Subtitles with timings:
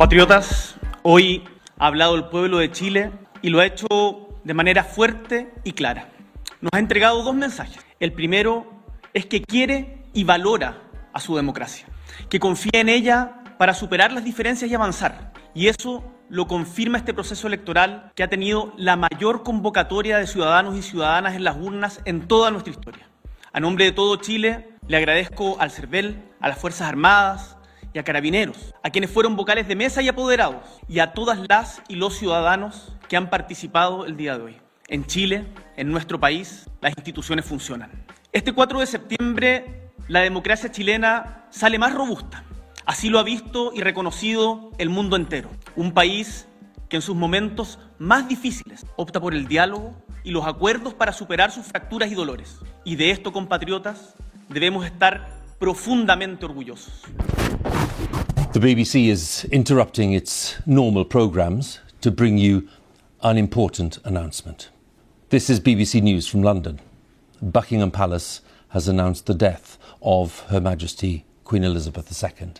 [0.00, 1.44] Compatriotas, hoy
[1.76, 3.86] ha hablado el pueblo de Chile y lo ha hecho
[4.44, 6.08] de manera fuerte y clara.
[6.62, 7.84] Nos ha entregado dos mensajes.
[8.00, 8.64] El primero
[9.12, 10.78] es que quiere y valora
[11.12, 11.86] a su democracia,
[12.30, 15.34] que confía en ella para superar las diferencias y avanzar.
[15.54, 20.78] Y eso lo confirma este proceso electoral que ha tenido la mayor convocatoria de ciudadanos
[20.78, 23.06] y ciudadanas en las urnas en toda nuestra historia.
[23.52, 27.58] A nombre de todo Chile, le agradezco al CERVEL, a las Fuerzas Armadas,
[27.92, 31.82] y a carabineros, a quienes fueron vocales de mesa y apoderados, y a todas las
[31.88, 34.56] y los ciudadanos que han participado el día de hoy.
[34.88, 37.90] En Chile, en nuestro país, las instituciones funcionan.
[38.32, 42.44] Este 4 de septiembre, la democracia chilena sale más robusta.
[42.86, 45.50] Así lo ha visto y reconocido el mundo entero.
[45.76, 46.48] Un país
[46.88, 49.94] que en sus momentos más difíciles opta por el diálogo
[50.24, 52.58] y los acuerdos para superar sus fracturas y dolores.
[52.84, 54.14] Y de esto, compatriotas,
[54.48, 57.04] debemos estar profundamente orgullosos.
[58.54, 62.66] The BBC is interrupting its normal programmes to bring you
[63.22, 64.70] an important announcement.
[65.28, 66.80] This is BBC News from London.
[67.42, 72.52] Buckingham Palace has announced the death of Her Majesty Queen Elizabeth II.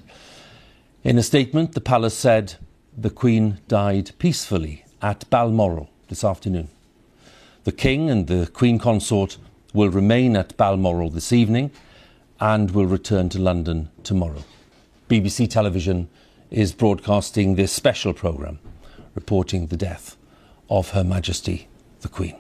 [1.03, 2.57] In a statement, the palace said
[2.97, 6.69] the Queen died peacefully at Balmoral this afternoon.
[7.64, 9.39] The King and the Queen Consort
[9.73, 11.70] will remain at Balmoral this evening
[12.41, 14.42] and will return to London tomorrow.
[15.08, 16.08] BBC Television
[16.50, 18.58] is broadcasting this special programme
[19.14, 20.16] reporting the death
[20.68, 21.68] of Her Majesty
[22.00, 22.36] the Queen.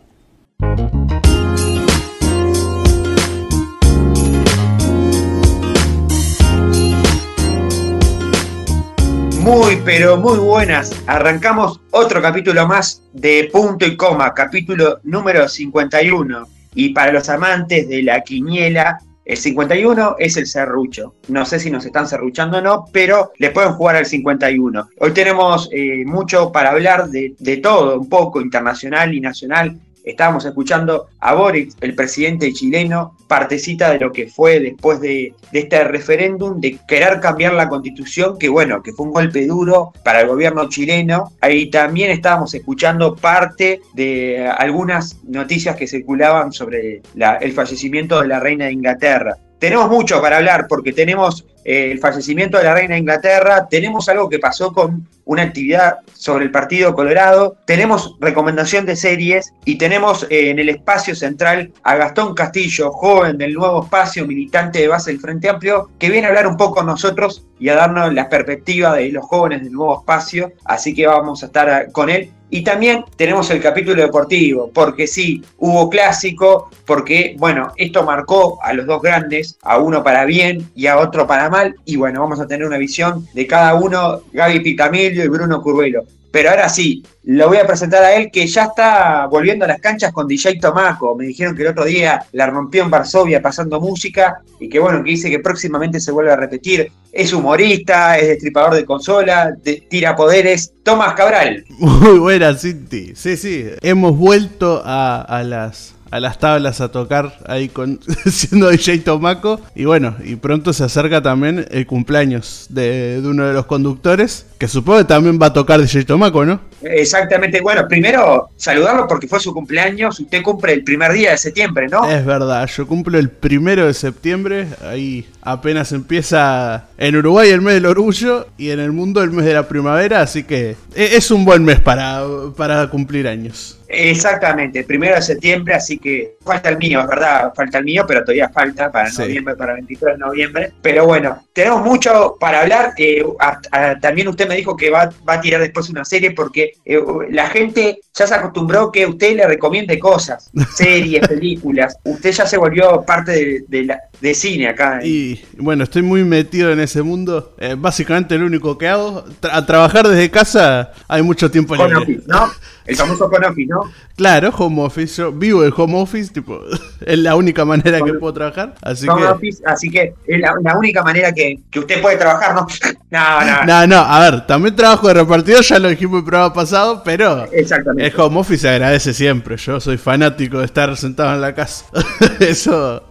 [9.42, 10.92] Muy, pero muy buenas.
[11.06, 16.46] Arrancamos otro capítulo más de Punto y Coma, capítulo número 51.
[16.74, 19.00] Y para los amantes de la quiniela,
[19.30, 21.14] el 51 es el serrucho.
[21.28, 24.88] No sé si nos están serruchando o no, pero le pueden jugar al 51.
[24.98, 29.78] Hoy tenemos eh, mucho para hablar de, de todo, un poco internacional y nacional.
[30.04, 35.84] Estábamos escuchando a Boric, el presidente chileno, partecita de lo que fue después de, este
[35.84, 40.28] referéndum de querer cambiar la constitución, que bueno, que fue un golpe duro para el
[40.28, 41.32] gobierno chileno.
[41.40, 47.02] Ahí también estábamos escuchando parte de algunas noticias que circulaban sobre
[47.40, 49.36] el fallecimiento de la reina de Inglaterra.
[49.58, 54.28] Tenemos mucho para hablar porque tenemos el fallecimiento de la reina de Inglaterra, tenemos algo
[54.28, 60.26] que pasó con una actividad sobre el Partido Colorado, tenemos recomendación de series y tenemos
[60.28, 65.12] eh, en el espacio central a Gastón Castillo, joven del nuevo espacio, militante de base
[65.12, 68.28] del Frente Amplio, que viene a hablar un poco con nosotros y a darnos la
[68.28, 72.32] perspectiva de los jóvenes del nuevo espacio, así que vamos a estar con él.
[72.52, 78.72] Y también tenemos el capítulo deportivo, porque sí, hubo clásico, porque, bueno, esto marcó a
[78.72, 82.40] los dos grandes, a uno para bien y a otro para mal, y bueno, vamos
[82.40, 86.04] a tener una visión de cada uno, Gaby Pitamilio y Bruno Curvelo.
[86.30, 89.80] Pero ahora sí, lo voy a presentar a él que ya está volviendo a las
[89.80, 91.16] canchas con DJ Tomaco.
[91.16, 95.02] Me dijeron que el otro día la rompió en Varsovia pasando música y que bueno,
[95.02, 96.92] que dice que próximamente se vuelve a repetir.
[97.12, 100.72] Es humorista, es destripador de consola, de, tira poderes.
[100.84, 101.64] Tomás Cabral.
[101.78, 103.12] Muy buena, Cinti.
[103.16, 103.66] Sí, sí.
[103.82, 109.60] Hemos vuelto a, a las a las tablas a tocar ahí con siendo DJ Tomaco.
[109.74, 114.46] Y bueno, y pronto se acerca también el cumpleaños de, de, uno de los conductores,
[114.58, 116.60] que supongo que también va a tocar DJ Tomaco, ¿no?
[116.82, 121.88] Exactamente, bueno, primero saludarlo porque fue su cumpleaños, usted cumple el primer día de septiembre,
[121.88, 122.08] ¿no?
[122.08, 127.74] Es verdad, yo cumplo el primero de septiembre, ahí apenas empieza en Uruguay el mes
[127.74, 131.30] del orgullo y en el mundo el mes de la primavera, así que e, es
[131.30, 132.22] un buen mes para,
[132.56, 133.80] para cumplir años.
[133.92, 138.20] Exactamente, primero de septiembre, así que falta el mío, es verdad, falta el mío, pero
[138.20, 139.22] todavía falta para sí.
[139.22, 140.72] noviembre, para 23 de noviembre.
[140.80, 142.92] Pero bueno, tenemos mucho para hablar.
[142.96, 146.30] Eh, a, a, también usted me dijo que va, va, a tirar después una serie
[146.30, 147.00] porque eh,
[147.30, 151.96] la gente ya se acostumbró que usted le recomiende cosas, series, películas.
[152.04, 155.00] Usted ya se volvió parte de, de, la, de cine acá.
[155.02, 157.54] Y bueno, estoy muy metido en ese mundo.
[157.58, 161.96] Eh, básicamente lo único que hago, tra a trabajar desde casa, hay mucho tiempo libre.
[161.96, 162.50] Office, ¿no?
[162.86, 163.82] El famoso con office, ¿no?
[164.16, 165.16] Claro, home office.
[165.16, 166.60] Yo vivo el home office, tipo,
[167.06, 168.74] es la única manera que puedo trabajar.
[168.82, 169.28] Así home que...
[169.28, 172.66] office, así que es la, la única manera que, que, usted puede trabajar, ¿no?
[173.10, 173.64] No, no.
[173.66, 177.02] No, no, a ver, también trabajo de repartidor, ya lo dijimos en el programa pasado,
[177.04, 178.06] pero Exactamente.
[178.06, 179.56] el home office se agradece siempre.
[179.56, 181.86] Yo soy fanático de estar sentado en la casa.
[182.40, 183.02] Eso,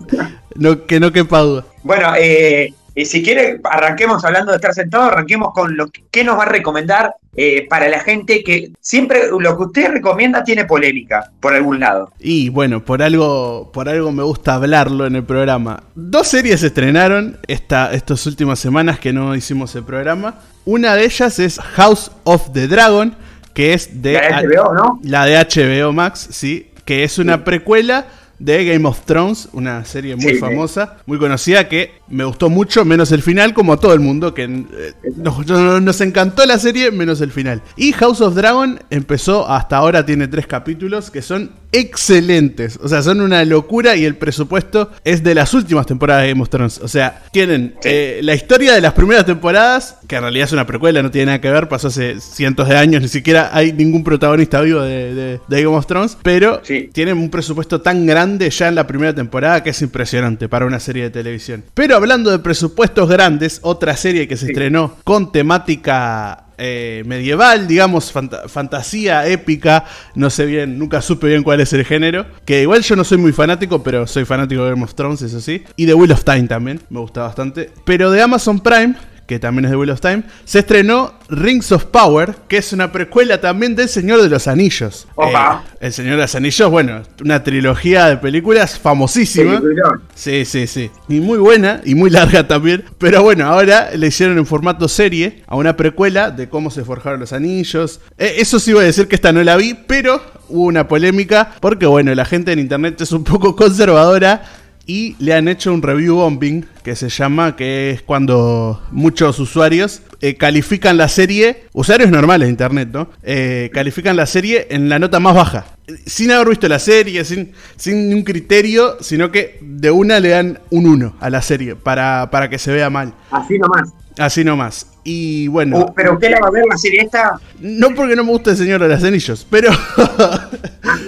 [0.59, 1.65] no, que no quepa duda.
[1.83, 6.37] Bueno, eh, eh, si quiere, arranquemos hablando de estar sentado, arranquemos con lo que, nos
[6.37, 11.31] va a recomendar eh, para la gente que siempre lo que usted recomienda tiene polémica
[11.39, 12.11] por algún lado.
[12.19, 15.83] Y bueno, por algo, por algo me gusta hablarlo en el programa.
[15.95, 20.39] Dos series se estrenaron esta, estas últimas semanas que no hicimos el programa.
[20.65, 23.15] Una de ellas es House of the Dragon,
[23.53, 24.13] que es de...
[24.13, 24.99] La de HBO, ¿no?
[25.03, 28.07] La de HBO Max, sí, que es una precuela
[28.39, 30.39] de Game of Thrones, una serie muy Sí, sí.
[30.39, 34.33] famosa, muy conocida, que me gustó mucho, menos el final, como a todo el mundo,
[34.33, 37.61] que eh, nos- nos encantó la serie, menos el final.
[37.75, 42.79] Y House of Dragon empezó, hasta ahora tiene tres capítulos, que son excelentes.
[42.81, 46.41] O sea, son una locura y el presupuesto es de las últimas temporadas de Game
[46.41, 46.79] of Thrones.
[46.79, 47.89] O sea, tienen Sí.
[47.91, 51.27] eh, la historia de las primeras temporadas, que en realidad es una precuela, no tiene
[51.27, 55.13] nada que ver, pasó hace cientos de años, ni siquiera hay ningún protagonista vivo de,
[55.13, 56.89] de- de Game of Thrones, pero Sí.
[56.93, 60.79] tienen un presupuesto tan grande ya en la primera temporada que es impresionante para una
[60.79, 61.63] serie de televisión.
[61.73, 64.51] Pero hablando de presupuestos grandes, otra serie que se Sí.
[64.51, 69.85] estrenó con temática eh, medieval, digamos, fanta- fantasía, épica,
[70.15, 73.17] no sé bien, nunca supe bien cuál es el género, que igual yo no soy
[73.17, 76.23] muy fanático, pero soy fanático de Game of Thrones, eso sí, y de Wheel of
[76.23, 78.95] Time también, me gusta bastante, pero de Amazon Prime,
[79.29, 82.91] que también es de Wheel of Time, se estrenó Rings of Power, que es una
[82.91, 85.07] precuela también del Señor de los Anillos.
[85.13, 85.65] Opa.
[85.73, 89.61] Eh, el Señor de los Anillos, bueno, una trilogía de películas famosísima.
[89.61, 90.01] Peliculón.
[90.15, 90.89] Sí, sí, sí.
[91.07, 92.85] Y muy buena y muy larga también.
[92.97, 97.19] Pero bueno, ahora le hicieron en formato serie a una precuela de cómo se forjaron
[97.19, 98.01] los anillos.
[98.17, 101.51] Eh, eso sí voy a decir que esta no la vi, pero hubo una polémica
[101.59, 104.41] porque bueno, la gente en internet es un poco conservadora
[104.89, 110.01] y le han hecho un review bombing que se llama, que es cuando muchos usuarios
[110.19, 113.07] eh, califican la serie, usuarios normales de internet, ¿no?
[113.21, 115.67] Eh, califican la serie en la nota más baja.
[116.07, 120.59] Sin haber visto la serie, sin, sin un criterio, sino que de una le dan
[120.71, 123.13] un 1 a la serie para, para que se vea mal.
[123.29, 123.93] Así nomás.
[124.19, 124.85] Así nomás.
[125.03, 127.39] Y bueno, Uh, pero usted la va a ver la serie esta.
[127.61, 129.71] no porque no me gusta el Señor de los Anillos, pero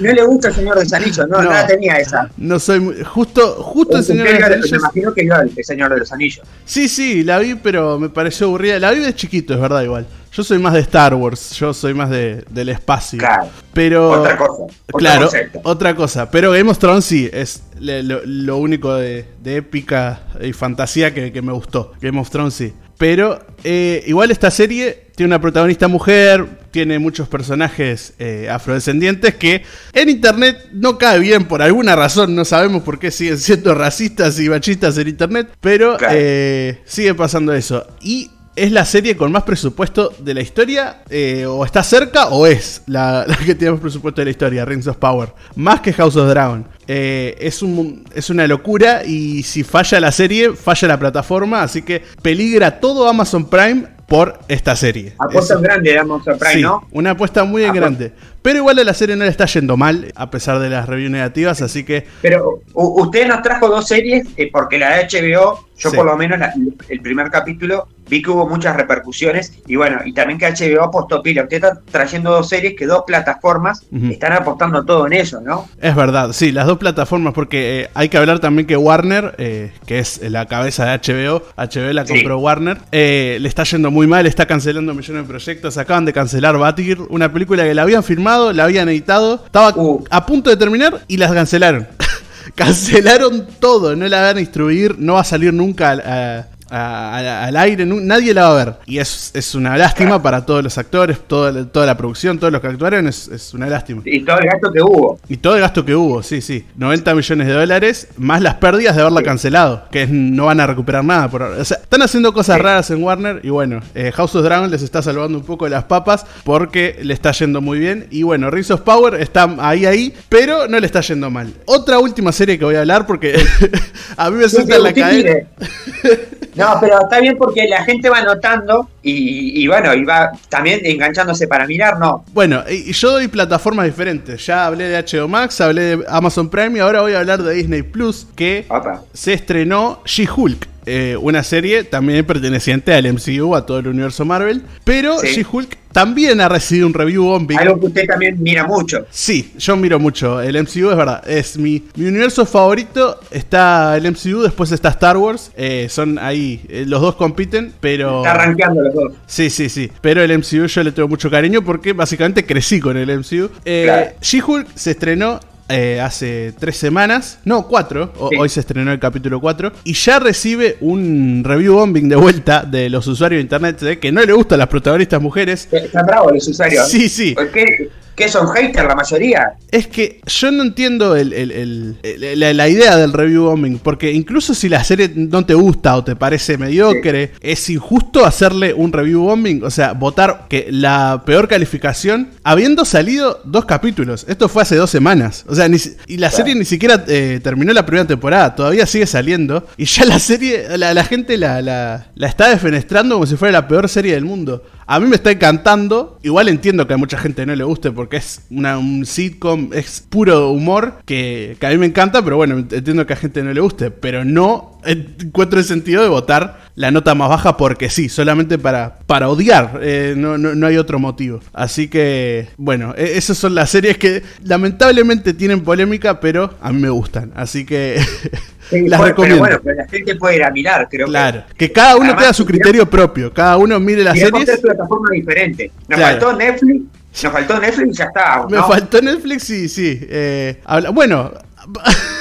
[0.01, 1.49] No le gusta el Señor de los Anillos, no, No.
[1.51, 2.29] la tenía esa.
[2.37, 3.03] no soy muy...
[3.03, 4.79] Justo, justo el Señor de los vio- Me Anillos...
[4.79, 6.45] imagino que vio el Señor de los Anillos.
[6.65, 8.79] Sí, sí, la vi, pero me pareció aburrida.
[8.79, 10.07] La vi de chiquito, es verdad, igual.
[10.33, 13.19] Yo soy más de Star Wars, yo soy más de, del espacio.
[13.19, 13.49] Claro.
[13.73, 14.21] Pero.
[14.21, 14.63] Otra cosa,
[14.97, 15.59] claro, concepto.
[15.65, 16.31] otra cosa.
[16.31, 21.33] Pero Game of Thrones sí, es lo, lo único de, de épica y fantasía que,
[21.33, 21.91] que me gustó.
[22.01, 22.71] Game of Thrones sí.
[23.01, 29.63] Pero eh, igual esta serie tiene una protagonista mujer, tiene muchos personajes eh, afrodescendientes que
[29.93, 34.39] en internet no cae bien por alguna razón, no sabemos por qué siguen siendo racistas
[34.39, 37.87] y machistas en internet, pero eh, sigue pasando eso.
[38.01, 42.45] Y es la serie con más presupuesto de la historia, eh, o está cerca o
[42.47, 45.93] es la, la que tiene más presupuesto de la historia, Rings of Power, más que
[45.93, 46.67] House of Dragon.
[46.87, 51.81] Eh, es, un, es una locura y si falla la serie, falla la plataforma, así
[51.81, 55.13] que peligra todo Amazon Prime por esta serie.
[55.19, 56.85] Apuesta grande de Amazon Prime, Sí, ¿no?
[56.91, 57.79] una apuesta muy Apuesta.
[57.81, 58.13] grande.
[58.41, 61.11] Pero igual a la serie no le está yendo mal, a pesar de las reviews
[61.11, 65.89] negativas, así que Pero usted nos trajo dos series, eh, porque la de HBO, yo
[65.89, 65.95] Sí.
[65.95, 66.53] por lo menos la-
[66.89, 71.21] el primer capítulo vi que hubo muchas repercusiones y bueno, y también que HBO apostó
[71.23, 71.43] pila.
[71.43, 74.07] Usted está trayendo dos series que dos plataformas Ujú.
[74.11, 75.67] están apostando todo en eso, ¿no?
[75.81, 79.71] Es verdad, sí, las dos plataformas, porque eh, hay que hablar también que Warner, eh,
[79.85, 82.13] que es la cabeza de HBO, HBO la Sí.
[82.15, 86.57] compró Warner, le está yendo muy mal, está cancelando millones de proyectos, acaban de cancelar
[86.57, 90.03] Batgirl, una película que la habían filmado, la habían editado, estaba Uh.
[90.09, 91.87] a punto de terminar y las cancelaron.
[92.55, 97.45] cancelaron todo, no la van a distribuir, no va a salir nunca a- a- a-
[97.45, 98.75] al aire, nadie la va a ver.
[98.85, 102.51] Y es, es una lástima para todos los actores, toda, la- toda la producción, todos
[102.53, 104.01] los que actuaron, es, es una lástima.
[104.05, 105.19] Y todo el gasto que hubo.
[105.29, 106.65] Y todo el gasto que hubo, sí, sí.
[106.77, 109.25] 90 millones de dólares, más las pérdidas de haberla Sí.
[109.25, 111.29] cancelado, que no van a recuperar nada.
[111.29, 111.41] Por.
[111.43, 112.61] O sea, están haciendo cosas Sí.
[112.63, 115.83] raras en Warner y bueno, eh, House of Dragon les está salvando un poco las
[115.83, 118.07] papas porque le está yendo muy bien.
[118.11, 121.53] Y bueno, Rings of Power está ahí, ahí, pero no le está yendo mal.
[121.65, 123.35] Otra última serie que voy a hablar porque
[124.17, 125.47] a mí me suelta la cadena.
[126.55, 130.81] No, pero está bien porque la gente va notando y, y bueno, y va también
[130.83, 132.25] enganchándose para mirar, no.
[132.33, 134.45] Bueno, y y yo doy plataformas diferentes.
[134.45, 137.53] Ya hablé de HBO Max, hablé de Amazon Prime y ahora voy a hablar de
[137.53, 139.01] Disney Plus, que Opa.
[139.13, 140.67] se estrenó She-Hulk.
[140.85, 144.61] Eh, una serie también perteneciente al MCU, a todo el universo Marvel.
[144.83, 145.27] Pero Sí.
[145.43, 147.57] She-Hulk también ha recibido un review bombing.
[147.59, 149.05] Algo que usted también mira mucho.
[149.09, 151.27] Sí, yo miro mucho el MCU, es verdad.
[151.29, 153.19] Es mi, mi universo favorito.
[153.29, 155.51] Está el MCU, después está Star Wars.
[155.57, 158.19] eh, son ahí, eh, los dos compiten, pero...
[158.19, 159.11] Está rankeando los dos.
[159.27, 159.91] Sí, sí, sí.
[160.01, 163.49] Pero el MCU yo le tengo mucho cariño porque básicamente crecí con el MCU.
[163.65, 164.11] Eh, Claro.
[164.21, 165.39] She-Hulk se estrenó
[165.71, 170.77] eh, hace tres semanas, no, cuatro, hoy se estrenó el capítulo 4, y ya recibe
[170.81, 174.67] un review bombing de vuelta de los usuarios de internet que no le gustan las
[174.67, 175.67] protagonistas mujeres.
[175.71, 176.89] Están bravos los usuarios.
[176.89, 177.33] Sí, sí.
[177.33, 177.89] ¿Por qué?
[178.21, 179.53] ¿Qué son haters la mayoría?
[179.71, 185.11] Es que yo no entiendo la, idea del review bombing, porque incluso si la serie
[185.15, 189.93] no te gusta o te parece mediocre, es injusto hacerle un review bombing, o sea,
[189.93, 194.27] votar que la peor calificación, habiendo salido dos capítulos.
[194.29, 195.43] Esto fue hace dos semanas.
[195.47, 195.67] O sea,
[196.05, 199.65] y la serie ni siquiera eh, terminó la primera temporada, todavía sigue saliendo.
[199.77, 203.89] Y ya la serie, la, gente la, la está defenestrando como si fuera la peor
[203.89, 204.63] serie del mundo.
[204.91, 206.19] A mí me está encantando.
[206.21, 210.05] Igual entiendo que a mucha gente no le guste porque es una, un sitcom, es
[210.07, 213.61] puro humor que, a mí me encanta, pero bueno, entiendo que a gente no le
[213.61, 213.91] guste.
[213.91, 218.99] Pero no encuentro el sentido de votar la nota más baja porque sí, solamente para,
[219.05, 219.79] para odiar.
[219.81, 221.39] Eh, no, no, hay otro motivo.
[221.53, 226.81] Así que, bueno, e, esas son las series que lamentablemente tienen polémica, pero a mí
[226.81, 227.31] me gustan.
[227.35, 227.99] Así que
[228.71, 229.43] las recomiendo.
[229.43, 231.71] Pero bueno, la gente puede ir a mirar, creo claro, que.
[231.71, 234.59] cada uno tenga su criterio propio, cada uno mire las series.
[234.59, 235.71] plataforma diferente.
[235.87, 236.83] Nos faltó Netflix,
[237.23, 238.45] nos faltó Netflix y ya está.
[238.49, 239.99] Me faltó Netflix, sí, sí.
[240.09, 240.61] Eh,
[240.93, 241.31] bueno.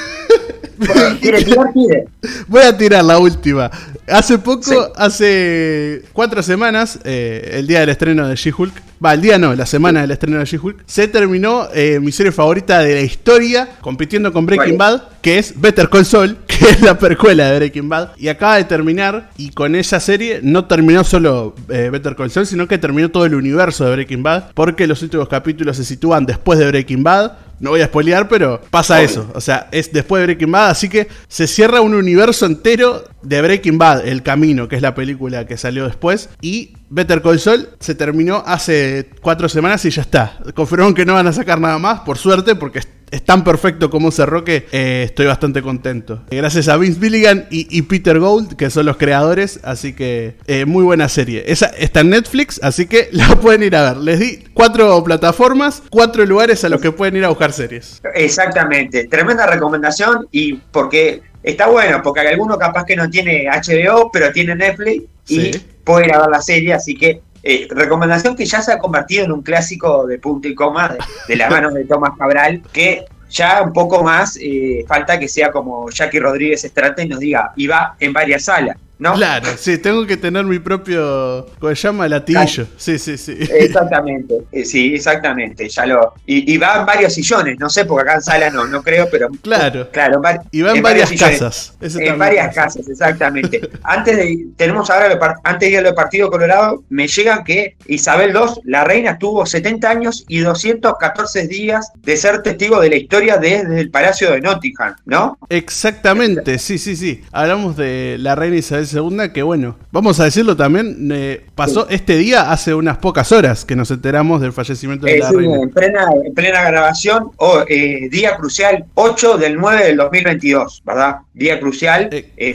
[2.47, 3.69] Voy a tirar la última.
[4.07, 8.73] Hace poco, hace cuatro semanas, eh, el día del estreno de She-Hulk,
[9.03, 12.31] va, el día no, la semana del estreno de She-Hulk, se terminó eh, mi serie
[12.31, 16.81] favorita de la historia, compitiendo con Breaking Bad, que es Better Call Saul, que es
[16.81, 21.03] la percuela de Breaking Bad, y acaba de terminar, y con esa serie no terminó
[21.03, 24.87] solo eh, Better Call Saul, sino que terminó todo el universo de Breaking Bad, porque
[24.87, 29.01] los últimos capítulos se sitúan después de Breaking Bad, no voy a spoilear, pero pasa
[29.01, 29.31] eso.
[29.35, 33.41] O sea, es después de Breaking Bad, así que se cierra un universo entero de
[33.41, 36.29] Breaking Bad, El Camino, que es la película que salió después.
[36.41, 40.39] Y Better Call Saul se terminó hace cuatro semanas y ya está.
[40.55, 42.79] Confirmaron que no van a sacar nada más, por suerte, porque
[43.11, 46.23] es tan perfecto como cerró que eh, estoy bastante contento.
[46.31, 50.83] Gracias a Vince Billigan y, Peter Gold, que son los creadores, así que eh, muy
[50.83, 51.43] buena serie.
[51.47, 53.97] Esa está en Netflix, así que la pueden ir a ver.
[53.97, 58.01] Les di cuatro plataformas, cuatro lugares a los que pueden ir a buscar series.
[58.15, 64.31] Exactamente, tremenda recomendación y porque está bueno, porque alguno capaz que no tiene HBO, pero
[64.31, 68.61] tiene Netflix y puede ir a ver la serie, así que eh, recomendación que ya
[68.61, 70.95] se ha convertido en un clásico de punto y coma
[71.27, 75.51] de, las manos de Tomás Cabral, que ya un poco más eh, falta que sea
[75.51, 78.77] como Jackie Rodríguez Estrate y nos diga, y va en varias salas.
[79.01, 82.07] Claro, sí, tengo que tener mi propio, ¿cómo se llama?
[82.07, 82.67] Latillo.
[82.77, 83.37] Sí, sí, sí.
[83.39, 85.67] Exactamente, eh, sí, exactamente.
[85.67, 88.83] Ya lo y, va en varios sillones, no sé, porque acá en sala no, no
[88.83, 91.73] creo, pero claro, claro, y va en, varias casas.
[91.81, 93.61] en varias casas, exactamente.
[93.83, 98.61] antes de tenemos ahora antes de ir al partido Colorado, me llega que Isabel II,
[98.65, 103.79] la reina, tuvo 70 años y 214 días de ser testigo de la historia desde
[103.79, 105.37] el Palacio de Nottingham, ¿no?
[105.49, 107.23] Exactamente, sí, sí, sí.
[107.31, 112.17] Hablamos de la reina Isabel segunda que bueno, vamos a decirlo también, eh, pasó este
[112.17, 115.55] día hace unas pocas horas que nos enteramos del fallecimiento de eh, la reina.
[115.61, 121.15] En plena, en plena grabación, o eh, día crucial 8 del 9 del 2022, ¿verdad?
[121.33, 122.09] Día crucial,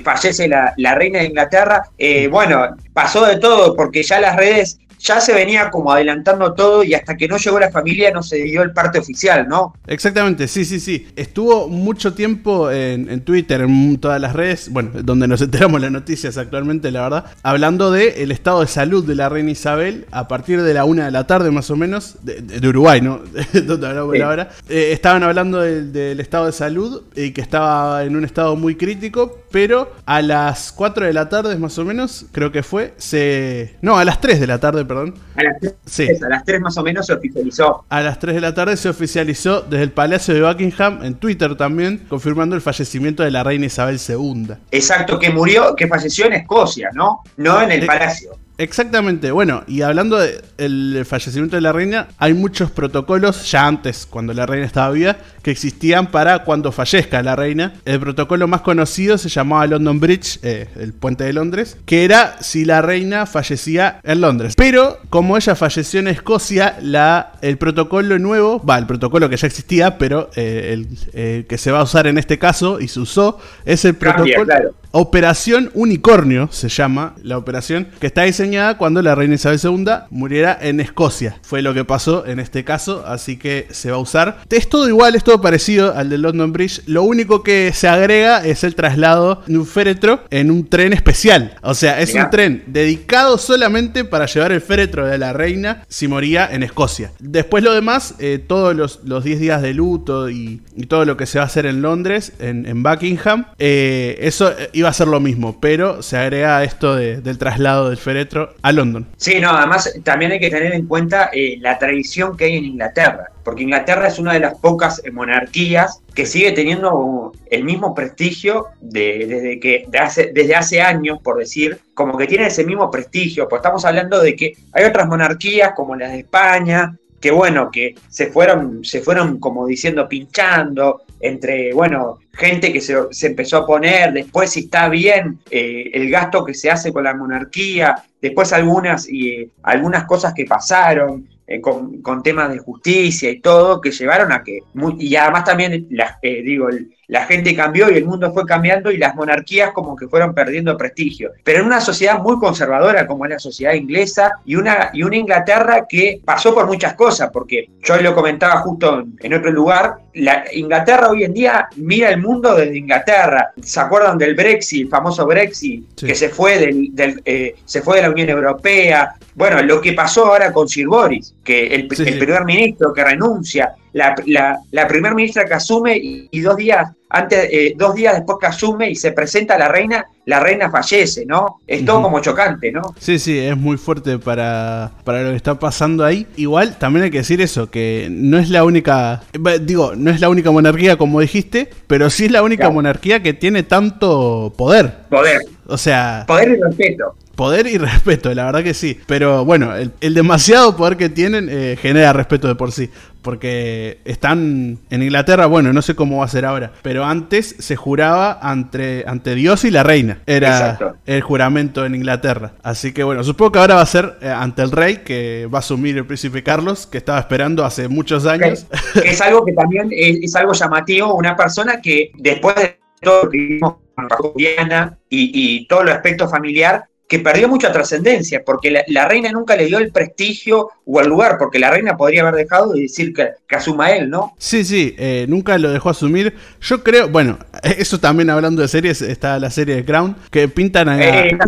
[0.04, 1.82] fallece la, la, reina de Inglaterra.
[2.30, 6.94] bueno, pasó de todo porque ya las redes ya se venía como adelantando todo y
[6.94, 9.74] hasta que no llegó la familia no se dio el parte oficial, ¿no?
[9.86, 11.08] Exactamente, sí, sí, sí.
[11.16, 16.36] Estuvo mucho tiempo en, Twitter, en todas las redes, bueno, donde nos enteramos las noticias
[16.36, 20.62] actualmente, la verdad, hablando del el estado de salud de la reina Isabel a partir
[20.62, 23.20] de la una de la tarde más o menos, de, Uruguay, ¿no?
[23.64, 24.50] donde hablamos ahora.
[24.68, 29.40] Eh, estaban hablando del, estado de salud y que estaba en un estado muy crítico,
[29.56, 33.74] pero a las 4 de la tarde más o menos, creo que fue, se...
[33.80, 35.14] No, a las 3 de la tarde, perdón.
[35.34, 37.82] A las 3, a las 3 más o menos se oficializó.
[37.88, 41.56] A las 3 de la tarde se oficializó desde el Palacio de Buckingham, en Twitter
[41.56, 44.56] también, confirmando el fallecimiento de la reina Isabel II.
[44.72, 47.22] Exacto, que murió, que falleció en Escocia, ¿no?
[47.38, 48.32] No en el Palacio.
[48.58, 54.32] Exactamente, bueno, y hablando del fallecimiento de la reina, hay muchos protocolos ya antes, cuando
[54.32, 57.74] la reina estaba viva, que existían para cuando fallezca la reina.
[57.84, 62.36] El protocolo más conocido se llamaba London Bridge, eh, el puente de Londres, que era
[62.40, 64.54] si la reina fallecía en Londres.
[64.56, 69.46] Pero como ella falleció en Escocia, la, el protocolo nuevo, va, el protocolo que ya
[69.46, 73.38] existía, pero eh, el que se va a usar en este caso y se usó,
[73.66, 74.74] es el protocolo...
[74.98, 78.45] Operación Unicornio se llama la operación que está diseñada
[78.78, 81.38] cuando la reina Isabel II muriera en Escocia.
[81.42, 84.38] Fue lo que pasó en este caso, así que se va a usar.
[84.50, 86.82] Es todo igual, es todo parecido al de London Bridge.
[86.86, 91.56] Lo único que se agrega es el traslado de un féretro en un tren especial.
[91.62, 96.06] O sea, es un tren dedicado solamente para llevar el féretro de la reina si
[96.06, 97.10] moría en Escocia.
[97.18, 101.38] Después lo demás, eh, todos los 10 días de luto y, todo lo que se
[101.38, 106.00] va a hacer en Londres, en, Buckingham, eh, eso iba a ser lo mismo, pero
[106.00, 109.06] se agrega esto del traslado del féretro a London.
[109.16, 112.64] Sí, no, además también hay que tener en cuenta eh, la tradición que hay en
[112.64, 118.66] Inglaterra, porque Inglaterra es una de las pocas monarquías que sigue teniendo el mismo prestigio
[118.80, 123.60] desde que hace, desde hace años, por decir, como que tiene ese mismo prestigio, pues
[123.60, 128.28] estamos hablando de que hay otras monarquías como las de España, que bueno, que se
[128.28, 132.94] fueron, se fueron como diciendo pinchando entre, bueno, gente que se,
[133.26, 137.14] empezó a poner, después si está bien eh, el gasto que se hace con la
[137.14, 143.80] monarquía, después algunas, y, algunas cosas que pasaron, eh, con, temas de justicia y todo,
[143.80, 144.60] que llevaron a que,
[145.00, 146.68] y además también, la, eh, digo,
[147.08, 150.76] la gente cambió y el mundo fue cambiando y las monarquías como que fueron perdiendo
[150.76, 151.32] prestigio.
[151.44, 155.16] Pero en una sociedad muy conservadora como es la sociedad inglesa y una, y una
[155.16, 160.44] Inglaterra que pasó por muchas cosas, porque yo lo comentaba justo en, otro lugar, la
[160.52, 163.52] Inglaterra hoy en día mira el mundo desde Inglaterra.
[163.60, 168.02] ¿Se acuerdan del Brexit, el famoso Brexit, que se fue, del, eh, se fue de
[168.02, 169.14] la Unión Europea?
[169.34, 174.60] Bueno, lo que pasó ahora con Sir Boris, que el, primer ministro que renuncia, la,
[174.70, 178.90] la, primera ministra que asume y, dos días antes, eh, dos días después que asume
[178.90, 181.60] y se presenta a la reina, la reina fallece, ¿no?
[181.66, 182.82] Es todo como chocante, ¿no?
[182.98, 186.26] Sí, sí, es muy fuerte para, para lo que está pasando ahí.
[186.36, 189.22] Igual, también hay que decir eso, que no es la única,
[189.62, 193.32] digo, no es la única monarquía como dijiste, pero sí es la única monarquía que
[193.32, 194.92] tiene tanto poder.
[195.08, 195.40] Poder.
[195.66, 196.24] O sea...
[196.26, 197.14] Poder y respeto.
[197.36, 198.98] Poder y respeto, la verdad que sí.
[199.06, 202.90] Pero bueno, el, demasiado poder que tienen eh, genera respeto de por sí.
[203.20, 206.72] Porque están en Inglaterra, bueno, no sé cómo va a ser ahora.
[206.82, 210.20] Pero antes se juraba ante, ante Dios y la reina.
[210.26, 212.52] Era el juramento en Inglaterra.
[212.62, 215.58] Así que bueno, supongo que ahora va a ser eh, ante el rey, que va
[215.58, 218.66] a asumir el príncipe Carlos, que estaba esperando hace muchos años.
[219.04, 221.14] Es, algo que también es, algo llamativo.
[221.14, 225.88] Una persona que después de todo lo que vimos con Diana y, y todo el
[225.88, 231.00] aspecto familiar, que perdió mucha trascendencia, porque la, reina nunca le dio el prestigio o
[231.00, 234.34] el lugar, porque la reina podría haber dejado de decir que, asuma él, ¿no?
[234.38, 236.34] Sí, sí, eh, nunca lo dejó asumir.
[236.60, 240.88] Yo creo, bueno, eso también hablando de series, está la serie de Crown, que pintan
[240.88, 241.00] a...
[241.00, 241.38] Eh,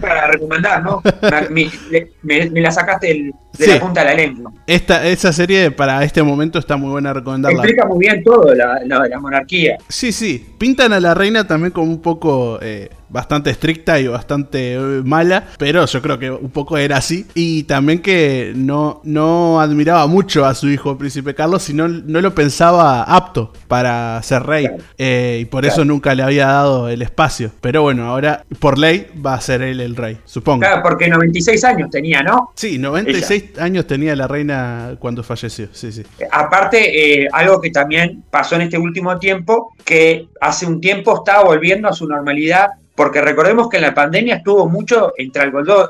[0.00, 1.00] para recomendar, ¿no?
[1.50, 4.52] me, la sacaste de la punta de la lengua.
[4.66, 7.58] Esta, esa serie para este momento está muy buena recomendarla.
[7.58, 9.76] Explica muy bien todo la, la, monarquía.
[9.88, 12.58] Sí, sí, pintan a la reina también como un poco...
[12.62, 17.24] Eh, bastante estricta y bastante eh, mala, pero yo creo que un poco era así.
[17.34, 22.34] Y también que no, no admiraba mucho a su hijo, príncipe Carlos, sino no lo
[22.34, 24.68] pensaba apto para ser rey.
[24.98, 27.52] Eh, y por eso nunca le había dado el espacio.
[27.60, 30.60] Pero bueno, ahora por ley va a ser él el rey, supongo.
[30.60, 32.50] Claro, porque 96 años tenía, ¿no?
[32.56, 36.02] Sí, 96 años tenía la reina cuando falleció, sí, sí.
[36.30, 41.44] Aparte, eh, algo que también pasó en este último tiempo, que hace un tiempo estaba
[41.44, 45.42] volviendo a su normalidad porque recordemos que en la pandemia estuvo mucho entre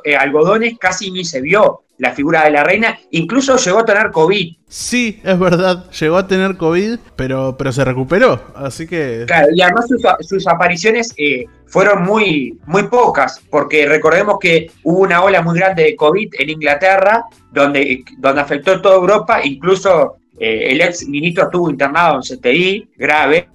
[0.04, 4.10] eh, algodones, casi ni se vio la figura de la reina, incluso llegó a tener
[4.10, 4.56] COVID.
[4.68, 9.24] Sí, es verdad, llegó a tener COVID, pero, pero se recuperó, así que...
[9.26, 9.86] Claro, y además
[10.20, 15.84] sus, apariciones eh, fueron muy, muy pocas, porque recordemos que hubo una ola muy grande
[15.84, 21.70] de COVID en Inglaterra, donde, donde afectó toda Europa, incluso eh, el ex ministro estuvo
[21.70, 23.48] internado en CTI, grave,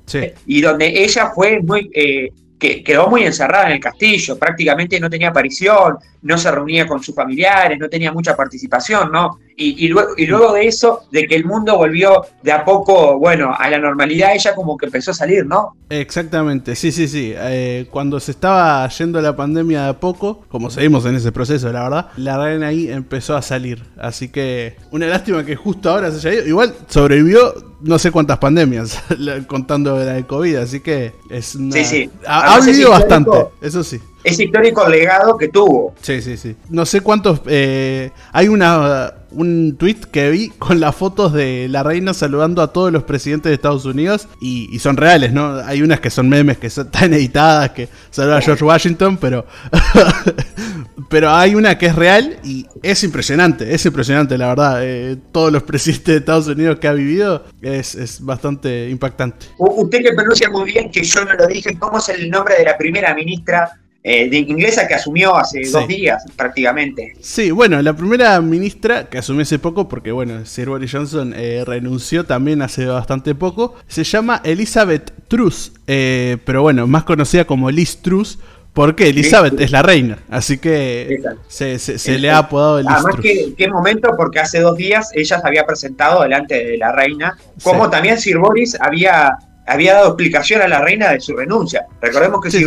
[0.45, 1.91] y donde ella fue muy
[2.59, 7.01] que quedó muy encerrada en el castillo, prácticamente no tenía aparición, no se reunía con
[7.01, 9.39] sus familiares, no tenía mucha participación, ¿no?
[9.61, 13.53] Y, luego, y, luego, de eso, de que el mundo volvió de a poco, bueno,
[13.57, 15.75] a la normalidad, ella como que empezó a salir, ¿no?
[15.89, 17.33] Exactamente, sí, sí, sí.
[17.35, 21.73] Eh, cuando se estaba yendo la pandemia de a poco, como seguimos en ese proceso,
[21.73, 23.83] la verdad, la reina ahí empezó a salir.
[23.97, 26.47] Así que una lástima que justo ahora se haya ido.
[26.47, 29.01] Igual sobrevivió no sé cuántas pandemias,
[29.47, 31.71] contando la de COVID, así que es una...
[31.73, 32.09] Sí, sí.
[32.27, 33.99] Ha, vivido bastante, eso sí.
[34.23, 35.93] Es histórico el legado que tuvo.
[36.01, 36.55] Sí, sí, sí.
[36.69, 37.41] No sé cuántos.
[37.45, 42.73] Eh, hay una un tweet que vi con las fotos de la reina saludando a
[42.73, 45.57] todos los presidentes de Estados Unidos y, son reales, ¿no?
[45.65, 49.45] Hay unas que son memes que están editadas, que saluda a George Washington, pero
[51.09, 54.79] pero hay una que es real y es impresionante, es impresionante, la verdad.
[54.83, 59.47] Eh, todos los presidentes de Estados Unidos que ha vivido es, es bastante impactante.
[59.57, 62.63] Usted que pronuncia muy bien, que yo no lo dije, ¿cómo es el nombre de
[62.63, 67.15] la primera ministra eh, de inglesa que asumió hace dos días prácticamente.
[67.19, 71.63] Sí, bueno, la primera ministra que asumió hace poco, porque bueno, Sir Boris Johnson eh,
[71.65, 77.69] renunció también hace bastante poco, se llama Elizabeth Truss, eh, pero bueno, más conocida como
[77.71, 78.39] Liz Truss.
[78.71, 83.67] Porque Elizabeth es la reina, así que se, le ha apodado Liz Además, ¿qué, qué
[83.67, 88.19] momento, porque hace dos días ella se había presentado delante de la reina, como también
[88.19, 91.85] Sir Boris había había dado explicación a la reina de su renuncia.
[92.01, 92.65] Recordemos que sí,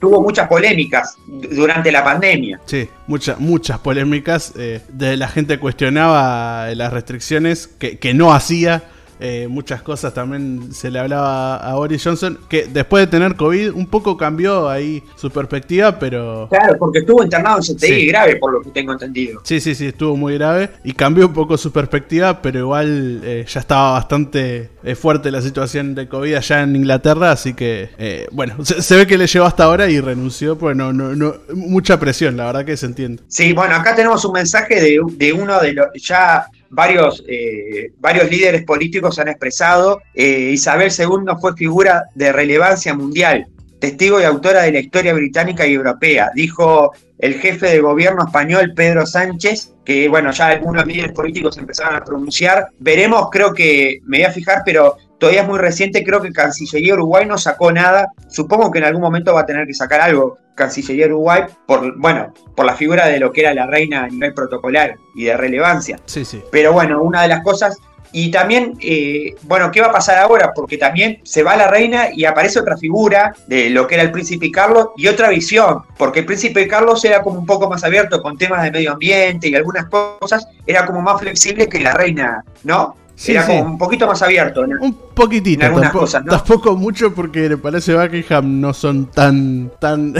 [0.00, 2.60] tuvo muchas polémicas durante la pandemia.
[2.66, 4.52] Sí, muchas, muchas polémicas.
[4.56, 8.82] Eh, de la gente cuestionaba las restricciones que, que no hacía
[9.20, 13.72] eh, muchas cosas también se le hablaba a Boris Johnson, que después de tener COVID
[13.72, 16.48] un poco cambió ahí su perspectiva, pero...
[16.50, 19.40] Claro, porque estuvo internado en CTI grave, por lo que tengo entendido.
[19.44, 23.44] Sí, sí, sí, estuvo muy grave y cambió un poco su perspectiva, pero igual eh,
[23.46, 28.64] ya estaba bastante eh, fuerte la situación de COVID allá en Inglaterra, así que, bueno,
[28.64, 32.36] se, ve que le llevó hasta ahora y renunció, pues no, no, no, mucha presión,
[32.36, 33.22] la verdad que se entiende.
[33.28, 38.30] Sí, bueno, acá tenemos un mensaje de, de uno de los ya varios, eh, varios
[38.30, 40.00] líderes políticos han expresado.
[40.14, 43.46] Eh, Isabel II fue figura de relevancia mundial,
[43.78, 48.72] testigo y autora de la historia británica y europea, dijo el jefe de gobierno español
[48.74, 52.68] Pedro Sánchez, que bueno, ya algunos líderes políticos empezaron a pronunciar.
[52.78, 56.94] Veremos, creo que, me voy a fijar, pero todavía es muy reciente, creo que Cancillería
[56.94, 58.08] Uruguay no sacó nada.
[58.28, 62.34] Supongo que en algún momento va a tener que sacar algo Cancillería Uruguay por, bueno,
[62.56, 66.00] por la figura de lo que era la reina a nivel protocolar y de relevancia.
[66.06, 66.42] Sí, sí.
[66.50, 67.78] Pero bueno, una de las cosas
[68.12, 70.52] y también, eh, bueno, ¿qué va a pasar ahora?
[70.54, 74.10] Porque también se va la reina y aparece otra figura de lo que era el
[74.10, 78.20] príncipe Carlos y otra visión, porque el príncipe Carlos era como un poco más abierto
[78.20, 82.44] con temas de medio ambiente y algunas cosas, era como más flexible que la reina,
[82.64, 82.96] ¿no?
[83.28, 84.62] Era como un poquito más abierto.
[84.62, 85.66] Un poquitito.
[85.66, 90.14] algunas cosas, Tampoco mucho porque parece Buckingham no son tan, tan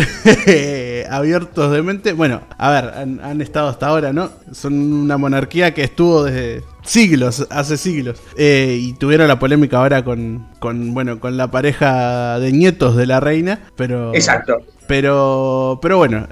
[1.10, 2.12] abiertos de mente.
[2.12, 4.30] Bueno, a ver, han, estado hasta ahora, ¿no?
[4.52, 8.20] Son una monarquía que estuvo desde siglos, hace siglos.
[8.37, 13.07] Eh, y tuvieron la polémica ahora con, con, bueno, con la pareja de nietos de
[13.07, 14.14] la reina, pero...
[14.14, 14.59] Exacto.
[14.88, 16.26] Pero, pero bueno,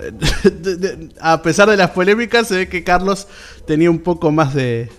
[1.20, 3.28] a pesar de las polémicas, se ve que Carlos
[3.66, 4.90] tenía un poco más de,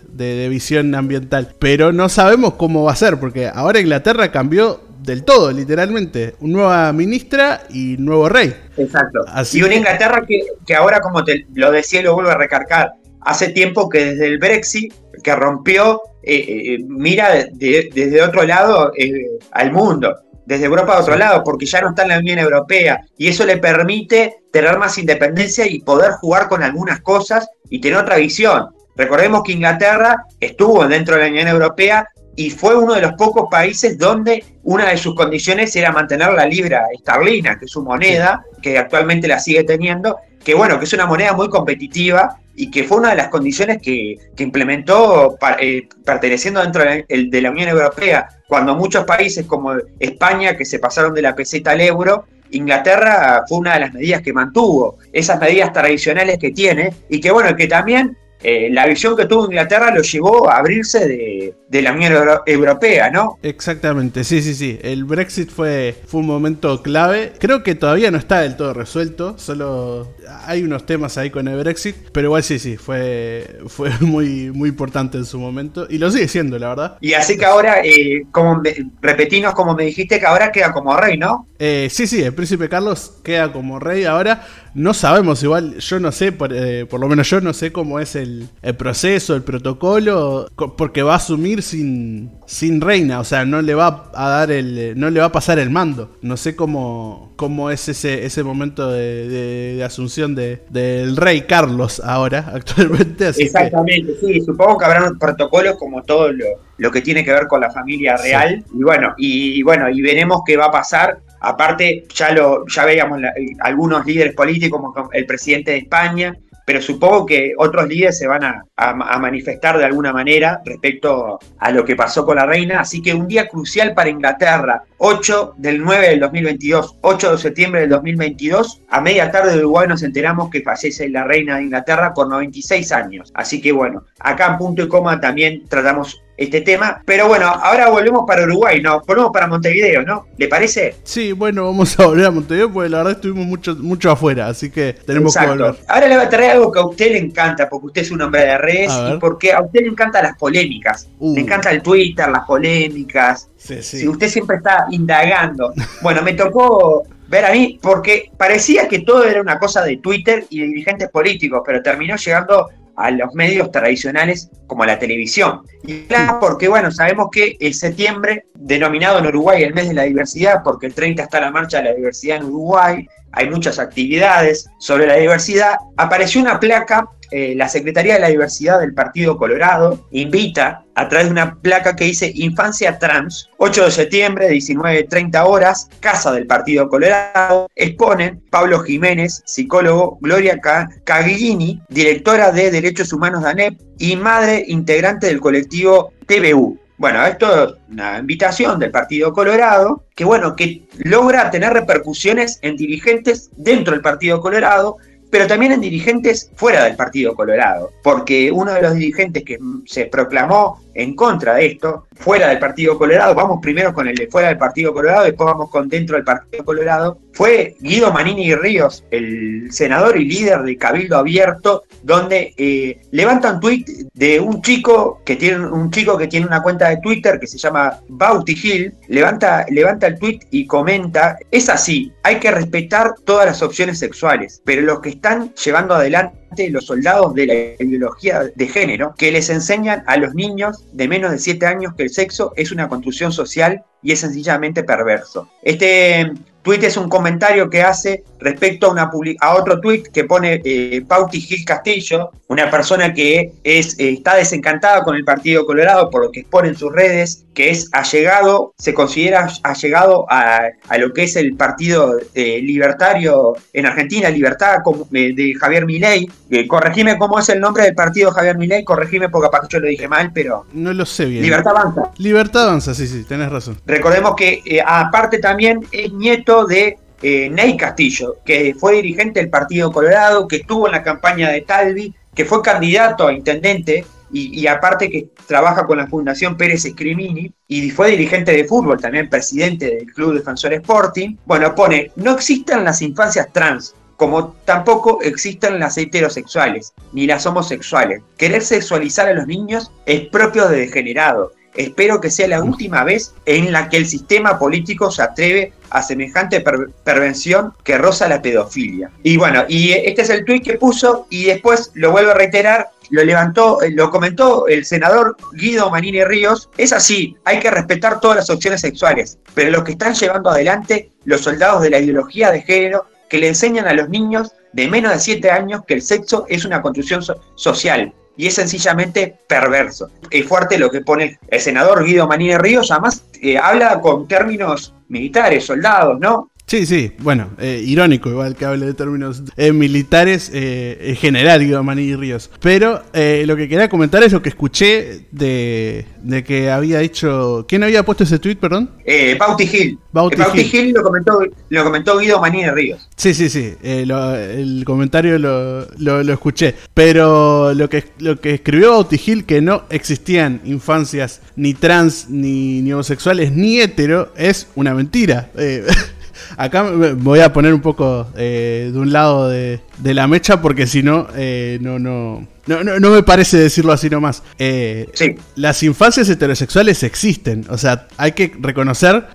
[0.50, 1.54] visión ambiental.
[1.60, 6.36] Pero no sabemos cómo va a ser, porque ahora Inglaterra cambió del todo, literalmente.
[6.40, 8.56] Nueva ministra y nuevo rey.
[8.78, 9.26] Exacto.
[9.52, 12.94] y una Inglaterra que, que, ahora, como te lo decía y lo vuelvo a recargar,
[13.22, 19.26] hace tiempo que desde el Brexit, que rompió, eh, eh, mira desde otro lado eh,
[19.52, 20.16] al mundo
[20.50, 23.46] desde Europa a otro lado, porque ya no está en la Unión Europea, y eso
[23.46, 28.70] le permite tener más independencia y poder jugar con algunas cosas y tener otra visión.
[28.96, 33.48] Recordemos que Inglaterra estuvo dentro de la Unión Europea y fue uno de los pocos
[33.52, 38.44] países donde una de sus condiciones era mantener la libra esterlina, que es su moneda,
[38.60, 42.84] que actualmente la sigue teniendo, que bueno, que es una moneda muy competitiva y que
[42.84, 48.76] fue una de las condiciones que, implementó eh, perteneciendo dentro de la, Unión Europea, cuando
[48.76, 53.76] muchos países como España, que se pasaron de la peseta al euro, Inglaterra fue una
[53.76, 58.18] de las medidas que mantuvo, esas medidas tradicionales que tiene, y que bueno, que también
[58.42, 62.14] eh, la visión que tuvo Inglaterra lo llevó a abrirse de, la Unión
[62.46, 63.38] Europea, ¿no?
[63.44, 64.80] Exactamente, sí, sí, sí.
[64.82, 67.34] El Brexit fue, fue un momento clave.
[67.40, 71.58] Creo que todavía no está del todo resuelto, solo hay unos temas ahí con el
[71.60, 76.10] Brexit, pero igual sí, sí, fue, fue muy, muy importante en su momento y lo
[76.12, 76.98] sigue siendo, la verdad.
[77.02, 78.62] Y así que ahora, eh, como
[79.02, 81.48] repetimos como me dijiste, que ahora queda como rey, ¿no?
[81.60, 84.48] Eh, sí, sí, el príncipe Carlos queda como rey ahora.
[84.74, 88.00] No sabemos, igual, yo no sé, por, eh, por lo menos yo no sé cómo
[88.00, 88.29] es el,
[88.62, 93.76] el, proceso, el protocolo, porque va a asumir sin, sin reina, o sea, no le
[93.76, 96.18] va a dar el, no le va a pasar el mando.
[96.22, 102.50] No sé cómo, cómo es ese, ese momento de, asunción de, del rey Carlos ahora,
[102.54, 103.30] actualmente.
[103.30, 106.46] Exactamente, sí, supongo que habrá un protocolo como todo lo,
[106.78, 108.64] lo que tiene que ver con la familia real.
[108.74, 113.20] Y bueno, y bueno, y veremos qué va a pasar Aparte, ya, lo, ya veíamos
[113.62, 116.38] algunos líderes políticos como el presidente de España,
[116.70, 121.72] pero supongo que otros líderes se van a, a, manifestar de alguna manera respecto a
[121.72, 122.82] lo que pasó con la reina.
[122.82, 127.82] Así que un día crucial para Inglaterra, 8 del 9 del 2022, 8 de septiembre
[127.82, 132.14] del 2022, a media tarde de Uruguay nos enteramos que fallece la reina de Inglaterra
[132.14, 133.32] por 96 años.
[133.34, 137.02] Así que bueno, acá en punto y coma también tratamos este tema.
[137.06, 139.02] Pero bueno, ahora volvemos para Uruguay, ¿no?
[139.06, 140.26] Volvemos para Montevideo, ¿no?
[140.38, 140.96] ¿Le parece?
[141.04, 144.72] Sí, bueno, vamos a volver a Montevideo porque la verdad estuvimos mucho, mucho afuera, así
[144.72, 145.76] que tenemos que volver.
[145.88, 148.22] Ahora le voy a traer algo que a usted le encanta, porque usted es un
[148.22, 151.10] hombre de redes y porque a usted le encantan las polémicas.
[151.20, 151.38] Le uh.
[151.38, 153.50] encanta el Twitter, las polémicas.
[153.60, 154.00] Sí, sí.
[154.00, 155.74] Si usted siempre está indagando.
[156.02, 160.46] Bueno, me tocó ver a mí, porque parecía que todo era una cosa de Twitter
[160.50, 165.62] y de dirigentes políticos, pero terminó llegando a los medios tradicionales como la televisión.
[165.84, 170.04] Y claro, porque bueno, sabemos que en septiembre, denominado en Uruguay el mes de la
[170.04, 174.70] diversidad, porque el 30 está la marcha de la diversidad en Uruguay, hay muchas actividades
[174.80, 180.08] sobre la diversidad, apareció una placa eh, la Secretaría de la Diversidad del Partido Colorado
[180.12, 185.90] invita a través de una placa que dice Infancia Trans, 8 de septiembre, 19.30 horas,
[186.00, 190.60] Casa del Partido Colorado, exponen Pablo Jiménez, psicólogo, Gloria
[191.04, 196.78] Caglini, directora de Derechos Humanos de ANEP y madre integrante del colectivo TVU.
[197.00, 202.76] Bueno, esto es una invitación del Partido Colorado, que bueno, que logra tener repercusiones en
[202.76, 204.98] dirigentes dentro del Partido Colorado,
[205.30, 210.06] pero también en dirigentes fuera del Partido Colorado, porque uno de los dirigentes que se
[210.06, 214.50] proclamó en contra de esto, fuera del Partido Colorado, vamos primero con el de fuera
[214.50, 219.72] del Partido Colorado, después vamos con dentro del Partido Colorado, fue Guido Manini Ríos, el
[219.72, 225.38] senador y líder de Cabildo Abierto, donde eh, levanta un tuit de un chico que
[225.38, 229.66] tiene un chico que tiene una cuenta de Twitter que se llama Bauti Hill, levanta,
[229.70, 234.82] levanta el tuit y comenta, es así, hay que respetar todas las opciones sexuales, pero
[234.82, 236.39] los que están llevando adelante
[236.70, 241.32] los soldados de la ideología de género que les enseñan a los niños de menos
[241.32, 245.50] de 7 años que el sexo es una construcción social y es sencillamente perverso.
[245.62, 246.32] Este
[246.62, 249.10] tweet es un comentario que hace respecto a, una
[249.42, 254.36] a otro tweet que pone eh, Pauti Gil Castillo, una persona que es, eh, está
[254.36, 258.74] desencantada con el Partido Colorado por lo que expone en sus redes, que es allegado,
[258.78, 264.78] se considera allegado a, a lo que es el Partido eh, Libertario en Argentina, Libertad
[265.10, 266.30] de Javier Milei.
[266.68, 270.08] corregime cómo es el nombre del partido Javier Milei, corregime porque capaz yo lo dije
[270.08, 270.66] mal, pero...
[270.74, 271.44] No lo sé bien.
[271.44, 272.12] Libertad Avanza.
[272.18, 273.80] Libertad Avanza, sí, sí, tenés razón.
[273.86, 279.92] Recordemos que aparte también es nieto de eh, Ney Castillo, que fue dirigente del Partido
[279.92, 285.10] Colorado, que estuvo en la campaña de Talvi, que fue candidato a intendente y, aparte
[285.10, 290.14] que trabaja con la Fundación Pérez Escrimini y fue dirigente de fútbol, también presidente del
[290.14, 291.36] Club Defensor Sporting.
[291.46, 298.22] Bueno, pone, no existen las infancias trans, como tampoco existen las heterosexuales ni las homosexuales.
[298.38, 303.34] Querer sexualizar a los niños es propio de degenerado Espero que sea la última vez
[303.46, 306.64] en la que el sistema político se atreve a semejante
[307.04, 309.10] pervención que roza la pedofilia.
[309.24, 312.90] Y bueno, y este es el tuit que puso y después lo vuelvo a reiterar,
[313.10, 316.70] lo levantó, eh, lo comentó el senador Guido Manini Ríos.
[316.78, 321.12] Es así, hay que respetar todas las opciones sexuales, pero lo que están llevando adelante
[321.26, 325.14] los soldados de la ideología de género que le enseñan a los niños de menos
[325.14, 327.24] de 7 años que el sexo es una construcción
[327.56, 330.12] social, y es sencillamente perverso.
[330.32, 334.94] Es fuerte lo que pone el senador Guido Manini Ríos, además eh, habla con términos
[335.10, 336.50] militares, soldados, ¿no?
[336.70, 341.62] Sí, sí, bueno, eh, irónico igual que hable de términos eh, militares eh, en general,
[341.62, 342.52] digo, Maní Ríos.
[342.62, 346.06] Pero lo que quería comentar es lo que escuché de,
[346.46, 347.66] que había dicho...
[347.68, 348.92] ¿Quién había puesto ese tweet, perdón?
[349.40, 349.98] Bauti Gil.
[350.12, 350.94] Bauti, Gil.
[350.94, 353.10] lo, comentó, lo comentó Guido Maní Ríos.
[353.16, 356.76] Sí, sí, sí, el comentario lo, lo, escuché.
[356.94, 362.84] Pero lo que, lo que escribió Bauti Gil, que no existían infancias ni trans, ni,
[362.84, 365.50] ni homosexuales, ni hetero, es una mentira.
[366.58, 370.88] Acá me voy a poner un poco eh, de un lado de, la mecha porque
[370.88, 374.44] si no, eh, no, no, no, no, me parece decirlo así nomás.
[374.58, 375.08] Eh,
[375.56, 379.28] las infancias heterosexuales existen, o sea, hay que reconocer,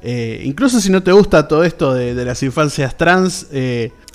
[0.42, 3.46] incluso si no te gusta todo esto de, de las infancias trans,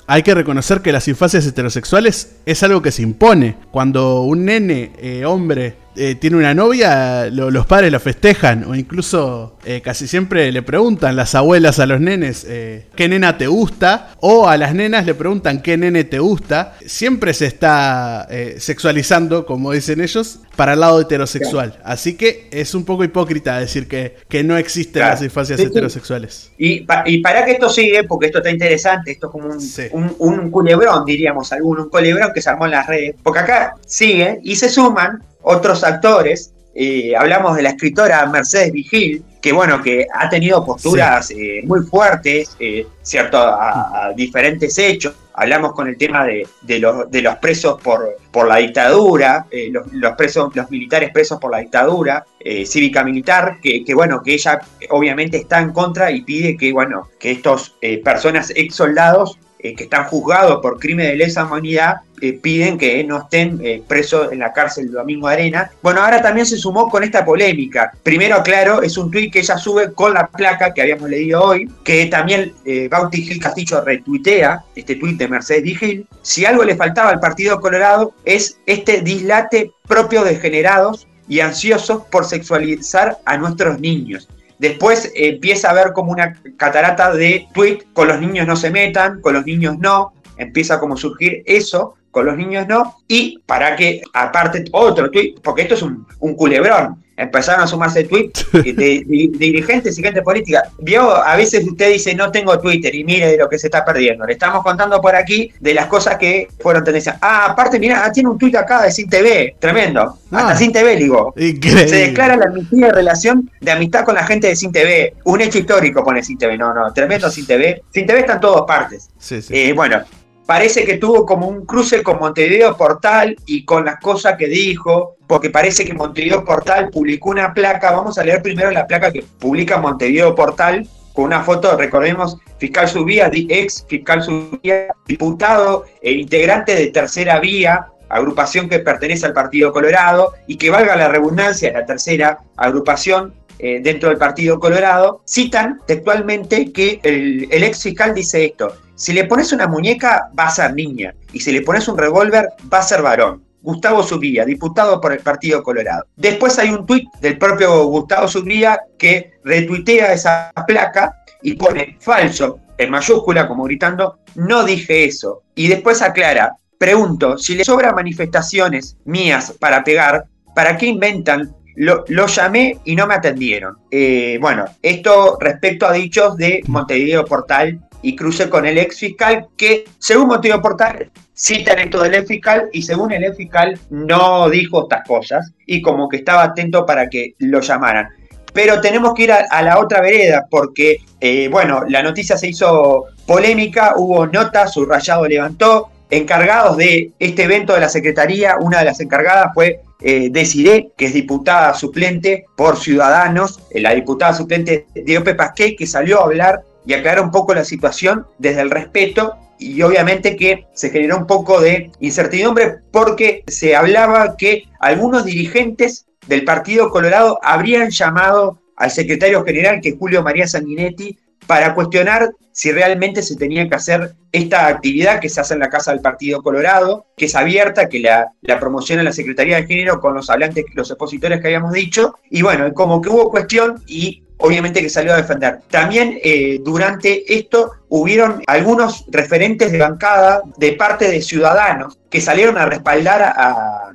[0.06, 3.56] hay que reconocer que las infancias heterosexuales es algo que se impone.
[3.70, 4.92] Cuando un nene,
[5.24, 10.62] hombre, eh, tiene una novia, los padres lo festejan o incluso eh, casi siempre le
[10.62, 15.04] preguntan las abuelas a los nenes eh, qué nena te gusta o a las nenas
[15.04, 16.74] le preguntan qué nene te gusta.
[16.86, 21.78] Siempre se está sexualizando, como dicen ellos, para el lado heterosexual.
[21.82, 26.52] Así que es un poco hipócrita decir que, que no existen las infancias heterosexuales.
[26.58, 30.50] Y, y, para que esto siga, porque esto está interesante, esto es como un, un,
[30.50, 34.56] culebrón, diríamos alguno, un culebrón que se armó en las redes, porque acá sigue y
[34.56, 36.52] se suman otros actores.
[36.74, 41.80] Eh, hablamos de la escritora Mercedes Vigil, que bueno, que ha tenido posturas eh, muy
[41.80, 45.14] fuertes, eh, cierto, a, diferentes hechos.
[45.34, 46.46] Hablamos con el tema de,
[46.78, 49.46] los, de los, presos por, por la dictadura,
[49.92, 52.26] los, presos, los militares presos por la dictadura
[52.66, 57.08] cívica militar, que, que, bueno, que ella obviamente está en contra y pide que bueno,
[57.18, 57.74] que estos
[58.04, 63.22] personas ex soldados que están juzgados por crimen de lesa humanidad eh, piden que no
[63.22, 65.70] estén eh, presos en la cárcel Domingo Arena.
[65.82, 67.92] Bueno, ahora también se sumó con esta polémica.
[68.02, 71.70] Primero, claro, es un tuit que ella sube con la placa que habíamos leído hoy,
[71.82, 76.06] que también eh, Bauti Gil Castillo retuitea, este tuit de Mercedes Vigil.
[76.20, 82.02] Si algo le faltaba al Partido Colorado es este dislate propio de generados y ansiosos
[82.10, 84.28] por sexualizar a nuestros niños.
[84.60, 89.22] Después empieza a haber como una catarata de tweet, con los niños no se metan,
[89.22, 93.76] con los niños no, empieza como a surgir eso, con los niños no, y para
[93.76, 99.98] que, aparte, otro tweet, porque esto es un, culebrón, empezaron a sumarse tweets de, dirigentes
[99.98, 100.62] y gente política.
[100.78, 103.84] Vio, a veces usted dice, no tengo Twitter, y mire de lo que se está
[103.84, 104.26] perdiendo.
[104.26, 107.18] Le estamos contando por aquí de las cosas que fueron tendencia.
[107.20, 110.18] Ah, aparte, mira, ah, tiene un tweet acá de Sin TV, tremendo.
[110.30, 110.56] Hasta ah.
[110.56, 111.32] Sin TV, digo.
[111.36, 115.14] Se declara la amnistía de relación de amistad con la gente de Sin TV.
[115.24, 116.58] Un hecho histórico pone Sin TV.
[116.58, 117.82] No, no, tremendo Sin TV.
[117.92, 119.10] Sin TV está en todas partes.
[119.18, 119.52] Sí, sí.
[119.54, 120.02] Eh, bueno,
[120.50, 125.14] parece que tuvo como un cruce con Montevideo Portal y con las cosas que dijo,
[125.28, 129.22] porque parece que Montevideo Portal publicó una placa, vamos a leer primero la placa que
[129.38, 136.74] publica Montevideo Portal, con una foto, recordemos, fiscal Subía, ex fiscal Subía, diputado e integrante
[136.74, 141.86] de Tercera Vía, agrupación que pertenece al Partido Colorado, y que valga la redundancia, la
[141.86, 148.46] tercera agrupación eh, dentro del Partido Colorado, citan textualmente que el, el ex fiscal dice
[148.46, 151.14] esto, si le pones una muñeca, va a ser niña.
[151.32, 153.42] Y si le pones un revólver, va a ser varón.
[153.62, 156.04] Gustavo Subría, diputado por el Partido Colorado.
[156.16, 162.60] Después hay un tuit del propio Gustavo Subría que retuitea esa placa y pone falso
[162.76, 165.44] en mayúscula, como gritando, no dije eso.
[165.54, 171.56] Y después aclara, pregunto, si le sobran manifestaciones mías para pegar, ¿para qué inventan?
[171.76, 173.78] Lo, llamé y no me atendieron.
[173.90, 179.48] Eh, bueno, esto respecto a dichos de Montevideo Portal y cruce con el ex fiscal
[179.56, 184.48] que, según Motivo Portal, citan esto del ex fiscal y según el ex fiscal no
[184.48, 188.08] dijo estas cosas y como que estaba atento para que lo llamaran.
[188.52, 193.04] Pero tenemos que ir a, la otra vereda porque, eh, bueno, la noticia se hizo
[193.26, 199.00] polémica, hubo notas, subrayado levantó, encargados de este evento de la Secretaría, una de las
[199.00, 205.18] encargadas fue eh, Desiré, que es diputada suplente por Ciudadanos, eh, la diputada suplente de
[205.18, 209.36] Ope Pasqué, que salió a hablar y aclarar un poco la situación desde el respeto
[209.60, 216.06] y obviamente que se generó un poco de incertidumbre porque se hablaba que algunos dirigentes
[216.26, 222.30] del Partido Colorado habrían llamado al secretario general, que es Julio María Sanguinetti, para cuestionar
[222.52, 226.00] si realmente se tenía que hacer esta actividad que se hace en la Casa del
[226.00, 230.64] Partido Colorado, que es abierta, que la, promociona la Secretaría de Género con los hablantes,
[230.74, 235.12] los expositores que habíamos dicho, y bueno, como que hubo cuestión y obviamente que salió
[235.12, 235.60] a defender.
[235.70, 242.58] También eh, durante esto hubieron algunos referentes de bancada de parte de ciudadanos que salieron
[242.58, 243.86] a respaldar a,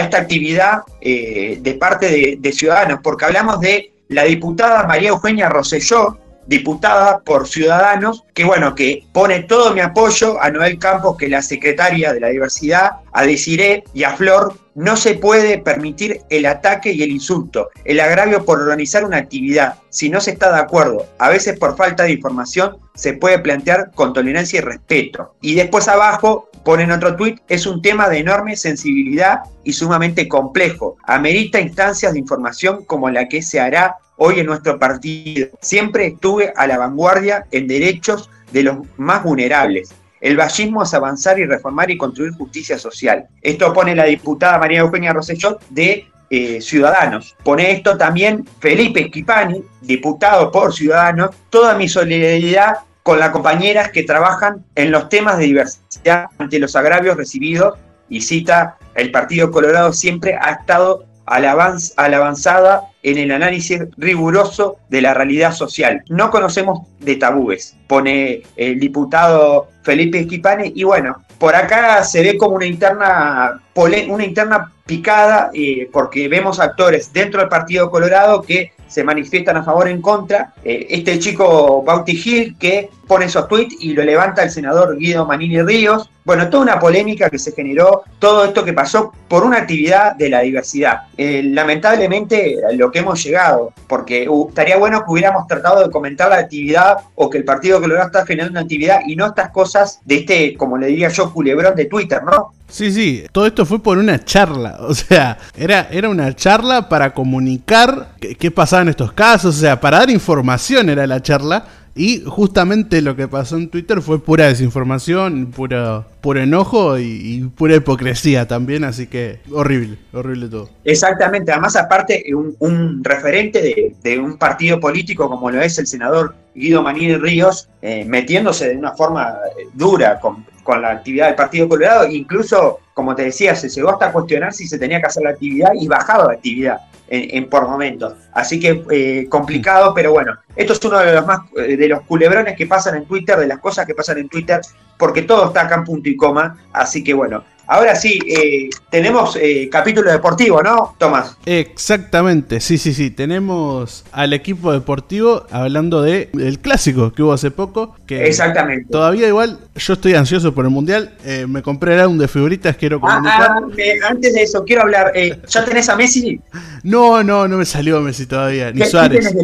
[0.00, 5.48] esta actividad eh, de parte de, de, ciudadanos, porque hablamos de la diputada María Eugenia
[5.48, 11.26] Rosselló, diputada por Ciudadanos, que bueno, que pone todo mi apoyo a Noel Campos, que
[11.26, 14.54] es la secretaria de la diversidad, a Desiré y a Flor.
[14.74, 19.74] No se puede permitir el ataque y el insulto, el agravio por organizar una actividad.
[19.90, 23.90] Si no se está de acuerdo, a veces por falta de información, se puede plantear
[23.94, 25.34] con tolerancia y respeto.
[25.42, 30.96] Y después abajo ponen otro tuit, es un tema de enorme sensibilidad y sumamente complejo.
[31.04, 35.48] Amerita instancias de información como la que se hará hoy en nuestro partido.
[35.60, 39.92] Siempre estuve a la vanguardia en derechos de los más vulnerables.
[40.20, 43.26] El vallismo es avanzar y reformar y construir justicia social.
[43.40, 47.34] Esto pone la diputada María Eugenia Rosellot de eh, Ciudadanos.
[47.42, 51.30] Pone esto también Felipe Schipani, diputado por Ciudadanos.
[51.50, 56.76] Toda mi solidaridad con las compañeras que trabajan en los temas de diversidad ante los
[56.76, 57.76] agravios recibidos
[58.08, 64.76] y cita, el Partido Colorado siempre ha estado a la, avanzada en el análisis riguroso
[64.88, 66.02] de la realidad social.
[66.08, 72.38] No conocemos de tabúes, pone el diputado Felipe Esquipane, y bueno, por acá se ve
[72.38, 78.72] como una interna, una interna picada, eh, porque vemos actores dentro del Partido Colorado que
[78.86, 80.52] se manifiestan a favor en contra.
[80.62, 85.26] Eh, este chico Bauti Gil que pone esos tweets y lo levanta el senador Guido
[85.26, 86.08] Manini Ríos.
[86.24, 90.30] Bueno, toda una polémica que se generó, todo esto que pasó por una actividad de
[90.30, 91.02] la diversidad.
[91.18, 96.36] Eh, lamentablemente lo que hemos llegado, porque estaría bueno que hubiéramos tratado de comentar la
[96.36, 100.14] actividad o que el Partido Colorado está generando una actividad y no estas cosas de
[100.20, 102.54] este, como le diría yo, culebrón de Twitter, ¿no?
[102.68, 107.12] Sí, sí, todo esto fue por una charla, o sea, era, era una charla para
[107.12, 111.66] comunicar qué, qué pasaba en estos casos, o sea, para dar información era la charla,
[111.94, 117.76] y justamente lo que pasó en Twitter fue pura desinformación, puro, puro enojo y, pura
[117.76, 120.70] hipocresía también, así que horrible, horrible todo.
[120.84, 126.82] Exactamente, además aparte un, referente de, un partido político como lo es el senador Guido
[126.82, 132.06] Manini Ríos, eh, metiéndose de una forma eh, dura con, la actividad del Partido Colorado,
[132.06, 135.70] incluso, como te decía, se llegó hasta cuestionar si se tenía que hacer la actividad
[135.74, 136.78] y bajado la actividad
[137.12, 138.14] en, por momentos.
[138.32, 142.00] Así que eh, complicado, pero bueno, esto es uno de los más eh, de los
[142.02, 144.60] culebrones que pasan en Twitter, de las cosas que pasan en Twitter,
[144.96, 146.58] porque todo está acá en punto y coma.
[146.72, 151.38] Así que bueno, Ahora sí, eh, tenemos eh, capítulo deportivo, ¿no, Tomás?
[151.46, 153.10] Exactamente, sí, sí, sí.
[153.10, 157.96] Tenemos al equipo deportivo hablando de el clásico que hubo hace poco.
[158.06, 158.90] Que Exactamente.
[158.90, 161.14] Todavía igual, yo estoy ansioso por el Mundial.
[161.24, 163.50] Eh, me compré el álbum de figuritas, quiero ah, comunicar.
[163.52, 165.10] Ah, antes de eso, quiero hablar.
[165.48, 166.42] ¿Ya tenés a Messi?
[166.82, 169.42] No, no, no me salió Messi todavía, ni Suárez de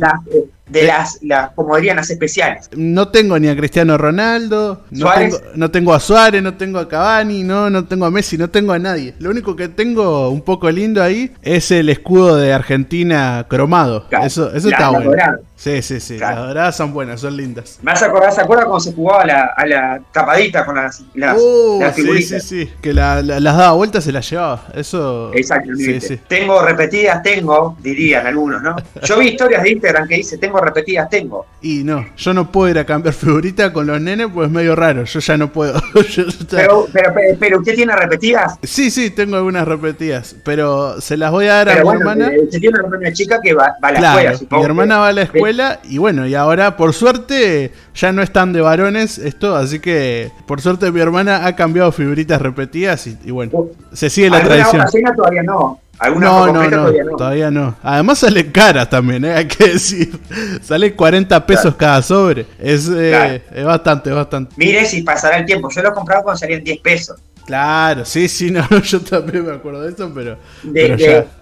[0.70, 2.68] las, las, como dirían, las especiales.
[2.76, 6.88] No tengo ni a Cristiano Ronaldo, no tengo, no tengo, a Suárez, no tengo a
[6.88, 9.14] Cavani, no, no tengo a Messi, no tengo a nadie.
[9.18, 14.06] Lo único que tengo un poco lindo ahí es el escudo de Argentina cromado.
[14.22, 15.12] eso eso está bueno.
[15.58, 16.18] Sí, sí, sí.
[16.18, 17.80] Las doradas son buenas, son lindas.
[17.82, 21.02] Me a acordar, ¿se acuerda cuando se jugaba a la, a la tapadita con las,
[21.14, 22.70] las, uh, Sí, sí, sí.
[22.80, 24.68] Que las daba vueltas se las llevaba.
[24.72, 25.32] Eso.
[25.34, 26.00] Exactamente.
[26.00, 28.76] Sí, Tengo repetidas, tengo, dirían algunos, ¿no?
[29.02, 31.44] Yo vi historias de Instagram que dice tengo repetidas, tengo.
[31.60, 34.76] Y no, yo no puedo ir a cambiar figurita con los nenes, pues es medio
[34.76, 35.02] raro.
[35.04, 35.82] Yo ya no puedo.
[36.50, 38.58] pero, pero, pero, ¿usted tiene repetidas?
[38.62, 40.36] Sí, sí, tengo algunas repetidas.
[40.44, 42.28] Pero se las voy a dar a mi hermana.
[42.28, 45.22] Eh, usted tiene una chica que va, a la escuela, Mi hermana va a la
[45.22, 45.47] escuela
[45.84, 50.60] y bueno, y ahora por suerte ya no están de varones esto, así que por
[50.60, 54.84] suerte mi hermana ha cambiado figuritas repetidas y, bueno, se sigue la tradición.
[55.16, 55.80] todavía no.
[56.00, 59.32] No, no, no, todavía no, Además salen caras también, ¿eh?
[59.36, 60.16] hay que decir.
[60.62, 62.46] Sale 40 pesos cada sobre.
[62.58, 64.54] Es, eh, es bastante, es bastante.
[64.56, 65.68] Mire si pasará el tiempo.
[65.74, 67.20] Yo lo compraba cuando salían 10 pesos.
[67.46, 70.36] Claro, sí, sí, no, yo también me acuerdo de eso, pero.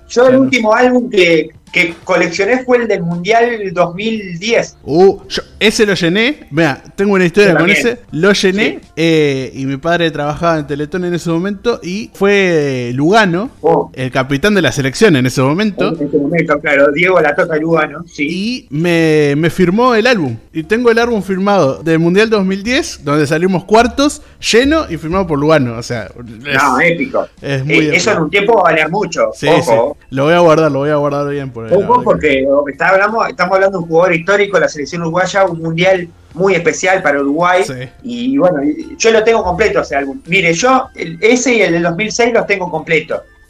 [0.08, 4.78] Yo el último álbum que, que coleccioné fue el del Mundial 2010.
[4.84, 5.18] Uh,
[5.58, 6.46] ese lo llené.
[6.50, 7.98] Mira, tengo una historia con ese.
[8.12, 13.50] Lo llené eh, y mi padre trabajaba en Teletón en ese momento y fue Lugano,
[13.60, 13.90] oh.
[13.94, 15.88] el capitán de la selección en ese momento.
[15.88, 18.26] En ese momento, claro, Diego La Tota Lugano, sí.
[18.28, 20.36] Y me, me firmó el álbum.
[20.52, 25.38] Y tengo el álbum firmado del Mundial 2010, donde salimos cuartos, lleno y firmado por
[25.38, 25.76] Lugano.
[25.76, 27.26] O sea, no, épico.
[27.40, 29.30] Es muy eh, eso en un tiempo va a valer mucho.
[29.34, 29.95] Sí, Ojo.
[30.10, 31.68] Lo voy a guardar, lo voy a guardar bien por
[32.04, 32.46] porque
[32.78, 37.02] hablando, estamos hablando de un jugador histórico de la selección uruguaya, un mundial muy especial
[37.02, 37.64] para Uruguay.
[38.02, 38.60] Y bueno,
[38.96, 40.20] yo lo tengo completo ese álbum.
[40.26, 42.70] Mire, yo ese y el del 2006 los tengo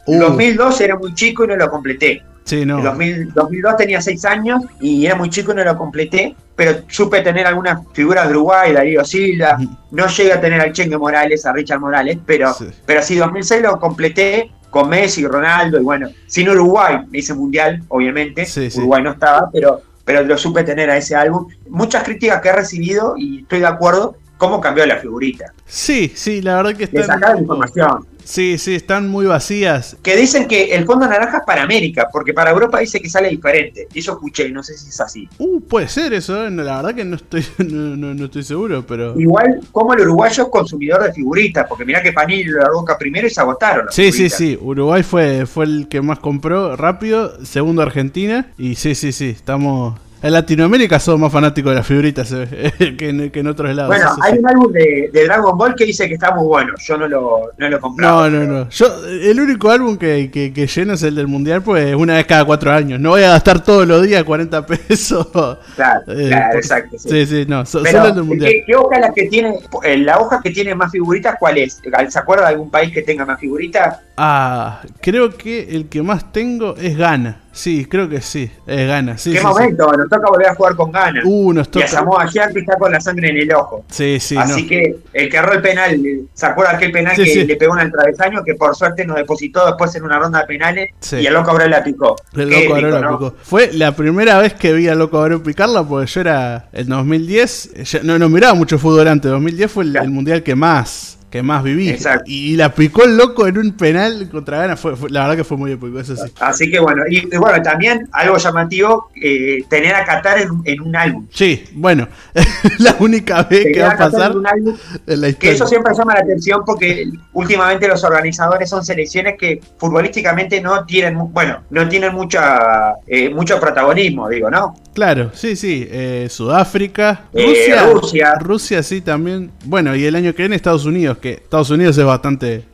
[0.07, 0.83] El 2002 uh.
[0.83, 2.23] era muy chico y no lo completé.
[2.43, 2.79] Sí, no.
[2.79, 7.19] En 2002 tenía 6 años y era muy chico y no lo completé, pero supe
[7.21, 9.57] tener algunas figuras de Uruguay, Darío Silva,
[9.91, 13.61] no llegué a tener al Chengue Morales, a Richard Morales, pero sí, pero sí 2006
[13.63, 19.49] lo completé con Messi, Ronaldo, y bueno, sin Uruguay, ese mundial, obviamente, Uruguay no estaba,
[19.51, 21.47] pero, pero lo supe tener a ese álbum.
[21.69, 25.53] Muchas críticas que he recibido y estoy de acuerdo, cómo cambió la figurita.
[25.65, 27.01] Sí, sí, la verdad que está.
[27.01, 28.05] De sacar información.
[28.27, 29.95] Sí, sí, están muy vacías.
[30.03, 33.29] Que dicen que el fondo naranja es para América, porque para Europa dice que sale
[33.29, 33.87] diferente.
[33.93, 35.29] Eso escuché, no sé si es así.
[35.37, 36.51] Uh, puede ser eso, ¿eh?
[36.51, 39.17] la verdad que no estoy, no, estoy seguro, pero.
[39.17, 43.27] Igual, como el uruguayo es consumidor de figuritas, porque mirá que Panini lo boca primero
[43.27, 43.87] y se agotaron.
[43.91, 44.59] sí, sí, sí.
[44.59, 49.97] Uruguay fue, fue el que más compró rápido, segundo Argentina, y sí, sí, sí, estamos
[50.19, 53.95] En Latinoamérica somos más fanáticos de las figuritas eh, que, en, que, en, otros lados.
[53.95, 56.73] Bueno, hay un álbum de, de, Dragon Ball que dice que está muy bueno.
[56.79, 58.29] Yo no lo, no lo he comprado.
[58.29, 58.69] No, no, no.
[58.69, 62.25] Yo, el único álbum que, que, que, lleno es el del Mundial, pues una vez
[62.25, 62.99] cada cuatro años.
[62.99, 65.27] No voy a gastar todos los días 40 pesos.
[65.75, 66.97] Claro, eh, claro exacto.
[66.97, 67.25] Sí.
[67.25, 67.65] sí, no.
[67.65, 68.51] So, solo el del Mundial.
[68.51, 71.81] ¿qué, ¿qué, hoja la que tiene, eh, la hoja que tiene más figuritas, cuál es?
[72.09, 73.99] ¿Se acuerda de algún país que tenga más figuritas?
[74.17, 77.41] Ah, creo que el que más tengo es Ghana.
[77.57, 79.17] Sí, creo que sí, es Ghana.
[79.17, 79.89] Sí, ¿Qué sí, momento?
[79.91, 79.97] sí.
[79.97, 81.21] Nos toca volver a jugar con Ghana.
[81.25, 81.85] Uh, nos toca.
[81.85, 83.83] Y a Samoa que está con la sangre en el ojo.
[83.89, 84.37] Sí, sí.
[84.37, 84.69] Así no.
[84.69, 85.99] que el que erró el penal,
[86.33, 88.43] ¿se acuerda aquel penal Sí, que le pegó en el travesaño?
[88.43, 90.89] Que por suerte nos depositó después en una ronda de penales
[91.19, 92.15] y el loco ahora la picó.
[92.35, 93.17] El loco Abreu la ¿no?
[93.17, 93.33] picó.
[93.41, 97.73] Fue la primera vez que vi al loco Abreu picarla porque yo era en 2010.
[97.91, 99.31] ya- no, no miraba mucho fútbol antes.
[99.31, 100.05] 2010 fue el, Claro.
[100.05, 101.89] el mundial que más que más viví.
[101.89, 102.23] Exacto.
[102.27, 104.77] Y, la picó el loco en un penal contra Ghana.
[104.77, 106.31] Fue, fue- la verdad que fue muy épico, eso sí.
[106.39, 110.81] Así que bueno, y, y bueno, también algo llamativo, eh, tener a Qatar en, en
[110.81, 111.27] un álbum.
[111.31, 112.07] Sí, bueno,
[112.79, 115.93] la única vez que va a pasar en un álbum en la Que eso siempre
[115.97, 121.89] llama la atención porque últimamente los organizadores son selecciones que futbolísticamente no tienen, bueno, no
[121.89, 124.75] tienen mucha, eh, mucho protagonismo, digo, ¿no?
[124.93, 125.87] Claro, sí, sí.
[125.91, 128.33] eh, Sudáfrica, Eh, Rusia, Rusia.
[128.39, 129.51] Rusia sí también.
[129.65, 132.65] Bueno, y el año que viene Estados Unidos, que Estados Unidos es bastante,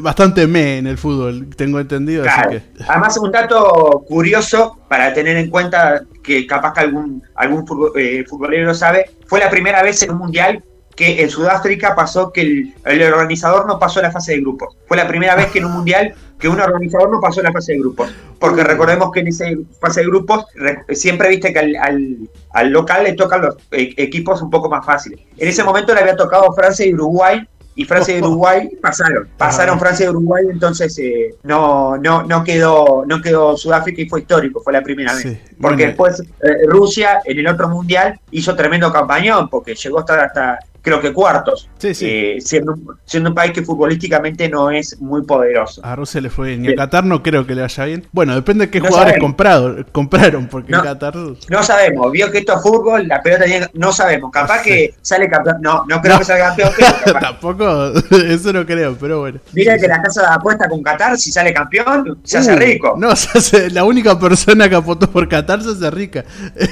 [0.00, 2.22] bastante me en el fútbol, tengo entendido.
[2.22, 2.50] Claro.
[2.50, 7.64] Así que Además, un dato curioso para tener en cuenta que capaz que algún, algún
[7.96, 10.62] eh, futbolero lo sabe, fue la primera vez en un mundial
[10.94, 14.76] que en Sudáfrica pasó que el, el organizador no pasó la fase de grupos.
[14.88, 17.72] Fue la primera vez que en un mundial que un organizador no pasó la fase
[17.74, 18.12] de grupos.
[18.40, 19.44] Porque recordemos que en esa
[19.80, 22.16] fase de grupos re- siempre viste que al, al-
[22.50, 25.20] al local le tocan los eh, equipos un poco más fáciles.
[25.36, 27.46] En ese momento le había tocado Francia y Uruguay.
[27.78, 33.04] Y Francia y Uruguay pasaron, pasaron Francia y Uruguay, entonces eh, no, no, no quedó,
[33.06, 35.38] no quedó Sudáfrica y fue histórico, fue la primera vez.
[35.60, 40.58] Porque después eh, Rusia en el otro mundial hizo tremendo campañón, porque llegó hasta, hasta
[40.82, 42.06] creo que cuartos, Sí, sí.
[42.08, 45.80] eh, siendo, un- siendo un país que futbolísticamente no es muy poderoso.
[45.84, 46.64] a Rusia le fue bien.
[46.64, 46.76] Y a.
[46.76, 48.06] Qatar no creo que le vaya bien.
[48.12, 50.78] Bueno, depende de qué No jugadores comprado, compraron, porque No.
[50.78, 51.14] en Qatar.
[51.16, 55.28] No sabemos, vio que esto es fútbol, la pelota tiene, no sabemos, capaz que sale
[55.28, 56.18] campeón, no, no creo No.
[56.20, 56.70] que salga campeón,
[57.04, 57.18] pero.
[57.20, 57.92] Tampoco,
[58.28, 59.40] eso no creo, pero bueno.
[59.52, 62.94] Mira que la casa de apuesta con Qatar, si sale campeón, se hace Uh, rico.
[62.98, 66.24] No, se hace- la única persona que apostó por Qatar se hace rica.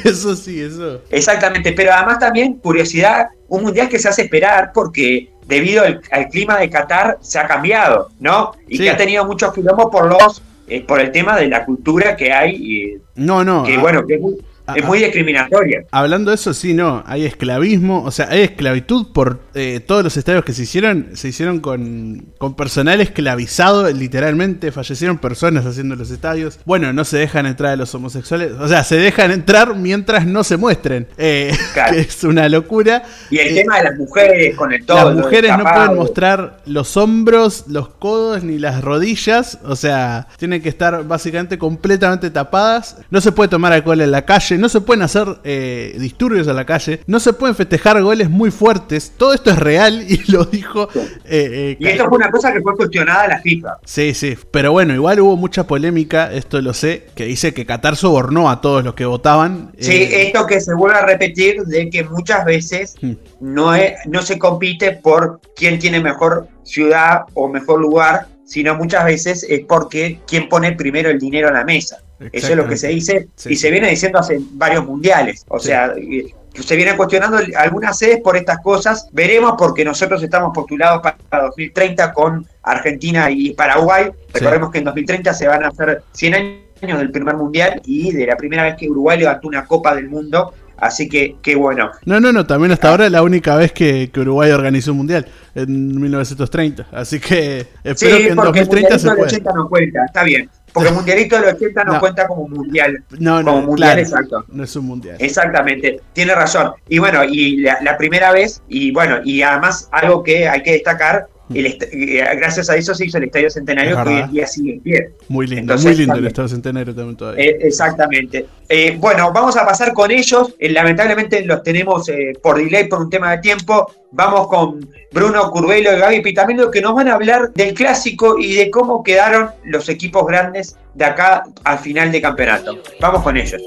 [0.04, 1.00] Eso sí, eso.
[1.10, 6.28] Exactamente, pero además también, curiosidad, un mundial que se hace esperar porque debido al, al
[6.28, 8.52] clima de Qatar se ha cambiado, ¿no?
[8.68, 8.82] Y Sí.
[8.84, 12.32] que ha tenido muchos quilombos por los eh, por el tema de la cultura que
[12.32, 13.62] hay, eh, No, no.
[13.62, 14.44] que a- bueno, que es muy, ah,
[14.74, 15.84] es muy discriminatoria.
[15.90, 20.16] Hablando de eso, sí, no, hay esclavismo, o sea, hay esclavitud por eh, todos los
[20.16, 26.10] estadios que se hicieron, se hicieron con, con personal esclavizado, literalmente, fallecieron personas haciendo los
[26.10, 26.58] estadios.
[26.64, 30.42] Bueno, no se dejan entrar a los homosexuales, o sea, se dejan entrar mientras no
[30.44, 31.92] se muestren, eh, Claro.
[31.94, 33.02] que es una locura.
[33.30, 35.12] Y el Eh, tema de las mujeres con el todo.
[35.12, 39.58] Las mujeres no pueden mostrar los hombros, los codos ni las rodillas.
[39.64, 42.96] O sea, tienen que estar básicamente completamente tapadas.
[43.10, 44.55] No se puede tomar alcohol en la calle.
[44.58, 47.00] No se pueden hacer eh, disturbios en la calle.
[47.06, 49.12] No se pueden festejar goles muy fuertes.
[49.16, 50.88] Todo esto es real y lo dijo.
[50.94, 53.78] eh, eh, Y esto fue una cosa que fue cuestionada a la FIFA.
[53.84, 54.36] Sí, sí.
[54.50, 56.32] Pero bueno, igual hubo mucha polémica.
[56.32, 57.06] Esto lo sé.
[57.14, 59.72] Que dice que Qatar sobornó a todos los que votaban.
[59.78, 63.12] Sí, esto que se vuelve a repetir de que muchas veces Hmm.
[63.40, 69.04] no, es, no se compite por quién tiene mejor ciudad o mejor lugar, sino muchas
[69.04, 71.98] veces es porque quién pone primero el dinero en la mesa.
[72.32, 73.52] Eso es lo que se dice Sí.
[73.52, 75.44] y se viene diciendo hace varios mundiales.
[75.48, 75.66] O Sí.
[75.66, 79.08] sea, eh, se viene cuestionando algunas sedes por estas cosas.
[79.12, 84.10] Veremos porque nosotros estamos postulados para 2030 con Argentina y Paraguay.
[84.32, 86.34] Recordemos que en 2030 se van a hacer 100
[86.82, 90.08] años del primer mundial y de la primera vez que Uruguay levantó una Copa del
[90.08, 90.54] Mundo.
[90.78, 91.90] Así que, qué bueno.
[92.04, 94.98] No, no, no, también hasta ahora es la única vez que, que Uruguay organizó un
[94.98, 96.86] mundial, en 1930.
[96.92, 99.22] Así que espero sí, que en porque 2030 el se pueda.
[99.22, 100.50] 80 no cuenta, está bien.
[100.72, 102.00] Porque el mundialito del 80 no, No.
[102.00, 103.02] cuenta como mundial.
[103.18, 104.44] No, como no, mundial, claro, exacto.
[104.48, 105.16] no es un mundial.
[105.18, 106.72] Exactamente, tiene razón.
[106.88, 110.72] Y bueno, y la, la primera vez, y bueno, y además algo que hay que
[110.72, 114.30] destacar, el eh, gracias a eso se hizo el Estadio Centenario Es que hoy en
[114.32, 115.10] día sigue en pie.
[115.28, 116.26] Muy lindo, Entonces, muy lindo el.
[116.26, 117.44] Estado Centenario también todavía.
[117.44, 118.46] Eh, exactamente.
[118.68, 120.54] Eh, bueno, vamos a pasar con ellos.
[120.58, 122.10] Eh, lamentablemente los tenemos
[122.42, 123.92] por delay, por un tema de tiempo.
[124.10, 128.54] Vamos con Bruno Curvelo y Gaby Pitamino que nos van a hablar del clásico y
[128.54, 132.78] de cómo quedaron los equipos grandes de acá al final de campeonato.
[133.00, 133.62] Vamos con ellos.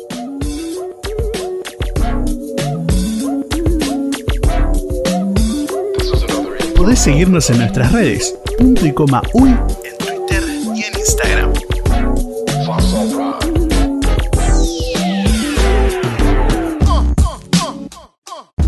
[6.79, 11.51] Podés seguirnos en nuestras redes, punto y coma uy en Twitter y en Instagram.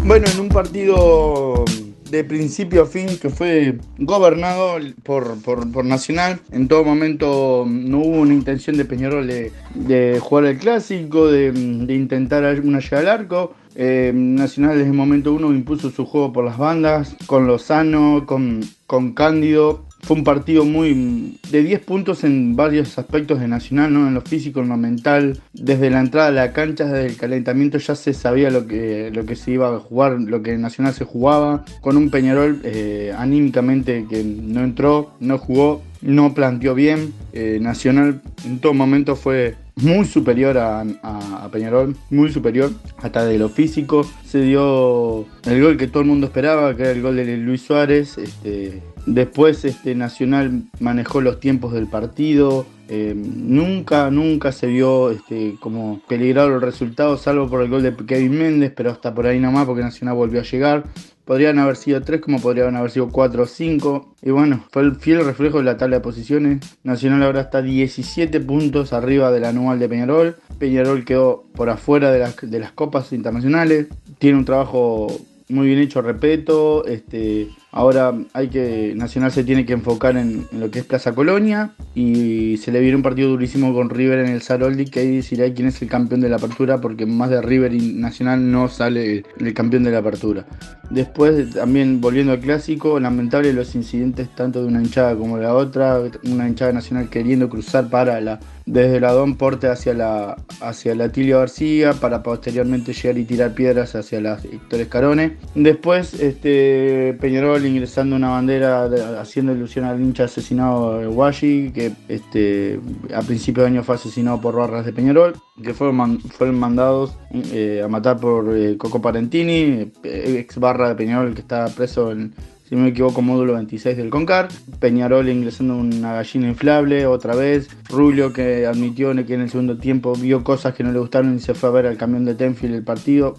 [0.03, 1.63] Bueno, en un partido
[2.09, 6.41] de principio a fin que fue gobernado por, por, por, Nacional.
[6.51, 11.53] En todo momento no hubo una intención de Peñarol de, de jugar el clásico, de,
[11.53, 13.55] de, intentar una llegada al arco.
[13.75, 18.61] Eh, Nacional desde el momento uno impuso su juego por las bandas, con Lozano, con,
[18.85, 24.07] con Cándido fue un partido muy de 10 puntos en varios aspectos de Nacional, ¿no?
[24.07, 25.39] en lo físico, en lo mental.
[25.53, 29.25] Desde la entrada a la cancha, desde el calentamiento ya se sabía lo que, lo
[29.25, 34.05] que se iba a jugar, lo que Nacional se jugaba, con un Peñarol eh, anímicamente
[34.09, 37.13] que no entró, no jugó, no planteó bien.
[37.33, 43.49] Eh, Nacional en todo momento fue muy superior a, Peñarol, muy superior, hasta de lo
[43.49, 44.05] físico.
[44.25, 47.61] Se dio el gol que todo el mundo esperaba, que era el gol de Luis
[47.61, 48.17] Suárez.
[48.17, 52.65] Este, después este, Nacional manejó los tiempos del partido.
[52.87, 57.95] Eh, nunca, nunca se vio este, como peligrado el resultado, salvo por el gol de
[57.95, 60.83] Kevin Méndez, pero hasta por ahí nomás porque Nacional volvió a llegar.
[61.31, 64.15] Podrían haber sido 3 como podrían haber sido 4 o 5.
[64.21, 66.59] Y bueno, fue el fiel reflejo de la tabla de posiciones.
[66.83, 70.35] Nacional ahora está 17 puntos arriba del anual de Peñarol.
[70.59, 73.87] Peñarol quedó por afuera de las, de las copas internacionales.
[74.19, 75.07] Tiene un trabajo
[75.47, 76.85] muy bien hecho, repito.
[76.85, 78.93] Este, ahora hay que.
[78.95, 81.71] Nacional se tiene que enfocar en, lo que es Plaza Colonia.
[81.95, 85.53] Y se le viene un partido durísimo con River en el Saroldi, que ahí dirá
[85.53, 89.23] quién es el campeón de la apertura, porque más de River y Nacional no sale
[89.39, 90.45] el campeón de la apertura.
[90.89, 95.55] Después, también volviendo al clásico, lamentable los incidentes tanto de una hinchada como de la
[95.55, 96.01] otra.
[96.23, 101.11] Una hinchada nacional queriendo cruzar para la desde la Don Porte hacia la, hacia la
[101.11, 105.37] Tilio García para posteriormente llegar y tirar piedras hacia las Héctor Escarone.
[105.55, 108.85] Después este, Peñarol ingresando una bandera
[109.19, 112.79] haciendo ilusión al hincha asesinado de Washi, que este,
[113.13, 117.81] a principio de año fue asesinado por barras de Peñarol, que fueron, fueron mandados eh,
[117.83, 122.33] a matar por eh, Coco Parentini, ex barra de Peñarol que está preso en
[122.71, 124.47] si no me equivoco, módulo 26 del CONCAR.
[124.79, 127.67] Peñarol ingresando una gallina inflable otra vez.
[127.89, 131.41] Rulio que admitió que en el segundo tiempo vio cosas que no le gustaron y
[131.41, 133.35] se fue a ver al camión de Tenfield el partido.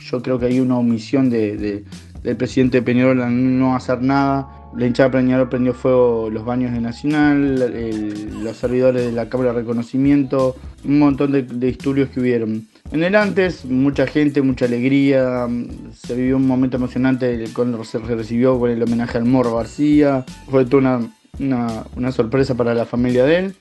[0.00, 1.86] Yo creo que hay una omisión de,
[2.24, 4.48] del presidente de Peñarol a no hacer nada.
[4.76, 7.72] La hinchada Peñarol prendió fuego los baños de Nacional,
[8.42, 12.66] los servidores de la Cámara de Reconocimiento, un montón de, de disturbios que hubieron.
[12.92, 15.48] En el antes, mucha gente, mucha alegría,
[15.94, 20.64] se vivió un momento emocionante cuando se recibió con el homenaje al Morro García, fue
[20.64, 21.00] toda
[21.40, 23.54] una, sorpresa para la familia de él.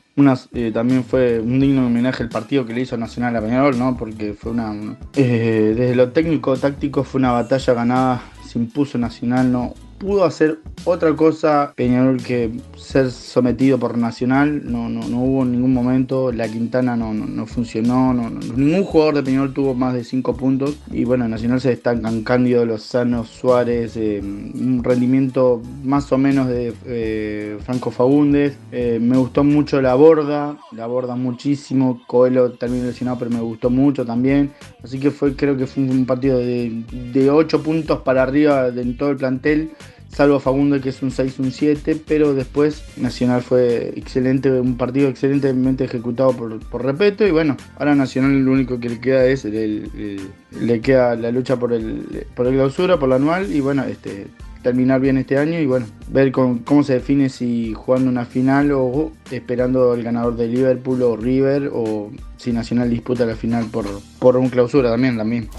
[0.53, 3.97] Eh, también fue un digno homenaje al partido que le hizo Nacional a Peñarol, ¿no?
[3.97, 8.21] porque fue una, eh, desde lo técnico táctico fue una batalla ganada,
[8.59, 9.73] impuso Nacional, no
[10.03, 14.69] pudo hacer otra cosa Peñarol que ser sometido por Nacional.
[14.69, 16.31] No, no, no hubo en ningún momento.
[16.31, 18.13] La Quintana no, no, funcionó.
[18.13, 20.77] ningún jugador de Peñarol tuvo más de 5 puntos.
[20.91, 23.95] Y bueno, Nacional se destacan Cándido, Lozano, Suárez.
[23.95, 28.57] Eh, un rendimiento más o menos de eh, Franco Fagundes.
[28.71, 30.57] Eh, me gustó mucho la borda.
[30.73, 32.01] La borda muchísimo.
[32.07, 34.51] Coelho también lesionado, pero me gustó mucho también.
[34.83, 36.83] Así que fue, creo que fue un partido de,
[37.13, 39.71] de 8 puntos para arriba en todo el plantel
[40.13, 45.09] salvo Fagundo que es un 6, un 7, pero después Nacional fue excelente, un partido
[45.09, 49.45] excelentemente ejecutado por, por Repeto y bueno, ahora Nacional lo único que le queda es
[49.45, 54.27] le queda la lucha por el, por el clausura, por la anual y bueno, este
[54.61, 59.11] terminar bien este año y bueno, ver cómo se define si jugando una final o
[59.29, 63.85] esperando el ganador de Liverpool o River o si Nacional disputa la final por,
[64.19, 65.49] por un clausura también también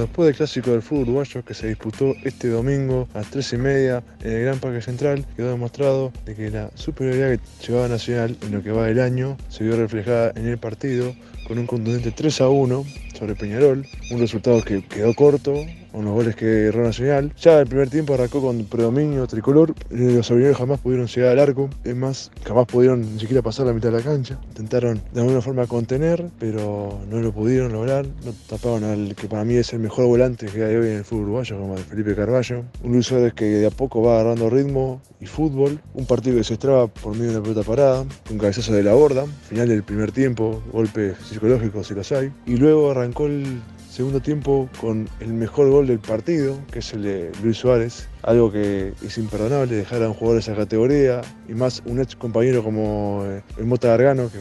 [0.00, 3.56] después del clásico del fútbol uruguayo que se disputó este domingo a las 3 y
[3.56, 8.36] media en el Gran Parque Central, quedó demostrado de que la superioridad que llevaba Nacional
[8.42, 11.14] en lo que va del año se vio reflejada en el partido
[11.46, 12.84] con un contundente 3 a 1
[13.18, 15.54] sobre Peñarol, un resultado que quedó corto,
[15.92, 17.32] con los goles que erró Nacional.
[17.40, 21.68] Ya el primer tiempo arrancó con predominio tricolor, los abrineros jamás pudieron llegar al arco,
[21.84, 24.38] es más, jamás pudieron ni siquiera pasar la mitad de la cancha.
[24.48, 29.44] Intentaron de alguna forma contener, pero no lo pudieron lograr, no taparon al que para
[29.44, 32.64] mí es el mejor volante que hay hoy en el fútbol uruguayo, como Felipe Carballo.
[32.82, 36.44] Un Luis Suárez que de a poco va agarrando ritmo y fútbol, un partido que
[36.44, 39.82] se estraba por medio de una pelota parada, un cabezazo de la borda, final del
[39.82, 43.60] primer tiempo, golpes psicológicos si los hay, y luego arrancó el
[43.92, 48.08] segundo tiempo con el mejor gol del partido, que es el de Luis Suárez.
[48.22, 52.16] Algo que es imperdonable dejar a un jugador de esa categoría y más un ex
[52.16, 54.38] compañero como eh, el Mota Gargano, que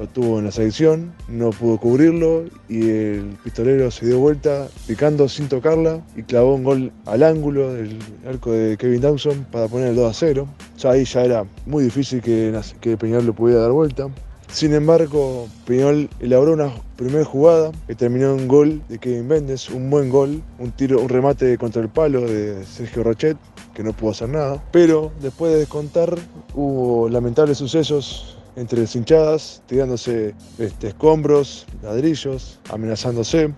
[0.00, 5.28] lo tuvo en la selección, no pudo cubrirlo y el pistolero se dio vuelta picando
[5.28, 9.88] sin tocarla y clavó un gol al ángulo del arco de Kevin Dawson para poner
[9.88, 10.48] el 2 a 0.
[10.78, 14.08] Ya ahí ya era muy difícil que, que Peñarol lo pudiera dar vuelta.
[14.52, 19.88] Sin embargo, Peñarol elaboró una primera jugada que terminó en gol de Kevin Méndez, un
[19.88, 23.38] buen gol, un tiro, un remate contra el palo de Sergio Rochet,
[23.74, 24.62] que no pudo hacer nada.
[24.70, 26.18] Pero después de descontar
[26.54, 33.54] hubo lamentables sucesos entre las hinchadas, tirándose este, escombros, ladrillos, amenazándose.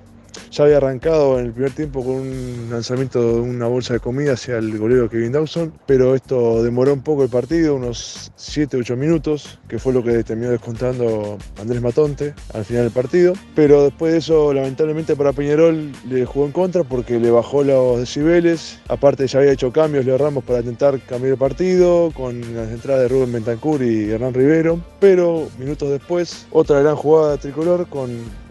[0.50, 4.32] Ya había arrancado en el primer tiempo con un lanzamiento de una bolsa de comida
[4.32, 9.58] hacia el golero Kevin Dawson, pero esto demoró un poco el partido, unos 7-8 minutos,
[9.68, 13.34] que fue lo que terminó descontando Andrés Matonte al final del partido.
[13.54, 17.98] Pero después de eso, lamentablemente para Peñarol le jugó en contra porque le bajó los
[17.98, 18.78] decibeles.
[18.88, 23.02] Aparte ya había hecho cambios Leo Ramos para intentar cambiar el partido con las entradas
[23.02, 24.80] de Rubén Bentancur y Hernán Rivero.
[25.00, 28.10] Pero minutos después, otra gran jugada tricolor con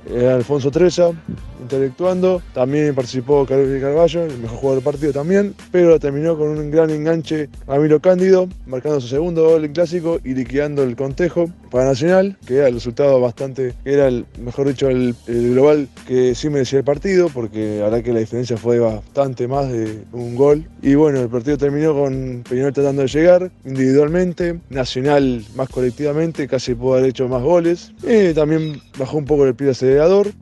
[0.09, 1.11] Alfonso Treza
[1.63, 2.41] intelectuando.
[2.53, 6.89] También participó Carlos Carballo, el mejor jugador del partido también, pero terminó con un gran
[6.89, 11.85] enganche a Milo Cándido, marcando su segundo gol en clásico y liquidando el contejo para
[11.85, 16.79] Nacional, que era el resultado bastante, era el, mejor dicho, el, global que sí merecía
[16.79, 20.65] el partido, porque verdad que la diferencia fue bastante más de un gol.
[20.81, 26.75] Y bueno, el partido terminó con Peñarol tratando de llegar individualmente, Nacional más colectivamente, casi
[26.75, 27.93] pudo haber hecho más goles.
[28.03, 29.67] Y también bajó un poco el pie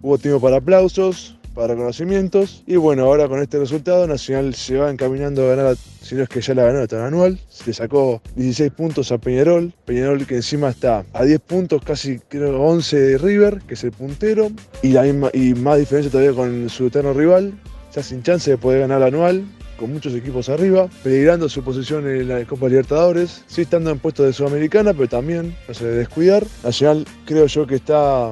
[0.01, 2.63] hubo tiempo para aplausos, para reconocimientos.
[2.65, 6.29] Y bueno, ahora con este resultado, Nacional se va encaminando a ganar, si no es
[6.29, 7.39] que ya la ganó la tabla anual.
[7.65, 9.73] Le sacó 16 puntos a Peñarol.
[9.85, 13.91] Peñarol que encima está a 10 puntos, casi creo 11 de River, que es el
[13.91, 14.49] puntero.
[14.81, 17.53] Y, la misma, y más diferencia todavía con su eterno rival.
[17.93, 19.43] Ya sin chance de poder ganar anual
[19.77, 24.27] con muchos equipos arriba, peligrando su posición en la Copa Libertadores, sí estando en puestos
[24.27, 26.45] de Sudamericana, pero también no se debe descuidar.
[26.63, 28.31] Nacional creo yo que está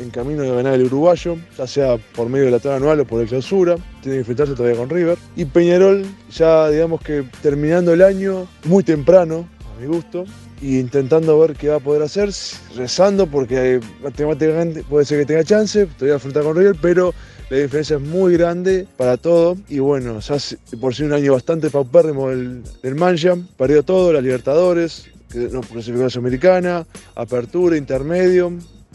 [0.00, 3.04] en camino de ganar el uruguayo, ya sea por medio de la tabla anual o
[3.04, 5.18] por el clausura, tiene que enfrentarse todavía con River.
[5.36, 9.46] Y Peñarol, ya digamos que terminando el año, muy temprano,
[9.76, 10.24] a mi gusto,
[10.62, 12.30] y intentando ver qué va a poder hacer,
[12.76, 17.14] rezando porque matemáticamente puede ser que tenga chance, todavía enfrentar con River, pero
[17.48, 19.56] la diferencia es muy grande para todo.
[19.68, 20.36] Y bueno, ya
[20.80, 26.04] por ser un año bastante paupérrimo del, del perdió todo, la Libertadores, que no clasificó
[26.04, 28.52] a Sudamericana, Apertura, Intermedio.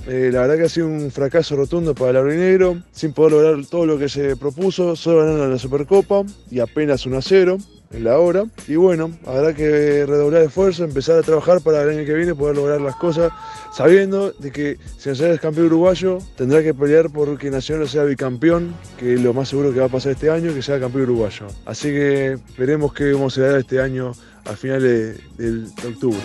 [0.08, 3.66] Eh, la verdad que ha sido un fracaso rotundo para el Aurinegro, sin poder lograr
[3.66, 7.58] todo lo que se propuso, solo ganaron la Supercopa y apenas 1 a 0
[7.92, 8.46] en la hora.
[8.68, 12.56] Y bueno, habrá que redoblar esfuerzo, empezar a trabajar para el año que viene poder
[12.56, 13.32] lograr las cosas,
[13.74, 18.04] sabiendo de que si Nacional es campeón uruguayo, tendrá que pelear por que Nacional sea
[18.04, 21.06] bicampeón, que es lo más seguro que va a pasar este año, que sea campeón
[21.06, 21.48] uruguayo.
[21.66, 24.12] Así que veremos qué cómo se dará este año
[24.46, 26.22] a finales de octubre.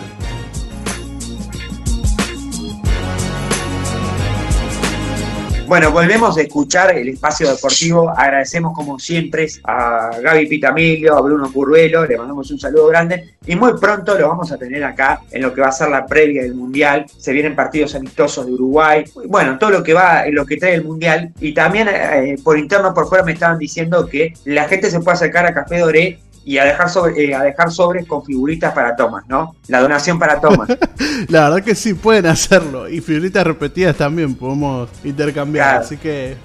[5.71, 8.09] Bueno, volvemos a escuchar el espacio deportivo.
[8.09, 13.55] Agradecemos como siempre a Gaby Pitamilio, a Bruno Curvelo, le mandamos un saludo grande y
[13.55, 16.41] muy pronto lo vamos a tener acá en lo que va a ser la previa
[16.41, 17.05] del Mundial.
[17.17, 20.83] Se vienen partidos amistosos de Uruguay, bueno, todo lo que va, lo que trae el
[20.83, 24.99] Mundial y también eh, por interno, por fuera me estaban diciendo que la gente se
[24.99, 28.73] puede acercar a Café Doré y a dejar, sobre, eh, a dejar sobres con figuritas
[28.73, 29.55] para Thomas, ¿no?
[29.67, 30.69] La donación para Thomas.
[31.27, 32.89] la verdad que sí, pueden hacerlo.
[32.89, 35.85] Y figuritas repetidas también podemos intercambiar, claro.
[35.85, 36.37] así que...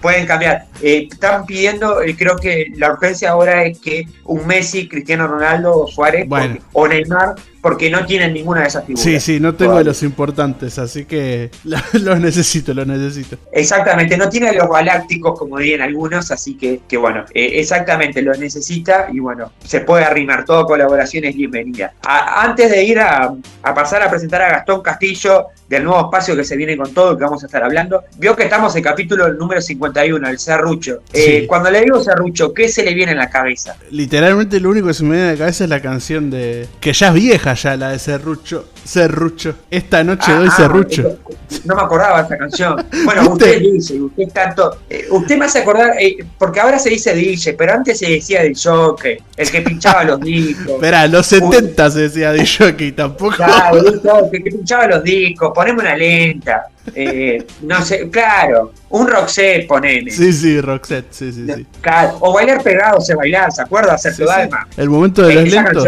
[0.00, 0.66] pueden cambiar.
[0.80, 5.80] Eh, están pidiendo, eh, creo que la urgencia ahora es que un Messi, Cristiano Ronaldo
[5.82, 6.58] o Suárez Bueno.
[6.72, 7.34] o Neymar,
[7.66, 9.02] porque no tienen ninguna de esas figuras.
[9.02, 13.38] Sí, sí, no tengo de los importantes, así que los necesito, los necesito.
[13.50, 18.38] Exactamente, no tiene los galácticos como dirían algunos, así que, que bueno, eh, exactamente, los
[18.38, 21.92] necesita y bueno, se puede arrimar, toda colaboración es bienvenida.
[22.06, 26.36] A- antes de ir a, a pasar a presentar a Gastón Castillo del nuevo espacio
[26.36, 29.32] que se viene con todo, que vamos a estar hablando, vio que estamos en capítulo
[29.32, 31.00] número 51, el Serrucho.
[31.12, 31.46] Eh, Sí.
[31.48, 33.74] Cuando le digo Serrucho, ¿qué se le viene en la cabeza?
[33.90, 36.68] Literalmente lo único que se me viene a la cabeza es la canción de...
[36.80, 38.68] Que ya es vieja ya, la de Serrucho.
[38.84, 39.54] Serrucho.
[39.70, 41.18] Esta noche doy Ah, ah, Serrucho.
[41.64, 42.86] No me acordaba de esta canción.
[43.04, 44.78] Bueno, usted dice, usted tanto.
[44.88, 48.42] eh, usted me hace acordar, eh, porque ahora se dice DJ, pero antes se decía
[48.42, 50.74] del jockey, el que pinchaba los discos.
[50.74, 53.36] Esperá, los 70 se decía de jockey tampoco.
[53.36, 54.00] Claro, el
[54.30, 56.66] que pinchaba los discos, poneme una lenta.
[56.94, 60.10] Eh, no sé, claro, un Roxette, poneme.
[60.10, 61.66] Sí, sí, Roxette, sí, sí, sí.
[61.80, 63.94] Claro, o bailar pegado, se bailar, ¿se acuerda?
[63.94, 64.34] Hacer Sí, tu sí.
[64.34, 64.66] alma.
[64.76, 65.86] El momento de Eh, los lentos.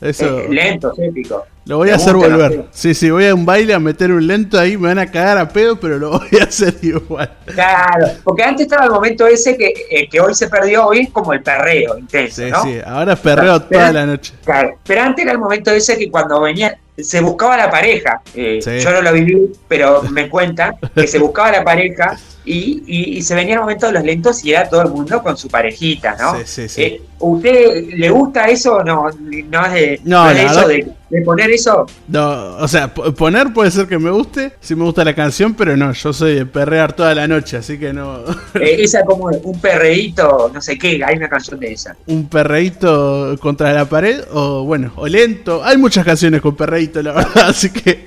[0.00, 0.40] Eso.
[0.40, 1.44] eh, lentos, épico.
[1.66, 2.52] Lo voy a hacer gusta, no volver.
[2.52, 2.64] sé.
[2.72, 5.38] Sí, sí, voy a un baile a meter un lento ahí, me van a cagar
[5.38, 7.30] a pedo, pero lo voy a hacer igual.
[7.44, 11.10] Claro, porque antes estaba el momento ese que, eh, que hoy se perdió, hoy es
[11.10, 12.62] como el perreo intenso, Sí, ¿no?
[12.64, 14.32] sí, ahora perreo Pero- toda la noche.
[14.44, 18.20] Claro, pero antes era el momento ese que cuando venía, se buscaba la pareja.
[18.34, 18.78] Eh, Sí.
[18.80, 23.22] Yo no lo viví, pero me cuentan que se buscaba la pareja y, y- y
[23.22, 26.16] se venía el momento de los lentos y era todo el mundo con su parejita,
[26.18, 26.36] ¿no?
[26.38, 26.82] Sí, sí, sí.
[26.82, 29.10] Eh, ¿Usted le gusta eso o no?
[29.10, 31.86] No es de, No, no es la de eso de, de poner eso.
[32.08, 35.76] No, o sea, poner puede ser que me guste, si me gusta la canción, pero
[35.76, 38.20] no, yo soy de perrear toda la noche, así que no.
[38.54, 41.96] Eh, esa como un perreíto, no sé qué, hay una canción de esa.
[42.06, 45.62] Un perreíto contra la pared, o bueno, o lento.
[45.64, 48.04] Hay muchas canciones con perreíto, la verdad, así que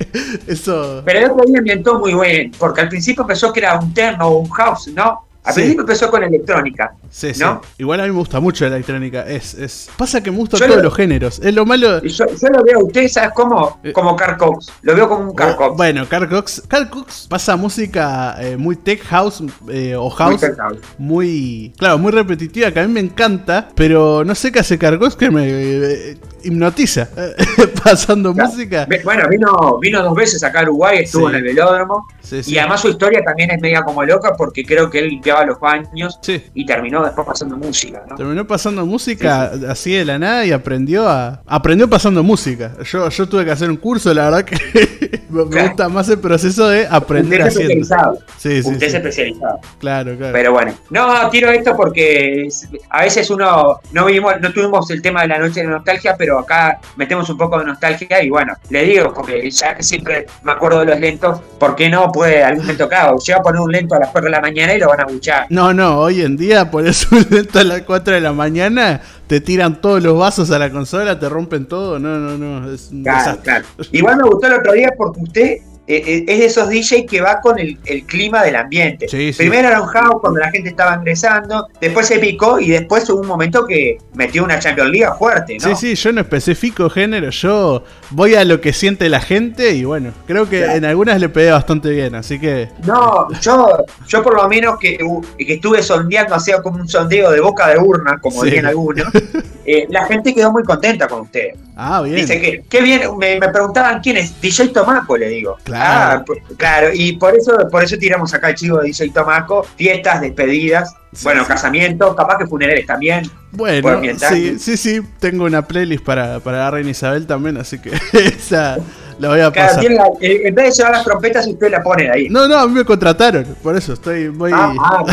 [0.48, 1.02] eso.
[1.06, 4.28] Pero el otro día ambientó muy bien, porque al principio empezó que era un techno
[4.28, 5.26] o un house, ¿no?
[5.46, 5.60] Al Sí.
[5.60, 6.94] principio empezó con electrónica.
[7.10, 7.40] Sí, sí.
[7.42, 7.62] ¿no?
[7.78, 9.24] Igual a mí me gusta mucho la electrónica.
[9.28, 9.90] Es, es...
[9.98, 11.40] Pasa que me gustan Yo todos lo- los géneros.
[11.44, 12.02] Es lo malo.
[12.02, 13.80] Yo, yo lo veo a usted, ¿sabes cómo?
[13.84, 13.92] Eh.
[13.92, 14.72] Como Carl Cox.
[14.82, 15.76] Lo veo como un Carl Cox.
[15.78, 20.56] Bueno, Carl Cox, Carl Cox pasa música eh, muy tech house eh, o house, Muy
[20.56, 20.78] house.
[20.98, 24.98] muy, claro, muy repetitiva que a mí me encanta, pero no sé qué hace Carl
[24.98, 27.10] Cox que me eh, hipnotiza
[27.84, 28.50] pasando Claro.
[28.50, 28.88] música.
[29.04, 31.36] Bueno, vino, vino dos veces acá a Uruguay, estuvo Sí.
[31.36, 32.08] en el velódromo.
[32.22, 32.54] Sí, sí.
[32.54, 35.60] Y además su historia también es media como loca porque creo que él limpiaba los
[35.60, 36.44] baños Sí.
[36.54, 38.16] y terminó después pasando música, ¿no?
[38.16, 41.42] Terminó pasando música así de la nada y aprendió a.
[41.46, 42.72] Aprendió pasando música.
[42.84, 44.56] Yo, yo tuve que hacer un curso, la verdad que
[45.30, 45.68] me Claro.
[45.68, 47.74] gusta más el proceso de aprender Usted haciendo.
[47.84, 48.20] especializado.
[48.38, 49.60] Sí, sí, Usted es especializado.
[49.80, 50.34] Claro, claro.
[50.34, 52.48] Pero bueno, no, tiro esto porque
[52.90, 56.40] a veces uno no vimos, no tuvimos el tema de la noche de nostalgia, pero
[56.40, 60.52] acá metemos un poco de nostalgia y bueno, le digo, porque ya que siempre me
[60.52, 63.12] acuerdo de los lentos, ¿por qué no puede algún lento acá?
[63.26, 65.06] Llega a poner un lento a las 4 de la mañana y lo van a
[65.50, 69.40] No, no, hoy en día pones un lento a las 4 de la mañana, te
[69.42, 72.00] tiran todos los vasos a la consola, te rompen todo.
[72.00, 73.44] No, no, no, es un Claro, desastre.
[73.44, 73.66] claro.
[73.92, 75.58] Igual me gustó el otro día porque usted
[75.88, 79.08] es de esos DJ que va con el, el clima del ambiente.
[79.10, 79.38] Sí, sí.
[79.40, 83.20] Primero era un house cuando la gente estaba ingresando, después se picó y después hubo
[83.22, 85.76] un momento que metió una Champions League fuerte, ¿no?
[85.76, 89.84] Sí, sí, yo no especifico género, yo voy a lo que siente la gente y
[89.84, 90.78] bueno, creo que Claro.
[90.78, 93.68] en algunas le pegué bastante bien, así que No, yo,
[94.08, 94.98] yo por lo menos que,
[95.38, 98.46] que estuve sondeando, hacía como un sondeo de boca de urna, como Sí.
[98.46, 99.06] dirían algunos,
[99.66, 101.50] eh, la gente quedó muy contenta con usted.
[101.76, 102.16] ah, bien.
[102.16, 105.58] Dice que, qué bien, me, me preguntaban quién es, DJ Tomaco, le digo.
[105.64, 105.73] Claro.
[105.76, 109.64] Ah, p- claro, y por eso, por eso tiramos acá el chivo de DJ Tomaco,
[109.64, 111.48] fiestas, despedidas, Sí, bueno, sí.
[111.50, 113.30] casamientos, capaz que funerales también.
[113.52, 117.92] Bueno, sí, sí, sí, tengo una playlist para, para la reina Isabel también, así que
[118.14, 118.78] esa
[119.24, 119.80] la voy a Claro, pasar.
[119.82, 122.30] tiene la- eh, en vez de llevar las trompetas, usted la pone ahí.
[122.30, 124.52] No, no, a mí me contrataron, por eso estoy, voy...
[124.54, 125.04] Ah, ah,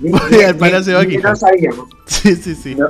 [0.00, 0.98] Voy al Palacio.
[1.22, 1.86] No sabíamos.
[2.06, 2.74] Sí, sí, sí.
[2.76, 2.86] No,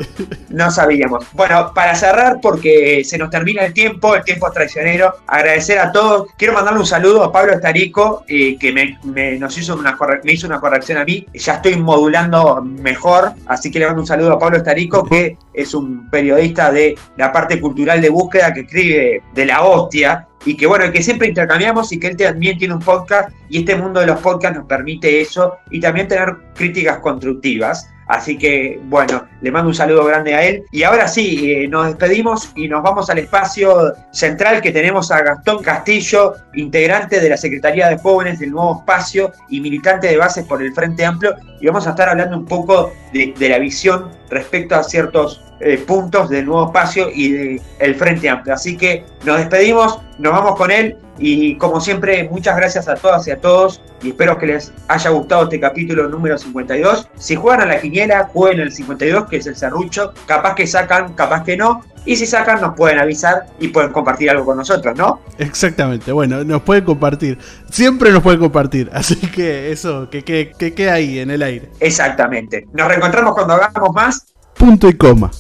[0.50, 1.24] no sabíamos.
[1.32, 5.90] Bueno, para cerrar, porque se nos termina el tiempo, el tiempo es traicionero, agradecer a
[5.92, 6.28] todos.
[6.36, 10.20] Quiero mandarle un saludo a Pablo Estarico, eh, que me, me- nos hizo una corre-
[10.24, 11.26] me hizo una corrección a mí.
[11.32, 15.72] Ya estoy modulando mejor, así que le mando un saludo a Pablo Estarico, que es
[15.74, 20.26] un periodista de la parte cultural de búsqueda que escribe de la hostia.
[20.46, 23.76] Y que bueno, que siempre intercambiamos y que él también tiene un podcast y este
[23.76, 27.90] mundo de los podcasts nos permite eso y también tener críticas constructivas.
[28.06, 30.64] Así que, bueno, le mando un saludo grande a él.
[30.70, 35.22] Y ahora sí, eh, nos despedimos y nos vamos al espacio central que tenemos a
[35.22, 40.44] Gastón Castillo, integrante de la Secretaría de Jóvenes del Nuevo Espacio y militante de bases
[40.44, 41.34] por el Frente Amplio.
[41.60, 45.78] Y vamos a estar hablando un poco de, de la visión respecto a ciertos eh,
[45.78, 48.54] puntos del Nuevo Espacio y del Frente Amplio.
[48.54, 50.96] Así que nos despedimos, nos vamos con él.
[51.18, 53.80] Y como siempre, muchas gracias a todas y a todos.
[54.02, 57.08] Y espero que les haya gustado este capítulo número 52.
[57.16, 60.12] Si juegan a la quiniela, jueguen el 52, que es el serrucho.
[60.26, 61.82] Capaz que sacan, capaz que no.
[62.04, 65.20] Y si sacan, nos pueden avisar y pueden compartir algo con nosotros, ¿no?
[65.38, 67.36] Exactamente, bueno, nos pueden compartir.
[67.68, 71.68] Siempre nos pueden compartir, así que eso, que, que, que quede ahí en el aire.
[71.80, 72.68] Exactamente.
[72.72, 74.34] Nos reencontramos cuando hagamos más.
[74.54, 75.32] Punto y coma.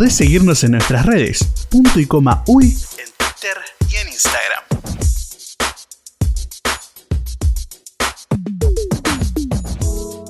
[0.00, 3.58] Podés seguirnos en nuestras redes, punto y coma uy, en Twitter
[3.90, 4.64] y en Instagram.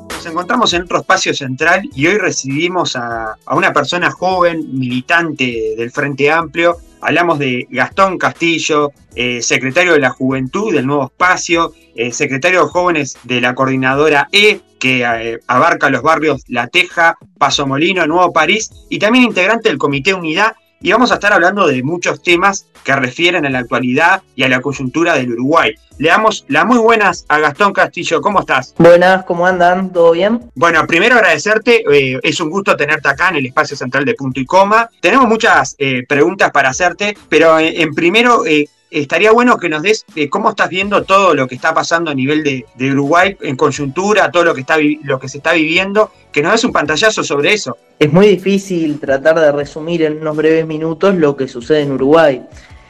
[0.09, 5.75] Nos encontramos en otro espacio central y hoy recibimos a, a una persona joven, militante
[5.77, 6.79] del Frente Amplio.
[7.01, 12.71] Hablamos de Gastón Castillo, eh, secretario de la Juventud del Nuevo Espacio, eh, secretario de
[12.71, 18.33] Jóvenes de la Coordinadora E, que eh, abarca los barrios La Teja, Paso Molino, Nuevo
[18.33, 20.55] París, y también integrante del Comité Unidad.
[20.83, 24.49] Y vamos a estar hablando de muchos temas que refieren a la actualidad y a
[24.49, 25.75] la coyuntura del Uruguay.
[25.99, 28.23] Le damos las muy buenas a Gastón Castillo.
[28.23, 28.75] ¿Cómo estás?
[28.79, 29.93] Buenas, ¿cómo andan?
[29.93, 30.51] ¿Todo bien?
[30.55, 34.41] Bueno, primero agradecerte, eh, es un gusto tenerte acá en el espacio central de Punto
[34.41, 34.89] y Coma.
[35.03, 38.45] Tenemos muchas eh, preguntas para hacerte, pero en primero
[38.91, 42.15] estaría bueno que nos des eh, cómo estás viendo todo lo que está pasando a
[42.15, 46.43] nivel de, Uruguay en coyuntura, todo lo que, está, lo que se está viviendo, que
[46.43, 47.77] nos des un pantallazo sobre eso.
[47.99, 52.43] Es muy difícil tratar de resumir en unos breves minutos lo que sucede en Uruguay.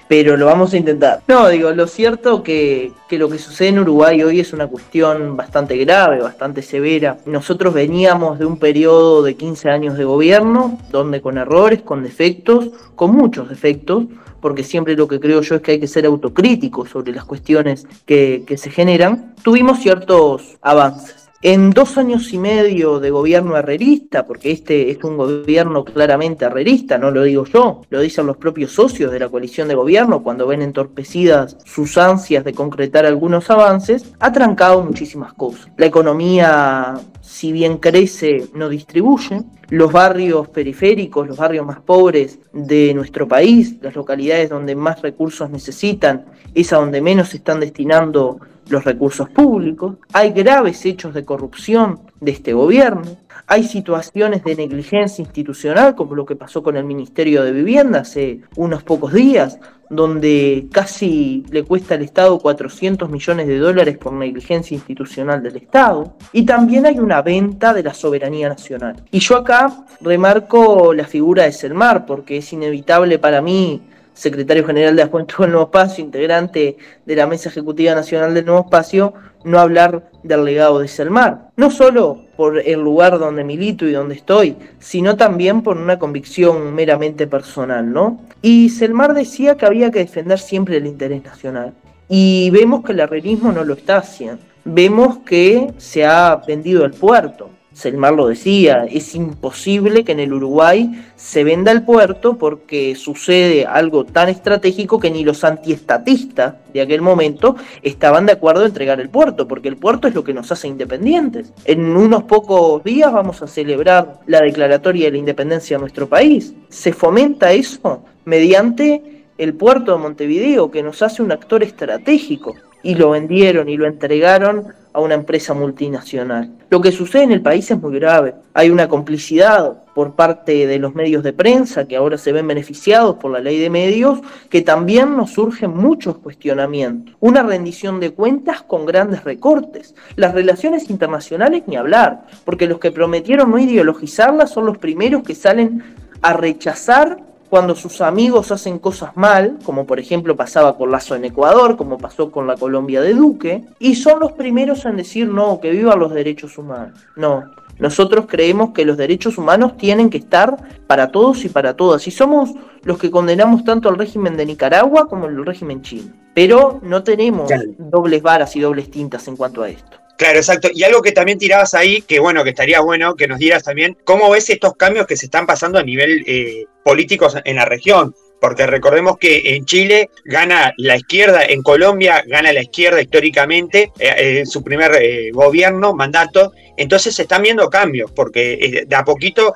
[0.09, 1.23] pero lo vamos a intentar.
[1.29, 5.37] No, digo, lo cierto que, que lo que sucede en Uruguay hoy es una cuestión
[5.37, 7.19] bastante grave, bastante severa.
[7.27, 12.71] Nosotros veníamos de un periodo de 15 años de gobierno, donde con errores, con defectos,
[12.97, 14.07] con muchos defectos,
[14.41, 17.87] porque siempre lo que creo yo es que hay que ser autocrítico sobre las cuestiones
[18.07, 21.20] que, que se generan, tuvimos ciertos avances.
[21.43, 26.99] En dos años y medio de gobierno herrerista, porque este es un gobierno claramente herrerista,
[26.99, 30.47] no lo digo yo, lo dicen los propios socios de la coalición de gobierno cuando
[30.47, 35.71] ven entorpecidas sus ansias de concretar algunos avances, ha trancado muchísimas cosas.
[35.79, 39.41] La economía, si bien crece, no distribuye.
[39.71, 45.49] Los barrios periféricos, los barrios más pobres de nuestro país, las localidades donde más recursos
[45.49, 48.41] necesitan, es a donde menos se están destinando
[48.71, 53.03] los recursos públicos, hay graves hechos de corrupción de este gobierno,
[53.47, 58.43] hay situaciones de negligencia institucional, como lo que pasó con el Ministerio de Vivienda hace
[58.57, 59.59] unos pocos días,
[59.89, 66.15] donde casi le cuesta al Estado 400 millones de dólares por negligencia institucional del Estado,
[66.33, 69.03] y también hay una venta de la soberanía nacional.
[69.11, 73.83] Y yo acá remarco la figura de Selmar, porque es inevitable para mí
[74.21, 78.45] secretario general de la Juventud del Nuevo Espacio, integrante de la Mesa Ejecutiva Nacional del
[78.45, 79.15] Nuevo Espacio,
[79.45, 81.49] no hablar del legado de Selmar.
[81.57, 86.75] No solo por el lugar donde milito y donde estoy, sino también por una convicción
[86.75, 88.21] meramente personal, ¿no?
[88.43, 91.73] Y Selmar decía que había que defender siempre el interés nacional.
[92.07, 94.43] Y vemos que el herrerismo no lo está haciendo.
[94.67, 100.33] Vemos que se ha vendido el puerto Selmar lo decía, es imposible que en el
[100.33, 106.81] Uruguay se venda el puerto porque sucede algo tan estratégico que ni los antiestatistas de
[106.81, 110.35] aquel momento estaban de acuerdo en entregar el puerto, porque el puerto es lo que
[110.35, 111.53] nos hace independientes.
[111.65, 116.53] En unos pocos días vamos a celebrar la declaratoria de la independencia de nuestro país.
[116.69, 122.95] Se fomenta eso mediante el puerto de Montevideo, que nos hace un actor estratégico, y
[122.95, 126.51] lo vendieron y lo entregaron a una empresa multinacional.
[126.69, 128.35] Lo que sucede en el país es muy grave.
[128.55, 133.17] Hay una complicidad por parte de los medios de prensa que ahora se ven beneficiados
[133.17, 137.15] por la ley de medios, que también nos surgen muchos cuestionamientos.
[137.21, 139.95] Una rendición de cuentas con grandes recortes.
[140.17, 145.35] Las relaciones internacionales ni hablar, porque los que prometieron no ideologizarlas son los primeros que
[145.35, 145.85] salen
[146.23, 151.25] a rechazar cuando sus amigos hacen cosas mal, como por ejemplo pasaba con Lazo en
[151.25, 155.61] Ecuador, como pasó con la Colombia de Duque, y son los primeros en decir no,
[155.61, 156.99] que vivan los derechos humanos.
[157.17, 157.43] No,
[157.81, 162.13] nosotros creemos que los derechos humanos tienen que estar para todos y para todas, y
[162.13, 162.51] somos
[162.85, 166.13] los que condenamos tanto al régimen de Nicaragua como al régimen chino.
[166.35, 169.99] Pero no tenemos dobles varas y dobles tintas en cuanto a esto.
[170.21, 170.69] Claro, exacto.
[170.75, 173.97] Y algo que también tirabas ahí, que bueno, que estaría bueno que nos dieras también,
[174.05, 178.15] ¿cómo ves estos cambios que se están pasando a nivel eh, político en la región?
[178.39, 184.41] Porque recordemos que en Chile gana la izquierda, en Colombia gana la izquierda históricamente, eh,
[184.41, 189.55] en su primer eh, gobierno, mandato, entonces se están viendo cambios, porque de a poquito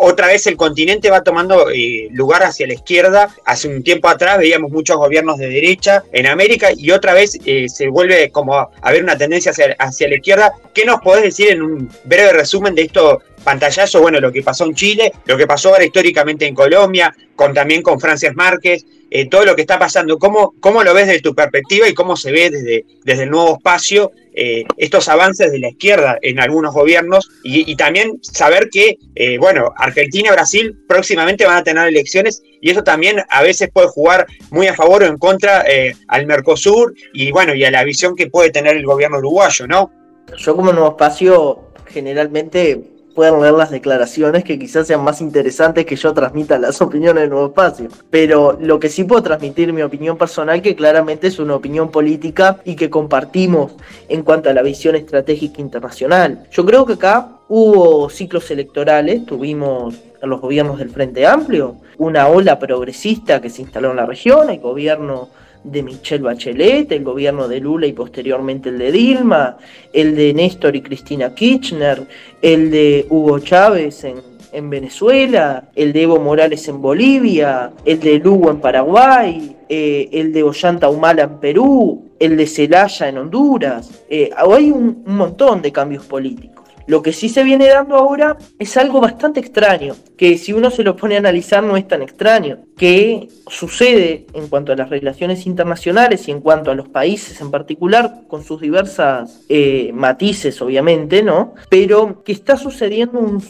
[0.00, 3.34] otra vez el continente va tomando eh, lugar hacia la izquierda.
[3.44, 7.68] Hace un tiempo atrás veíamos muchos gobiernos de derecha en América y otra vez eh,
[7.68, 10.52] se vuelve como a haber una tendencia hacia, la izquierda.
[10.72, 14.00] ¿Qué nos podés decir en un breve resumen de esto pantallazo?
[14.00, 17.82] Bueno, lo que pasó en Chile, lo que pasó ahora históricamente en Colombia, con, también
[17.82, 18.84] con Francis Márquez,
[19.16, 20.18] eh, todo lo que está pasando.
[20.18, 23.54] ¿Cómo, ¿Cómo lo ves desde tu perspectiva y cómo se ve desde, desde el nuevo
[23.58, 29.38] espacio eh, estos avances de la izquierda en algunos gobiernos y, también saber que, eh,
[29.38, 33.86] bueno, Argentina y Brasil próximamente van a tener elecciones y eso también a veces puede
[33.86, 35.64] jugar muy a favor o en contra
[36.08, 39.92] al Mercosur y, bueno, y a la visión que puede tener el gobierno uruguayo, ¿no?
[40.38, 45.96] Yo como nuevo espacio generalmente puedan leer las declaraciones que quizás sean más interesantes que
[45.96, 47.88] yo transmita las opiniones del nuevo espacio.
[48.10, 52.58] Pero lo que sí puedo transmitir mi opinión personal, que claramente es una opinión política
[52.64, 53.72] y que compartimos
[54.08, 56.46] en cuanto a la visión estratégica internacional.
[56.50, 62.28] Yo creo que acá hubo ciclos electorales, tuvimos en los gobiernos del Frente Amplio, una
[62.28, 65.28] ola progresista que se instaló en la región, el gobierno
[65.64, 69.56] de Michelle Bachelet, el gobierno de Lula y posteriormente el de Dilma,
[69.92, 72.06] el de Néstor y Cristina Kirchner,
[72.42, 74.16] el de Hugo Chávez en,
[74.52, 80.32] en Venezuela, el de Evo Morales en Bolivia, el de Lugo en Paraguay, eh, el
[80.32, 84.04] de Ollanta Humala en Perú, el de Celaya en Honduras.
[84.08, 86.63] Eh, hay un montón de cambios políticos.
[86.86, 90.82] Lo que sí se viene dando ahora es algo bastante extraño, que si uno se
[90.82, 95.46] lo pone a analizar no es tan extraño, que sucede en cuanto a las relaciones
[95.46, 101.22] internacionales y en cuanto a los países en particular, con sus diversas eh, matices obviamente,
[101.22, 101.54] ¿no?
[101.70, 103.42] Pero que está sucediendo un,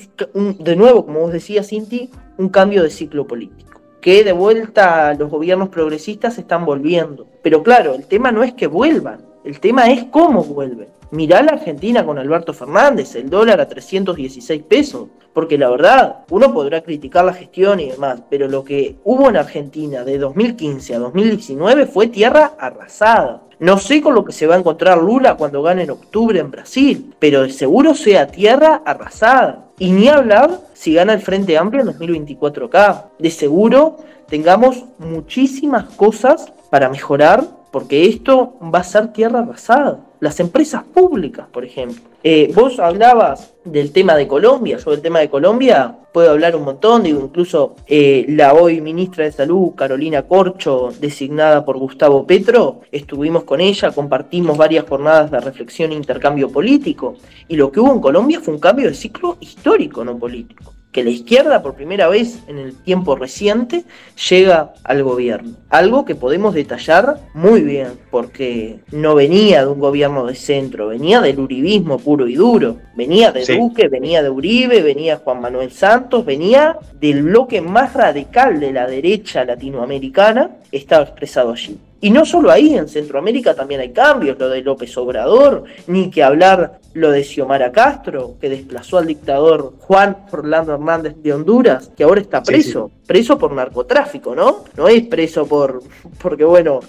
[0.58, 3.64] de nuevo, como vos decías, Cinti, un cambio de ciclo político
[4.00, 7.26] que de vuelta los gobiernos progresistas están volviendo.
[7.42, 10.88] Pero claro, el tema no es que vuelvan, el tema es cómo vuelven.
[11.14, 15.10] Mirá la Argentina con Alberto Fernández, el dólar a 316 pesos.
[15.32, 19.36] Porque la verdad, uno podrá criticar la gestión y demás, pero lo que hubo en
[19.36, 23.42] Argentina de 2015 a 2019 fue tierra arrasada.
[23.60, 26.50] No sé con lo que se va a encontrar Lula cuando gane en octubre en
[26.50, 29.66] Brasil, pero de seguro sea tierra arrasada.
[29.78, 33.10] Y ni hablar si gana el Frente Amplio en 2024 acá.
[33.20, 33.98] De seguro
[34.28, 41.46] tengamos muchísimas cosas para mejorar, porque esto va a ser tierra arrasada las empresas públicas,
[41.52, 42.02] por ejemplo.
[42.22, 46.64] Eh, vos hablabas del tema de Colombia, yo del tema de Colombia puedo hablar un
[46.64, 52.82] montón, digo, incluso eh, la hoy ministra de Salud, Carolina Corcho, designada por Gustavo Petro,
[52.92, 57.16] estuvimos con ella, compartimos varias jornadas de reflexión e intercambio político,
[57.48, 61.02] y lo que hubo en Colombia fue un cambio de ciclo histórico, no político que
[61.02, 63.84] la izquierda por primera vez en el tiempo reciente
[64.30, 65.56] llega al gobierno.
[65.68, 71.20] Algo que podemos detallar muy bien, porque no venía de un gobierno de centro, venía
[71.20, 72.76] del uribismo puro y duro.
[72.94, 78.60] Venía de Duque, venía de Uribe, venía Juan Manuel Santos, venía del bloque más radical
[78.60, 81.76] de la derecha latinoamericana, estaba expresado allí.
[82.04, 86.22] Y no solo ahí, en Centroamérica también hay cambios, lo de López Obrador, ni que
[86.22, 92.04] hablar lo de Xiomara Castro, que desplazó al dictador Juan Orlando Hernández de Honduras, que
[92.04, 94.64] ahora está preso, preso por narcotráfico, ¿no?
[94.76, 95.82] No es preso por,
[96.22, 96.80] porque bueno,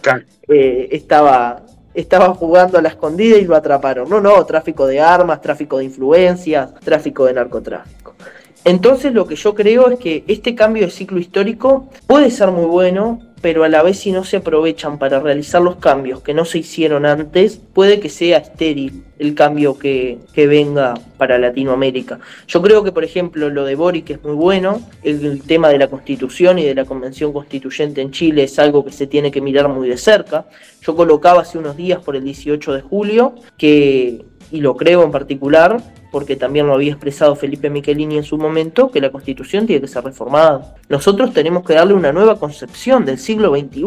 [0.49, 1.61] eh, estaba,
[1.93, 4.09] estaba jugando a la escondida y lo atraparon.
[4.09, 8.15] No, no, tráfico de armas, tráfico de influencias, tráfico de narcotráfico.
[8.65, 12.65] Entonces lo que yo creo es que este cambio de ciclo histórico puede ser muy
[12.65, 16.45] bueno, pero a la vez si no se aprovechan para realizar los cambios que no
[16.45, 22.19] se hicieron antes, puede que sea estéril el cambio que, venga para Latinoamérica.
[22.47, 25.89] Yo creo que, por ejemplo, lo de Boric es muy bueno, el, tema de la
[25.89, 29.69] constitución y de la convención constituyente en Chile es algo que se tiene que mirar
[29.69, 30.47] muy de cerca.
[30.81, 34.25] Yo colocaba hace unos días por el 18 de julio que,
[34.55, 35.81] y lo creo en particular,
[36.11, 39.87] porque también lo había expresado Felipe Michelini en su momento, que la Constitución tiene que
[39.87, 40.75] ser reformada.
[40.87, 43.83] Nosotros tenemos que darle una nueva concepción del siglo XXI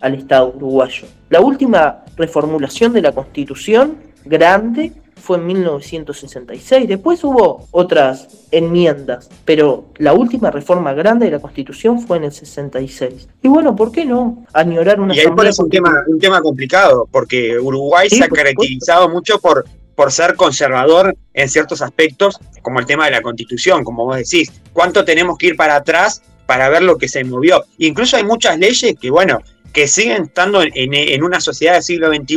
[0.00, 1.08] al Estado uruguayo.
[1.30, 6.86] La última reformulación de la Constitución grande fue en 1966.
[6.86, 12.32] Después hubo otras enmiendas, pero la última reforma grande de la Constitución fue en el
[12.32, 13.28] 66.
[13.42, 17.08] Y bueno, ¿por qué no añorar una Y ahí es un tema, un tema complicado,
[17.10, 19.64] porque Uruguay se ha caracterizado mucho por
[19.94, 24.52] por ser conservador en ciertos aspectos, como el tema de la constitución, como vos decís.
[24.72, 27.64] ¿Cuánto tenemos que ir para atrás para ver lo que se movió?
[27.78, 29.40] Incluso hay muchas leyes que, bueno,
[29.72, 32.36] que siguen estando en, una sociedad del siglo XXI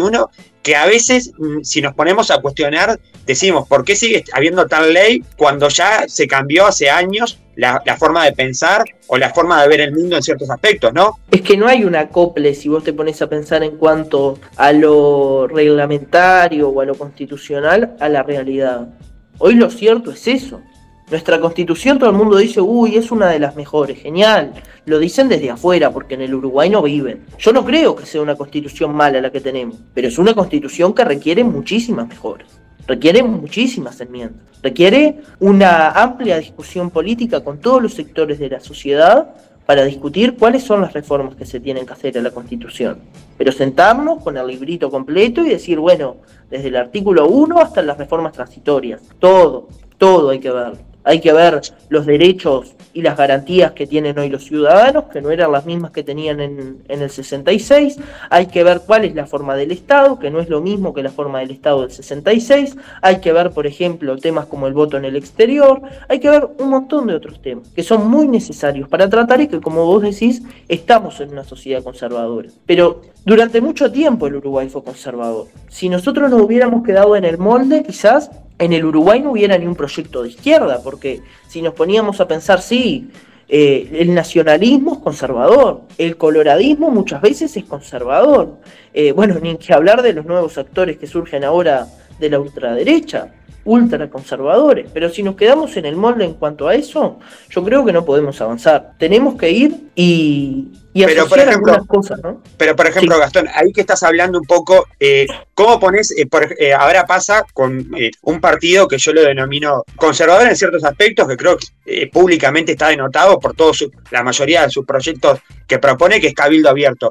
[0.68, 4.92] que a veces, mm, si nos ponemos a cuestionar, decimos, ¿por qué sigue habiendo tal
[4.92, 9.70] ley cuando ya se cambió hace años la, forma de pensar o la forma de
[9.70, 11.20] ver el mundo en ciertos aspectos, ¿no?
[11.32, 14.74] Es que no hay un acople si vos te pones a pensar en cuanto a
[14.74, 18.90] lo reglamentario o a lo constitucional a la realidad.
[19.38, 20.62] Hoy lo cierto es eso.
[21.10, 24.52] Nuestra constitución todo el mundo dice, uy, es una de las mejores, genial.
[24.84, 27.26] Lo dicen desde afuera, porque en el Uruguay no viven.
[27.38, 30.94] Yo no creo que sea una constitución mala la que tenemos, pero es una constitución
[30.94, 37.94] que requiere muchísimas mejoras, requiere muchísimas enmiendas, requiere una amplia discusión política con todos los
[37.94, 39.34] sectores de la sociedad
[39.66, 43.00] para discutir cuáles son las reformas que se tienen que hacer a la Constitución.
[43.38, 46.18] Pero sentarnos con el librito completo y decir, bueno,
[46.50, 51.32] desde el artículo 1 hasta las reformas transitorias, todo, todo hay que ver hay que
[51.32, 55.66] ver los derechos y las garantías que tienen hoy los ciudadanos, que no eran las
[55.66, 57.98] mismas que tenían en, el 66,
[58.30, 61.04] hay que ver cuál es la forma del Estado, que no es lo mismo que
[61.04, 64.98] la forma del Estado del 66, hay que ver, por ejemplo, temas como el voto
[64.98, 65.80] en el exterior,
[66.10, 69.48] hay que ver un montón de otros temas que son muy necesarios para tratar y
[69.48, 72.50] que, como vos decís, estamos en una sociedad conservadora.
[72.66, 75.46] Pero durante mucho tiempo el Uruguay fue conservador.
[75.70, 79.66] Si nosotros nos hubiéramos quedado en el molde, quizás en el Uruguay no hubiera ni
[79.66, 83.10] un proyecto de izquierda, porque si nos poníamos a pensar, sí,
[83.48, 88.58] eh, el nacionalismo es conservador, el coloradismo muchas veces es conservador.
[88.94, 91.88] Eh, bueno, ni que hablar de los nuevos actores que surgen ahora
[92.20, 93.32] de la ultraderecha
[93.68, 94.90] ultraconservadores.
[94.94, 98.06] Pero si nos quedamos en el molde en cuanto a eso, yo creo que no
[98.06, 98.94] podemos avanzar.
[98.98, 102.42] Tenemos que ir y, y pero por ejemplo, cosas, ¿no?
[102.58, 106.28] Pero por ejemplo, Gastón, ahí que estás hablando un poco, eh, ¿cómo pones, eh,
[106.60, 107.92] eh, ahora pasa con
[108.22, 112.88] un partido que yo lo denomino conservador en ciertos aspectos, que creo que públicamente está
[112.88, 117.10] denotado por todos la mayoría de sus proyectos que propone, que es Cabildo Abierto.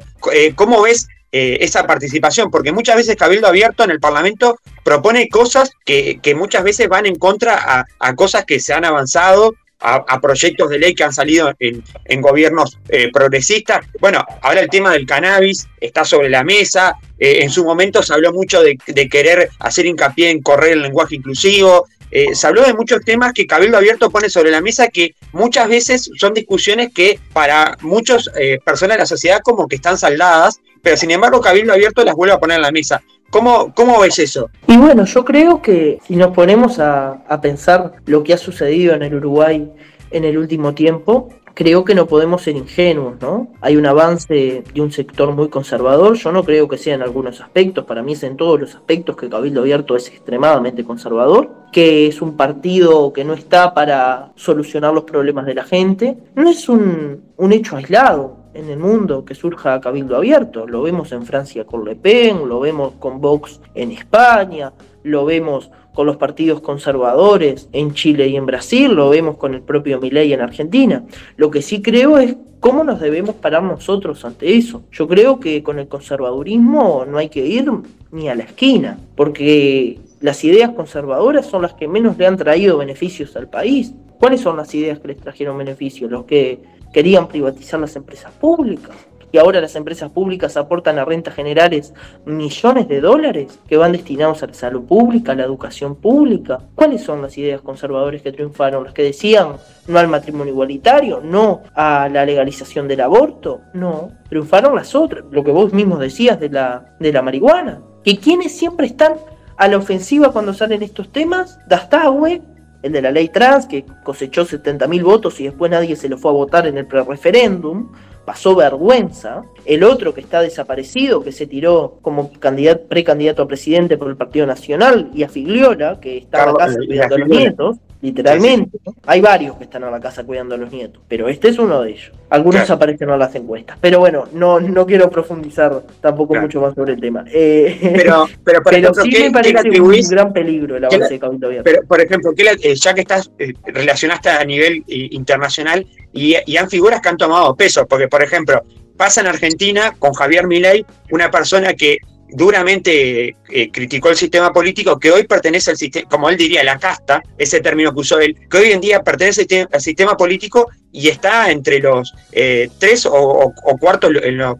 [0.55, 1.07] ¿Cómo ves
[1.39, 6.63] eh, esa participación, porque muchas veces Cabildo Abierto en el Parlamento propone cosas que, muchas
[6.63, 11.03] veces van en contra a, cosas que se han avanzado a, proyectos de ley que
[11.03, 13.85] han salido en, gobiernos eh, progresistas.
[13.99, 16.95] Bueno, ahora el tema del cannabis está sobre la mesa.
[17.19, 18.77] Eh, en su momento se habló mucho de,
[19.07, 21.85] querer hacer hincapié en correr el lenguaje inclusivo.
[22.09, 25.69] Eh, se habló de muchos temas que Cabildo Abierto pone sobre la mesa que muchas
[25.69, 28.31] veces son discusiones que para muchas
[28.65, 32.33] personas de la sociedad como que están saldadas, pero sin embargo Cabildo Abierto las vuelve
[32.33, 33.03] a poner en la mesa.
[33.29, 34.49] ¿Cómo, ¿Cómo ves eso?
[34.67, 38.95] Y bueno, yo creo que si nos ponemos a, a pensar lo que ha sucedido
[38.95, 39.69] en el Uruguay
[40.11, 41.27] en el último tiempo,
[41.57, 43.51] creo que no podemos ser ingenuos, ¿no?
[43.59, 47.41] Hay un avance de un sector muy conservador, yo no creo que sea en algunos
[47.41, 52.07] aspectos, para mí es en todos los aspectos que Cabildo Abierto es extremadamente conservador, que
[52.07, 56.69] es un partido que no está para solucionar los problemas de la gente, no es
[56.69, 60.65] un, un hecho aislado, en el mundo que surja Cabildo Abierto.
[60.65, 65.69] Lo vemos en Francia con Le Pen, lo vemos con Vox en España, lo vemos
[65.93, 70.33] con los partidos conservadores en Chile y en Brasil, lo vemos con el propio Milei
[70.33, 71.03] en Argentina.
[71.37, 74.83] Lo que sí creo es cómo nos debemos parar nosotros ante eso.
[74.91, 77.71] Yo creo que con el conservadurismo no hay que ir
[78.11, 82.77] ni a la esquina, porque las ideas conservadoras son las que menos le han traído
[82.77, 83.93] beneficios al país.
[84.19, 86.09] ¿Cuáles son las ideas que les trajeron beneficios?
[86.09, 86.59] Los que
[86.97, 88.95] querían privatizar las empresas públicas.
[89.31, 91.93] Y ahora las empresas públicas aportan a rentas generales
[92.25, 96.57] millones de dólares que van destinados a la salud pública, a la educación pública.
[96.73, 98.83] ¿Cuáles son las ideas conservadoras que triunfaron?
[98.83, 99.57] ¿Las que decían
[99.87, 101.21] no al matrimonio igualitario?
[101.23, 103.61] ¿No a la legalización del aborto?
[103.75, 107.79] No, triunfaron las otras, lo que vos mismos decías de la, de la marihuana.
[108.03, 109.17] Que quienes siempre están
[109.55, 112.41] a la ofensiva cuando salen estos temas, Dastagüe,
[112.83, 116.31] el de la ley trans, que cosechó 70.000 votos y después nadie se lo fue
[116.31, 117.91] a votar en el pre-referéndum,
[118.25, 119.43] pasó vergüenza.
[119.65, 124.17] El otro que está desaparecido, que se tiró como candidato, precandidato a presidente por el
[124.17, 128.77] Partido Nacional, y a Figliola, que la casa eh, cuidando a los nietos, literalmente.
[129.05, 131.81] Hay varios que están en la casa cuidando a los nietos, pero este es uno
[131.81, 132.11] de ellos.
[132.29, 136.93] Algunos aparecen en las encuestas, pero bueno, no, no quiero profundizar tampoco mucho más sobre
[136.93, 137.25] el tema.
[137.31, 141.47] Eh, pero, pero, por ejemplo, sí me parece un gran peligro el avance de Cabildo
[141.47, 141.69] Abierto.
[141.69, 146.69] Pero, por ejemplo, eh, ya que estás eh, relacionaste a nivel internacional y, y han
[146.69, 148.63] figuras que han tomado peso, porque, por ejemplo,
[148.97, 151.99] pasa en Argentina con Javier Milei, una persona que
[152.29, 156.77] duramente eh, criticó el sistema político que hoy pertenece al sistema, como él diría, la
[156.77, 161.09] casta, ese término que usó él, que hoy en día pertenece al sistema político y
[161.09, 164.57] está entre los eh, tres o, cuartos, en los,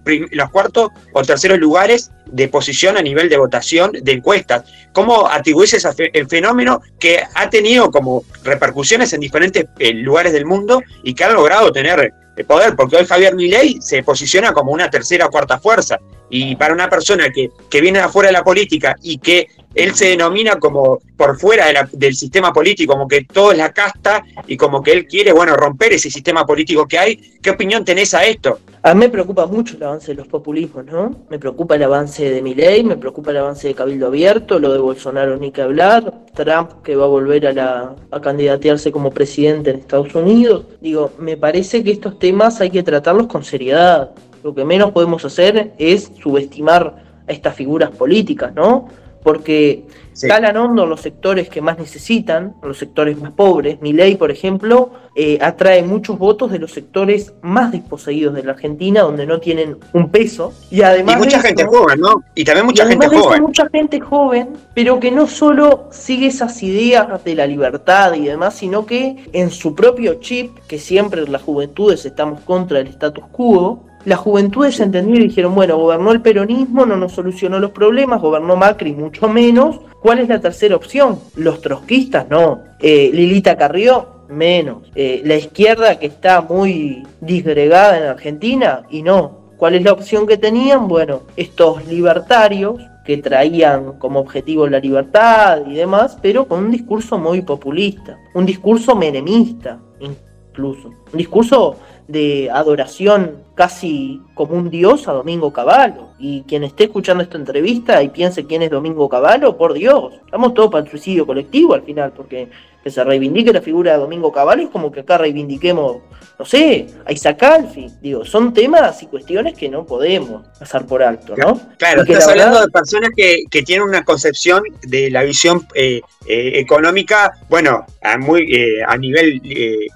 [0.52, 4.64] cuartos o terceros lugares de posición a nivel de votación de encuestas.
[4.94, 10.82] ¿Cómo atribuís el fenómeno que ha tenido como repercusiones en diferentes eh, lugares del mundo
[11.04, 12.14] y que ha logrado tener
[12.48, 12.76] poder?
[12.76, 16.90] Porque hoy Javier Milei se posiciona como una tercera o cuarta fuerza y para una
[16.90, 19.48] persona que, que viene de afuera de la política y que
[19.78, 24.24] él se denomina como por fuera del sistema político, como que todo es la casta
[24.48, 27.38] y como que él quiere, bueno, romper ese sistema político que hay.
[27.42, 28.60] ¿Qué opinión tenés a esto?
[28.82, 31.26] A mí me preocupa mucho el avance de los populismos, ¿no?
[31.30, 34.80] Me preocupa el avance de Milei, me preocupa el avance de Cabildo Abierto, lo de
[34.80, 39.72] Bolsonaro ni que hablar, Trump que va a volver a, la, a candidatearse como presidente
[39.72, 40.66] en Estados Unidos.
[40.82, 44.12] Digo, me parece que estos temas hay que tratarlos con seriedad.
[44.48, 48.88] Lo que menos podemos hacer es subestimar a estas figuras políticas, ¿no?
[49.22, 49.84] Porque
[50.26, 53.82] calan hondo los sectores que más necesitan, los sectores más pobres.
[53.82, 58.54] Mi ley, por ejemplo, eh, atrae muchos votos de los sectores más desposeídos de la
[58.54, 60.54] Argentina, donde no tienen un peso.
[60.72, 61.18] Y además.
[61.18, 62.24] mucha gente joven, ¿no?
[62.34, 63.42] Y también mucha gente joven.
[63.42, 68.56] mucha gente joven, pero que no solo sigue esas ideas de la libertad y demás,
[68.56, 73.87] sino que en su propio chip, que siempre las juventudes estamos contra el status quo,
[74.08, 78.56] las juventudes entendieron y dijeron, bueno, gobernó el peronismo, no nos solucionó los problemas, gobernó
[78.56, 81.20] Macri mucho menos, ¿cuál es la tercera opción?
[81.36, 82.62] Los trotskistas, no.
[82.80, 84.90] Eh, Lilita Carrió, menos.
[84.96, 89.40] Eh, la izquierda que está muy disgregada en Argentina, y no.
[89.58, 90.88] ¿Cuál es la opción que tenían?
[90.88, 97.18] Bueno, estos libertarios que traían como objetivo la libertad y demás, pero con un discurso
[97.18, 101.76] muy populista, un discurso menemista incluso, un discurso
[102.08, 106.10] de adoración casi como un dios a Domingo Cavallo.
[106.20, 110.54] Y quien esté escuchando esta entrevista y piense quién es Domingo Cavallo, por Dios, estamos
[110.54, 112.50] todos para el suicidio colectivo al final, porque
[112.88, 115.98] que se reivindique la figura de Domingo Cavallo es como que acá reivindiquemos,
[116.40, 117.88] no sé, a Isaac Alfi.
[118.02, 121.60] Digo, son temas y cuestiones que no podemos pasar por alto, ¿no?
[121.78, 126.52] Claro, estás hablando de personas que, que, tienen una concepción de la visión eh, eh,
[126.56, 129.42] económica, bueno, a, muy, eh, a nivel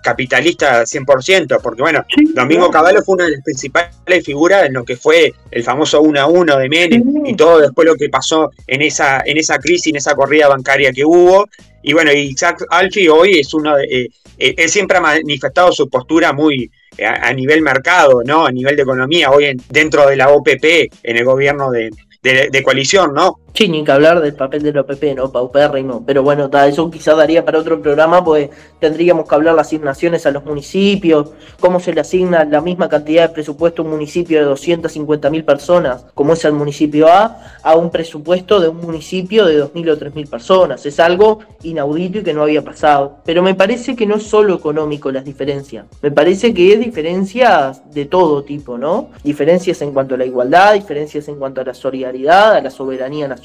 [0.03, 4.95] capitalista 100%, porque bueno, Domingo Cavallo fue una de las principales figuras en lo que
[4.95, 8.81] fue el famoso 1 a 1 de Menem y todo después lo que pasó en
[8.81, 11.47] esa, en esa crisis, en esa corrida bancaria que hubo.
[11.83, 15.89] Y bueno, Isaac Alfi hoy es uno de, eh, eh, él siempre ha manifestado su
[15.89, 16.71] postura muy
[17.05, 18.45] a, nivel mercado, ¿no?
[18.45, 20.63] A nivel de economía, hoy dentro de la OPP,
[21.03, 21.89] en el gobierno de,
[22.21, 23.39] de coalición, ¿no?
[23.53, 25.29] Sí, ni que hablar del papel de la OPP, ¿no?
[25.29, 26.03] Paupérrimo.
[26.05, 28.49] Pero bueno, eso quizá daría para otro programa, pues
[28.79, 33.27] tendríamos que hablar las asignaciones a los municipios, cómo se le asigna la misma cantidad
[33.27, 37.75] de presupuesto a un municipio de 250 mil personas, como es el municipio A, a
[37.75, 40.85] un presupuesto de un municipio de 2.000 o 3.000 personas.
[40.85, 43.17] Es algo inaudito y que no había pasado.
[43.25, 45.85] Pero me parece que no es solo económico las diferencias.
[46.01, 49.09] Me parece que es diferencias de todo tipo, ¿no?
[49.23, 53.27] Diferencias en cuanto a la igualdad, diferencias en cuanto a la solidaridad, a la soberanía
[53.27, 53.40] nacional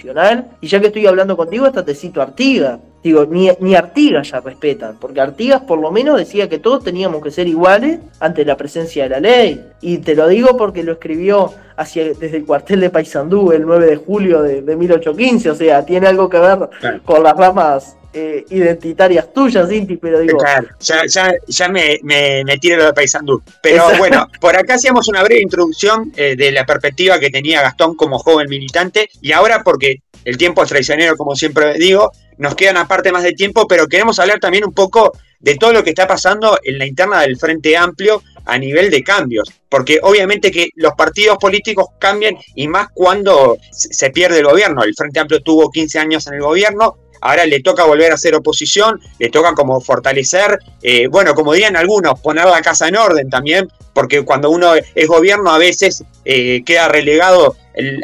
[0.61, 2.79] y ya que estoy hablando contigo, hasta te cito Artigas.
[3.03, 7.23] Digo, ni, ni Artigas ya respetan, porque Artigas por lo menos decía que todos teníamos
[7.23, 9.65] que ser iguales ante la presencia de la ley.
[9.81, 13.87] Y te lo digo porque lo escribió hacia, desde el cuartel de Paysandú el 9
[13.87, 16.69] de julio de, 1815, o sea, tiene algo que ver
[17.05, 20.39] con las ramas eh, identitarias tuyas, Inti, pero digo.
[20.39, 23.43] Claro, ya, ya, ya me, me, me tiro lo de Paysandú.
[23.63, 27.95] Pero bueno, por acá hacíamos una breve introducción eh, de la perspectiva que tenía Gastón
[27.95, 32.71] como joven militante, y ahora, porque el tiempo es traicionero, como siempre digo, nos queda
[32.71, 35.91] una parte más de tiempo, pero queremos hablar también un poco de todo lo que
[35.91, 40.71] está pasando en la interna del Frente Amplio a nivel de cambios, porque obviamente que
[40.77, 44.85] los partidos políticos cambian y más cuando se pierde el gobierno.
[44.85, 48.35] El Frente Amplio tuvo 15 años en el gobierno, ahora le toca volver a ser
[48.35, 53.31] oposición, le toca como fortalecer, eh, bueno, como dirían algunos, poner la casa en orden
[53.31, 57.57] también, porque cuando uno es gobierno a veces eh, queda relegado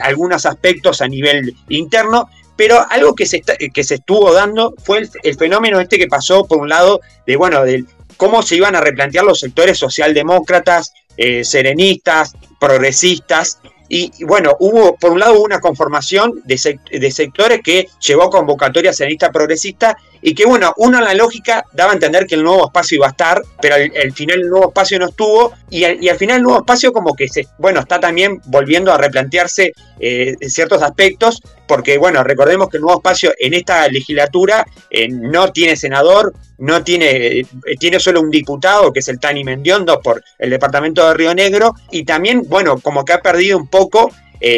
[0.03, 5.37] algunos aspectos a nivel interno, pero algo que se, que se estuvo dando fue el,
[5.37, 7.85] fenómeno este que pasó, por un lado, de, bueno, de
[8.17, 13.59] cómo se iban a replantear los sectores socialdemócratas, eh, serenistas, progresistas,
[13.95, 18.91] y, bueno, hubo, por un lado, una conformación de, de sectores que llevó a convocatoria
[18.91, 22.97] serenista progresista y que bueno, una la lógica daba a entender que el nuevo espacio
[22.97, 26.43] iba a estar, pero al, final el nuevo espacio no estuvo y al, final el
[26.45, 31.99] nuevo espacio como que se, bueno, está también volviendo a replantearse eh, ciertos aspectos, porque
[31.99, 37.41] bueno, recordemos que el nuevo espacio en esta legislatura eh, no tiene senador, no tiene,
[37.41, 37.47] eh,
[37.81, 41.75] tiene solo un diputado que es el Tani Mendiondo por el departamento de Río Negro
[41.91, 44.11] y también, bueno, como que ha perdido un poco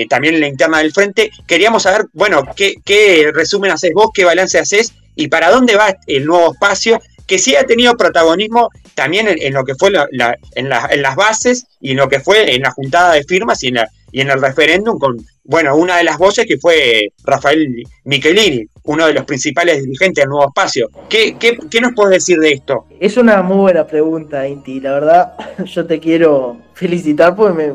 [0.08, 1.30] también en la interna del frente.
[1.46, 5.94] Queríamos saber, bueno, qué, qué resumen haces vos, qué balance haces y para dónde va
[6.06, 11.16] el nuevo espacio, que sí ha tenido protagonismo también en, lo que fue en, las
[11.16, 13.78] bases y en lo que fue en la juntada de firmas y en,
[14.12, 19.06] y en el referéndum con, bueno, una de las voces que fue Rafael Michelini, uno
[19.06, 20.90] de los principales dirigentes del nuevo espacio.
[21.08, 22.86] ¿Qué, qué, qué nos puedes decir de esto?
[23.00, 24.80] Es una muy buena pregunta, Inti.
[24.80, 25.32] La verdad,
[25.64, 27.72] yo te quiero felicitar porque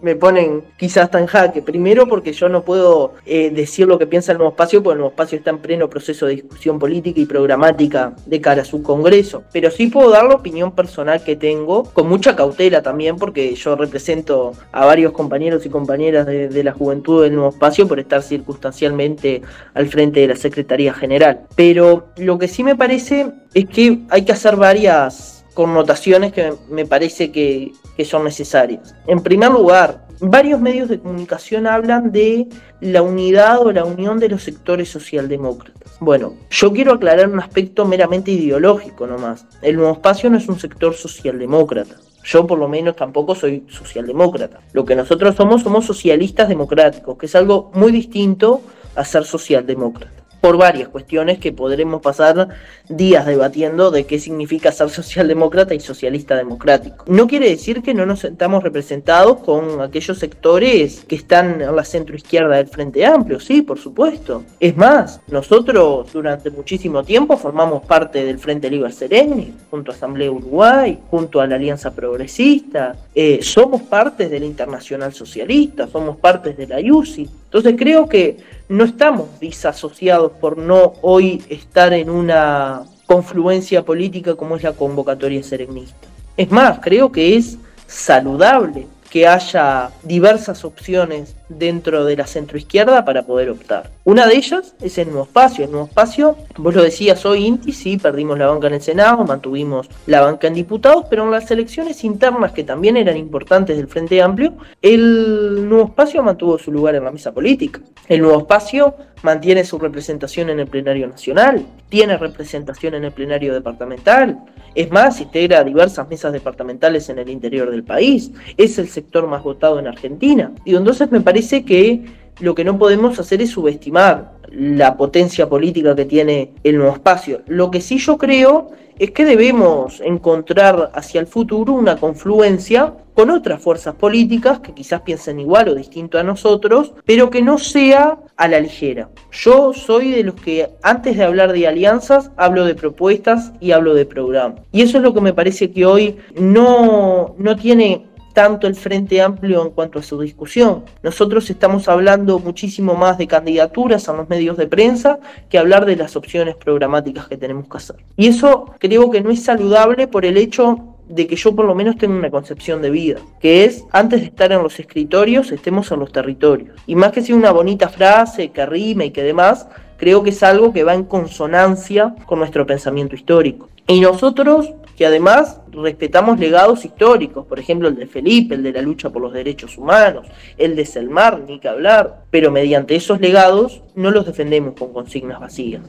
[0.00, 1.62] me, ponen quizás tan jaque.
[1.62, 4.98] Primero porque yo no puedo eh, decir lo que piensa el nuevo espacio, porque el
[4.98, 8.82] nuevo espacio está en pleno proceso de discusión política y programática de cara a su
[8.82, 9.44] congreso.
[9.52, 13.76] Pero sí puedo dar la opinión personal que tengo, con mucha cautela también, porque yo
[13.76, 18.22] represento a varios compañeros y compañeras de, de la juventud del nuevo espacio por estar
[18.22, 19.42] circunstancialmente
[19.74, 21.46] al frente de la Secretaría General.
[21.54, 26.86] Pero lo que sí me parece es que hay que hacer varias connotaciones que me
[26.86, 27.72] parece que,
[28.04, 28.94] son necesarias.
[29.06, 32.48] En primer lugar, varios medios de comunicación hablan de
[32.80, 35.98] la unidad o la unión de los sectores socialdemócratas.
[36.00, 39.44] Bueno, yo quiero aclarar un aspecto meramente ideológico nomás.
[39.60, 41.96] El nuevo espacio no es un sector socialdemócrata.
[42.24, 44.60] Yo por lo menos tampoco soy socialdemócrata.
[44.72, 48.62] Lo que nosotros somos somos socialistas democráticos, que es algo muy distinto
[48.94, 52.48] a ser socialdemócrata por varias cuestiones que podremos pasar
[52.88, 57.04] días debatiendo de qué significa ser socialdemócrata y socialista democrático.
[57.06, 61.84] No quiere decir que no nos sentamos representados con aquellos sectores que están en la
[61.84, 64.44] centroizquierda del Frente Amplio, sí, por supuesto.
[64.58, 70.30] Es más, nosotros durante muchísimo tiempo formamos parte del Frente Libre Sereni, junto a Asamblea
[70.30, 76.52] Uruguay, junto a la Alianza Progresista, eh, somos parte de la Internacional Socialista, somos parte
[76.54, 77.28] de la IUCI.
[77.50, 78.36] Entonces creo que
[78.68, 85.42] no estamos disasociados por no hoy estar en una confluencia política como es la convocatoria
[85.42, 86.06] serenista.
[86.36, 87.58] Es más, creo que es
[87.88, 93.90] saludable que haya diversas opciones dentro de la centroizquierda para poder optar.
[94.04, 95.64] Una de ellas es el nuevo espacio.
[95.64, 99.24] El nuevo espacio, vos lo decías hoy, Inti, sí, perdimos la banca en el Senado,
[99.24, 103.88] mantuvimos la banca en diputados, pero en las elecciones internas que también eran importantes del
[103.88, 107.80] Frente Amplio, el nuevo espacio mantuvo su lugar en la mesa política.
[108.08, 113.52] El nuevo espacio mantiene su representación en el plenario nacional, tiene representación en el plenario
[113.52, 114.38] departamental,
[114.74, 119.42] es más, integra diversas mesas departamentales en el interior del país, es el sector más
[119.42, 120.52] votado en Argentina.
[120.64, 122.04] Y entonces me parece que
[122.40, 127.42] lo que no podemos hacer es subestimar la potencia política que tiene el nuevo espacio.
[127.46, 128.70] Lo que sí yo creo
[129.00, 135.00] es que debemos encontrar hacia el futuro una confluencia con otras fuerzas políticas que quizás
[135.00, 139.08] piensen igual o distinto a nosotros, pero que no sea a la ligera.
[139.32, 143.94] Yo soy de los que antes de hablar de alianzas hablo de propuestas y hablo
[143.94, 144.60] de programas.
[144.70, 149.20] Y eso es lo que me parece que hoy no, no tiene tanto el Frente
[149.20, 150.84] Amplio en cuanto a su discusión.
[151.02, 155.96] Nosotros estamos hablando muchísimo más de candidaturas a los medios de prensa que hablar de
[155.96, 157.96] las opciones programáticas que tenemos que hacer.
[158.16, 161.74] Y eso creo que no es saludable por el hecho de que yo por lo
[161.74, 165.90] menos tengo una concepción de vida, que es antes de estar en los escritorios, estemos
[165.90, 166.76] en los territorios.
[166.86, 169.66] Y más que sea una bonita frase que rime y que demás,
[169.96, 173.68] creo que es algo que va en consonancia con nuestro pensamiento histórico.
[173.88, 178.82] Y nosotros que además respetamos legados históricos, por ejemplo el de Felipe, el de la
[178.82, 180.26] lucha por los derechos humanos,
[180.58, 185.40] el de Selmar, ni que hablar, pero mediante esos legados no los defendemos con consignas
[185.40, 185.80] vacías.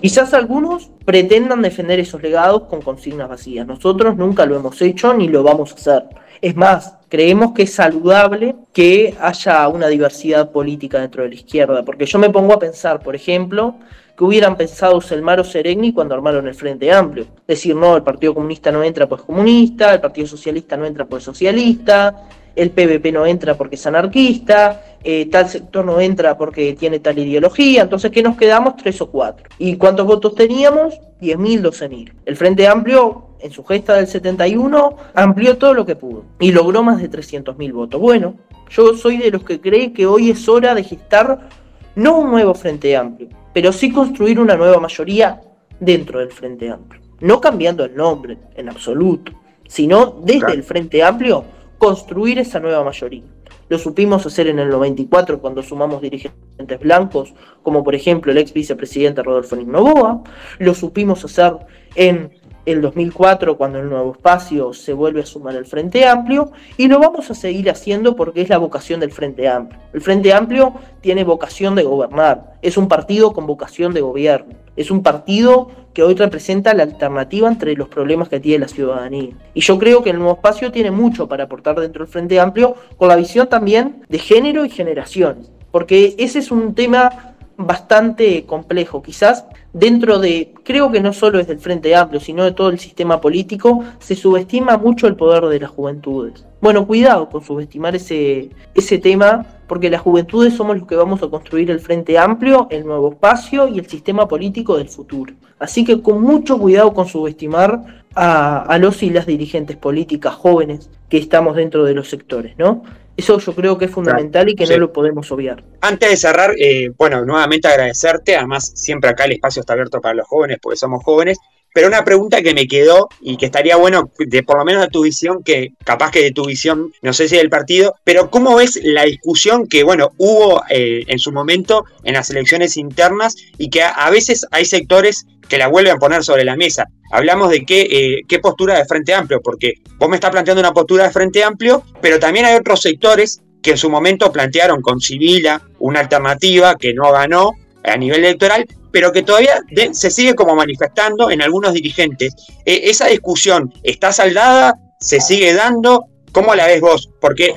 [0.00, 3.66] Quizás algunos pretendan defender esos legados con consignas vacías.
[3.66, 6.04] Nosotros nunca lo hemos hecho ni lo vamos a hacer.
[6.40, 11.84] Es más, creemos que es saludable que haya una diversidad política dentro de la izquierda,
[11.84, 13.74] porque yo me pongo a pensar, por ejemplo,
[14.16, 17.26] que hubieran pensado Selmar o Seregni cuando armaron el Frente Amplio.
[17.46, 21.24] Decir, no, el Partido Comunista no entra pues comunista, el Partido Socialista no entra pues
[21.24, 27.00] socialista, el PVP no entra porque es anarquista, eh, tal sector no entra porque tiene
[27.00, 28.76] tal ideología, entonces ¿qué nos quedamos?
[28.76, 29.48] Tres o cuatro.
[29.58, 30.94] ¿Y cuántos votos teníamos?
[31.20, 32.12] 10.000, 12.000.
[32.24, 36.82] El Frente Amplio, en su gesta del 71, amplió todo lo que pudo y logró
[36.82, 38.00] más de 300.000 votos.
[38.00, 38.34] Bueno,
[38.70, 41.48] yo soy de los que cree que hoy es hora de gestar
[41.96, 45.40] no un nuevo Frente Amplio, pero sí construir una nueva mayoría
[45.80, 47.00] dentro del Frente Amplio.
[47.20, 49.32] No cambiando el nombre en absoluto,
[49.66, 51.44] sino desde el Frente Amplio
[51.78, 53.22] construir esa nueva mayoría.
[53.68, 57.32] Lo supimos hacer en el 94 cuando sumamos dirigentes blancos,
[57.62, 60.22] como por ejemplo el ex vicepresidente Rodolfo Novoa.
[60.58, 61.54] Lo supimos hacer
[61.94, 62.30] en
[62.66, 66.98] el 2004 cuando el nuevo espacio se vuelve a sumar el Frente Amplio y lo
[66.98, 69.80] vamos a seguir haciendo porque es la vocación del Frente Amplio.
[69.92, 74.90] El Frente Amplio tiene vocación de gobernar, es un partido con vocación de gobierno, es
[74.90, 79.30] un partido que hoy representa la alternativa entre los problemas que tiene la ciudadanía.
[79.54, 82.74] Y yo creo que el nuevo espacio tiene mucho para aportar dentro del Frente Amplio
[82.96, 89.02] con la visión también de género y generaciones, porque ese es un tema bastante complejo.
[89.02, 92.78] Quizás dentro de, creo que no solo es del Frente Amplio, sino de todo el
[92.78, 96.46] sistema político, se subestima mucho el poder de las juventudes.
[96.62, 101.28] Bueno, cuidado con subestimar ese, ese tema, porque las juventudes somos los que vamos a
[101.28, 105.34] construir el Frente Amplio, el nuevo espacio y el sistema político del futuro.
[105.58, 110.88] Así que con mucho cuidado con subestimar a, a los y las dirigentes políticas jóvenes
[111.08, 112.82] que estamos dentro de los sectores, ¿no?
[113.16, 115.62] Eso yo creo que es fundamental y que no lo podemos obviar.
[115.80, 118.36] Antes de cerrar, eh, bueno, nuevamente agradecerte.
[118.36, 121.38] Además, siempre acá el espacio está abierto para los jóvenes porque somos jóvenes.
[121.74, 124.88] Pero una pregunta que me quedó y que estaría bueno, de por lo menos de
[124.90, 128.54] tu visión, que capaz que de tu visión, no sé si del partido, pero ¿cómo
[128.54, 133.70] ves la discusión que, bueno, hubo eh, en su momento en las elecciones internas y
[133.70, 136.86] que a, veces hay sectores que la vuelven a poner sobre la mesa?
[137.10, 140.72] Hablamos de qué, eh, qué postura de Frente Amplio, porque vos me estás planteando una
[140.72, 145.00] postura de Frente Amplio, pero también hay otros sectores que en su momento plantearon con
[145.00, 147.52] Civila una alternativa que no ganó
[147.82, 149.60] a nivel electoral, pero que todavía
[149.92, 152.34] se sigue como manifestando en algunos dirigentes.
[152.64, 154.74] E, ¿Esa discusión está saldada?
[155.00, 156.06] ¿Se sigue dando?
[156.32, 157.10] ¿Cómo la ves vos?
[157.20, 157.54] Porque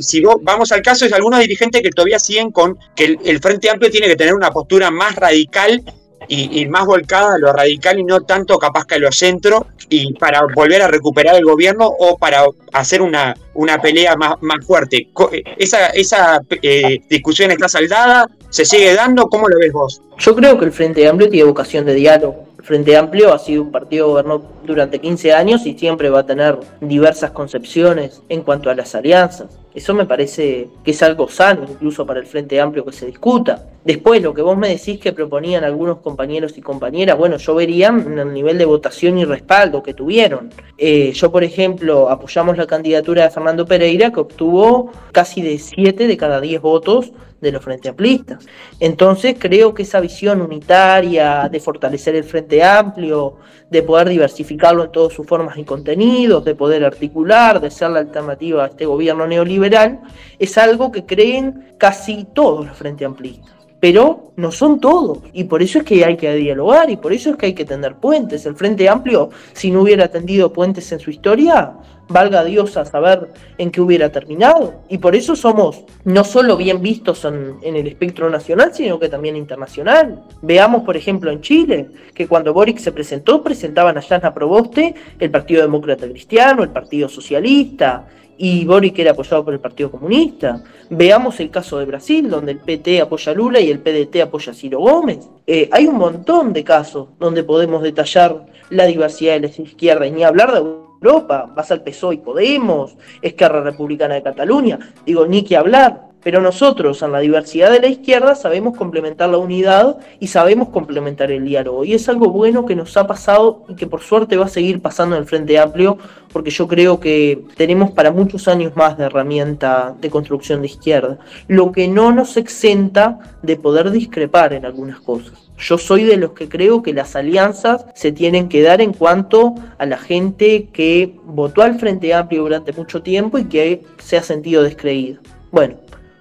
[0.00, 3.90] si vamos al caso, es algunos dirigentes que todavía siguen con que el, Frente Amplio
[3.90, 5.82] tiene que tener una postura más radical
[6.28, 10.14] y, más volcada a lo radical y no tanto capaz que a lo centro y
[10.14, 15.08] para volver a recuperar el gobierno o para hacer una, una pelea más, más fuerte.
[15.56, 18.28] ¿Esa, esa eh, discusión está saldada?
[18.50, 19.28] ¿Se sigue dando?
[19.28, 20.02] ¿Cómo lo ves vos?
[20.18, 22.45] Yo creo que el Frente Amplio tiene vocación de diálogo.
[22.66, 26.26] Frente Amplio ha sido un partido que gobernó durante 15 años y siempre va a
[26.26, 29.56] tener diversas concepciones en cuanto a las alianzas.
[29.72, 33.68] Eso me parece que es algo sano incluso para el Frente Amplio que se discuta.
[33.84, 37.88] Después, lo que vos me decís que proponían algunos compañeros y compañeras, bueno, yo vería
[37.88, 40.50] en el nivel de votación y respaldo que tuvieron.
[40.76, 46.08] Eh, yo, por ejemplo, apoyamos la candidatura de Fernando Pereira, que obtuvo casi de 7
[46.08, 47.12] de cada 10 votos
[47.46, 48.44] de los Frente Amplistas.
[48.80, 53.36] Entonces creo que esa visión unitaria de fortalecer el Frente Amplio,
[53.70, 58.00] de poder diversificarlo en todas sus formas y contenidos, de poder articular, de ser la
[58.00, 60.00] alternativa a este gobierno neoliberal,
[60.38, 63.55] es algo que creen casi todos los Frente Amplistas.
[63.80, 65.18] Pero no son todos.
[65.32, 67.64] Y por eso es que hay que dialogar y por eso es que hay que
[67.64, 68.46] tender puentes.
[68.46, 71.74] El Frente Amplio, si no hubiera tendido puentes en su historia,
[72.08, 73.28] valga Dios a saber
[73.58, 74.82] en qué hubiera terminado.
[74.88, 79.36] Y por eso somos no solo bien vistos en, el espectro nacional, sino que también
[79.36, 80.22] internacional.
[80.42, 85.30] Veamos, por ejemplo, en Chile, que cuando Boric se presentó, presentaban a Jasna Proboste el
[85.30, 88.06] Partido Demócrata Cristiano, el Partido Socialista,
[88.38, 90.62] y Boric era apoyado por el Partido Comunista.
[90.90, 94.52] Veamos el caso de Brasil, donde el PT apoya a Lula y el PDT apoya
[94.52, 95.28] a Ciro Gómez.
[95.46, 100.12] Eh, hay un montón de casos donde podemos detallar la diversidad de la izquierda y
[100.12, 101.52] ni hablar de Europa.
[101.54, 104.78] Vas al PSOE y Podemos, Esquerra Republicana de Cataluña.
[105.04, 106.06] Digo, ni que hablar.
[106.26, 111.30] Pero nosotros, en la diversidad de la izquierda, sabemos complementar la unidad y sabemos complementar
[111.30, 111.84] el diálogo.
[111.84, 114.82] Y es algo bueno que nos ha pasado y que por suerte va a seguir
[114.82, 115.98] pasando en el Frente Amplio,
[116.32, 121.16] porque yo creo que tenemos para muchos años más de herramienta de construcción de izquierda.
[121.46, 125.48] Lo que no nos exenta de poder discrepar en algunas cosas.
[125.58, 129.54] Yo soy de los que creo que las alianzas se tienen que dar en cuanto
[129.78, 134.24] a la gente que votó al Frente Amplio durante mucho tiempo y que se ha
[134.24, 135.20] sentido descreído.
[135.52, 135.76] Bueno,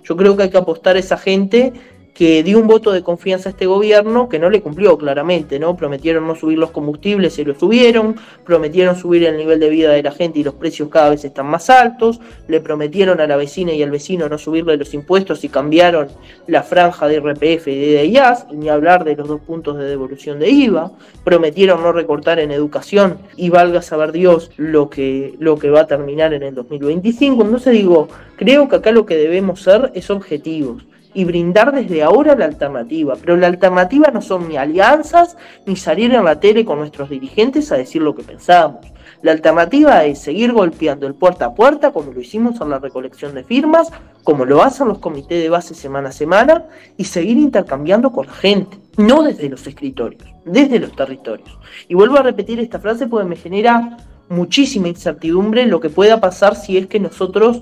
[0.08, 1.74] yo creo que hay que apostar a esa gente
[2.16, 5.76] que dio un voto de confianza a este gobierno que no le cumplió claramente, ¿no?
[5.76, 8.16] Prometieron no subir los combustibles y lo subieron,
[8.46, 11.48] prometieron subir el nivel de vida de la gente y los precios cada vez están
[11.48, 15.50] más altos, le prometieron a la vecina y al vecino no subirle los impuestos y
[15.50, 16.08] cambiaron
[16.48, 20.40] la franja de RPF y de IAS, ni hablar de los dos puntos de devolución
[20.40, 20.94] de IVA,
[21.26, 25.88] prometieron no recortar en educación y valga saber Dios lo que, lo que va a
[25.88, 27.44] terminar en el 2025.
[27.44, 30.86] Entonces digo, creo que acá lo que debemos ser es objetivos
[31.16, 33.16] y brindar desde ahora la alternativa.
[33.20, 37.72] Pero la alternativa no son ni alianzas ni salir en la tele con nuestros dirigentes
[37.72, 38.86] a decir lo que pensamos.
[39.22, 43.34] La alternativa es seguir golpeando el puerta a puerta como lo hicimos en la recolección
[43.34, 43.90] de firmas,
[44.24, 46.66] como lo hacen los comités de base semana a semana
[46.98, 51.58] y seguir intercambiando con la gente, no desde los escritorios, desde los territorios.
[51.88, 53.98] Y vuelvo a repetir esta frase porque me genera
[54.28, 57.62] muchísima incertidumbre lo que pueda pasar si es que nosotros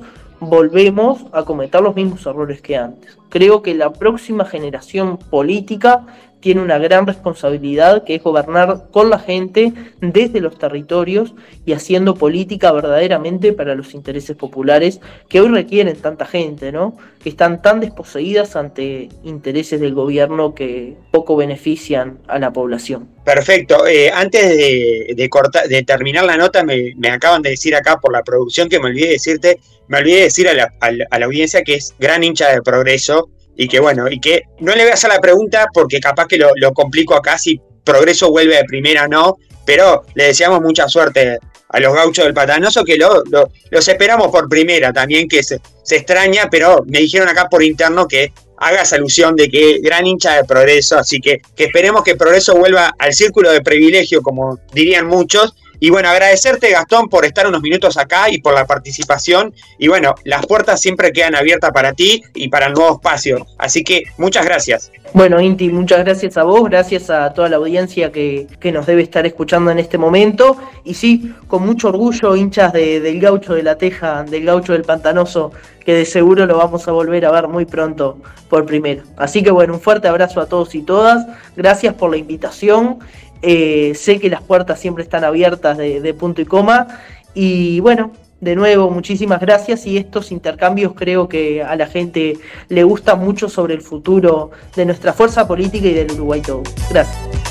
[0.50, 3.18] volvemos a cometer los mismos errores que antes.
[3.30, 6.06] Creo que la próxima generación política
[6.44, 9.72] tiene una gran responsabilidad que es gobernar con la gente
[10.02, 11.34] desde los territorios
[11.66, 15.00] y haciendo política verdaderamente para los intereses populares
[15.30, 16.98] que hoy requieren tanta gente, ¿no?
[17.24, 23.08] Que están tan desposeídas ante intereses del gobierno que poco benefician a la población.
[23.24, 23.88] Perfecto.
[23.88, 28.68] Eh, antes de, de terminar la nota, me, acaban de decir acá por la producción
[28.68, 32.22] que me olvidé decirte, me olvidé decir a la, a la audiencia que es gran
[32.22, 35.68] hincha de progreso y que bueno, y que no le voy a hacer la pregunta
[35.74, 40.26] porque capaz que lo, complico acá si Progreso vuelve de primera o no, pero le
[40.26, 41.38] deseamos mucha suerte
[41.70, 43.24] a los gauchos del Patanoso, que lo,
[43.70, 48.08] los esperamos por primera también, que se, se, extraña, pero me dijeron acá por interno
[48.08, 52.56] que hagas alusión de que gran hincha de Progreso, así que, que esperemos que Progreso
[52.56, 57.62] vuelva al círculo de privilegio, como dirían muchos, y bueno, agradecerte Gastón por estar unos
[57.62, 59.54] minutos acá y por la participación.
[59.78, 63.46] Y bueno, las puertas siempre quedan abiertas para ti y para el nuevo espacio.
[63.58, 64.94] Así que muchas gracias.
[65.14, 69.26] Bueno, Inti, muchas gracias a vos, gracias a toda la audiencia que, nos debe estar
[69.26, 70.56] escuchando en este momento.
[70.86, 75.52] Y sí, con mucho orgullo, hinchas del gaucho de la Teja, del gaucho del Pantanoso,
[75.86, 79.04] que de seguro lo vamos a volver a ver muy pronto por primero.
[79.18, 81.28] Así que bueno, un fuerte abrazo a todos y todas.
[81.58, 83.00] Gracias por la invitación
[83.44, 86.88] eh, sé que las puertas siempre están abiertas de, punto y coma.
[87.34, 92.38] Y bueno, de nuevo, muchísimas gracias y estos intercambios creo que a la gente
[92.70, 96.64] le gusta mucho sobre el futuro de nuestra fuerza política y del Uruguay todo.
[96.90, 97.43] Gracias.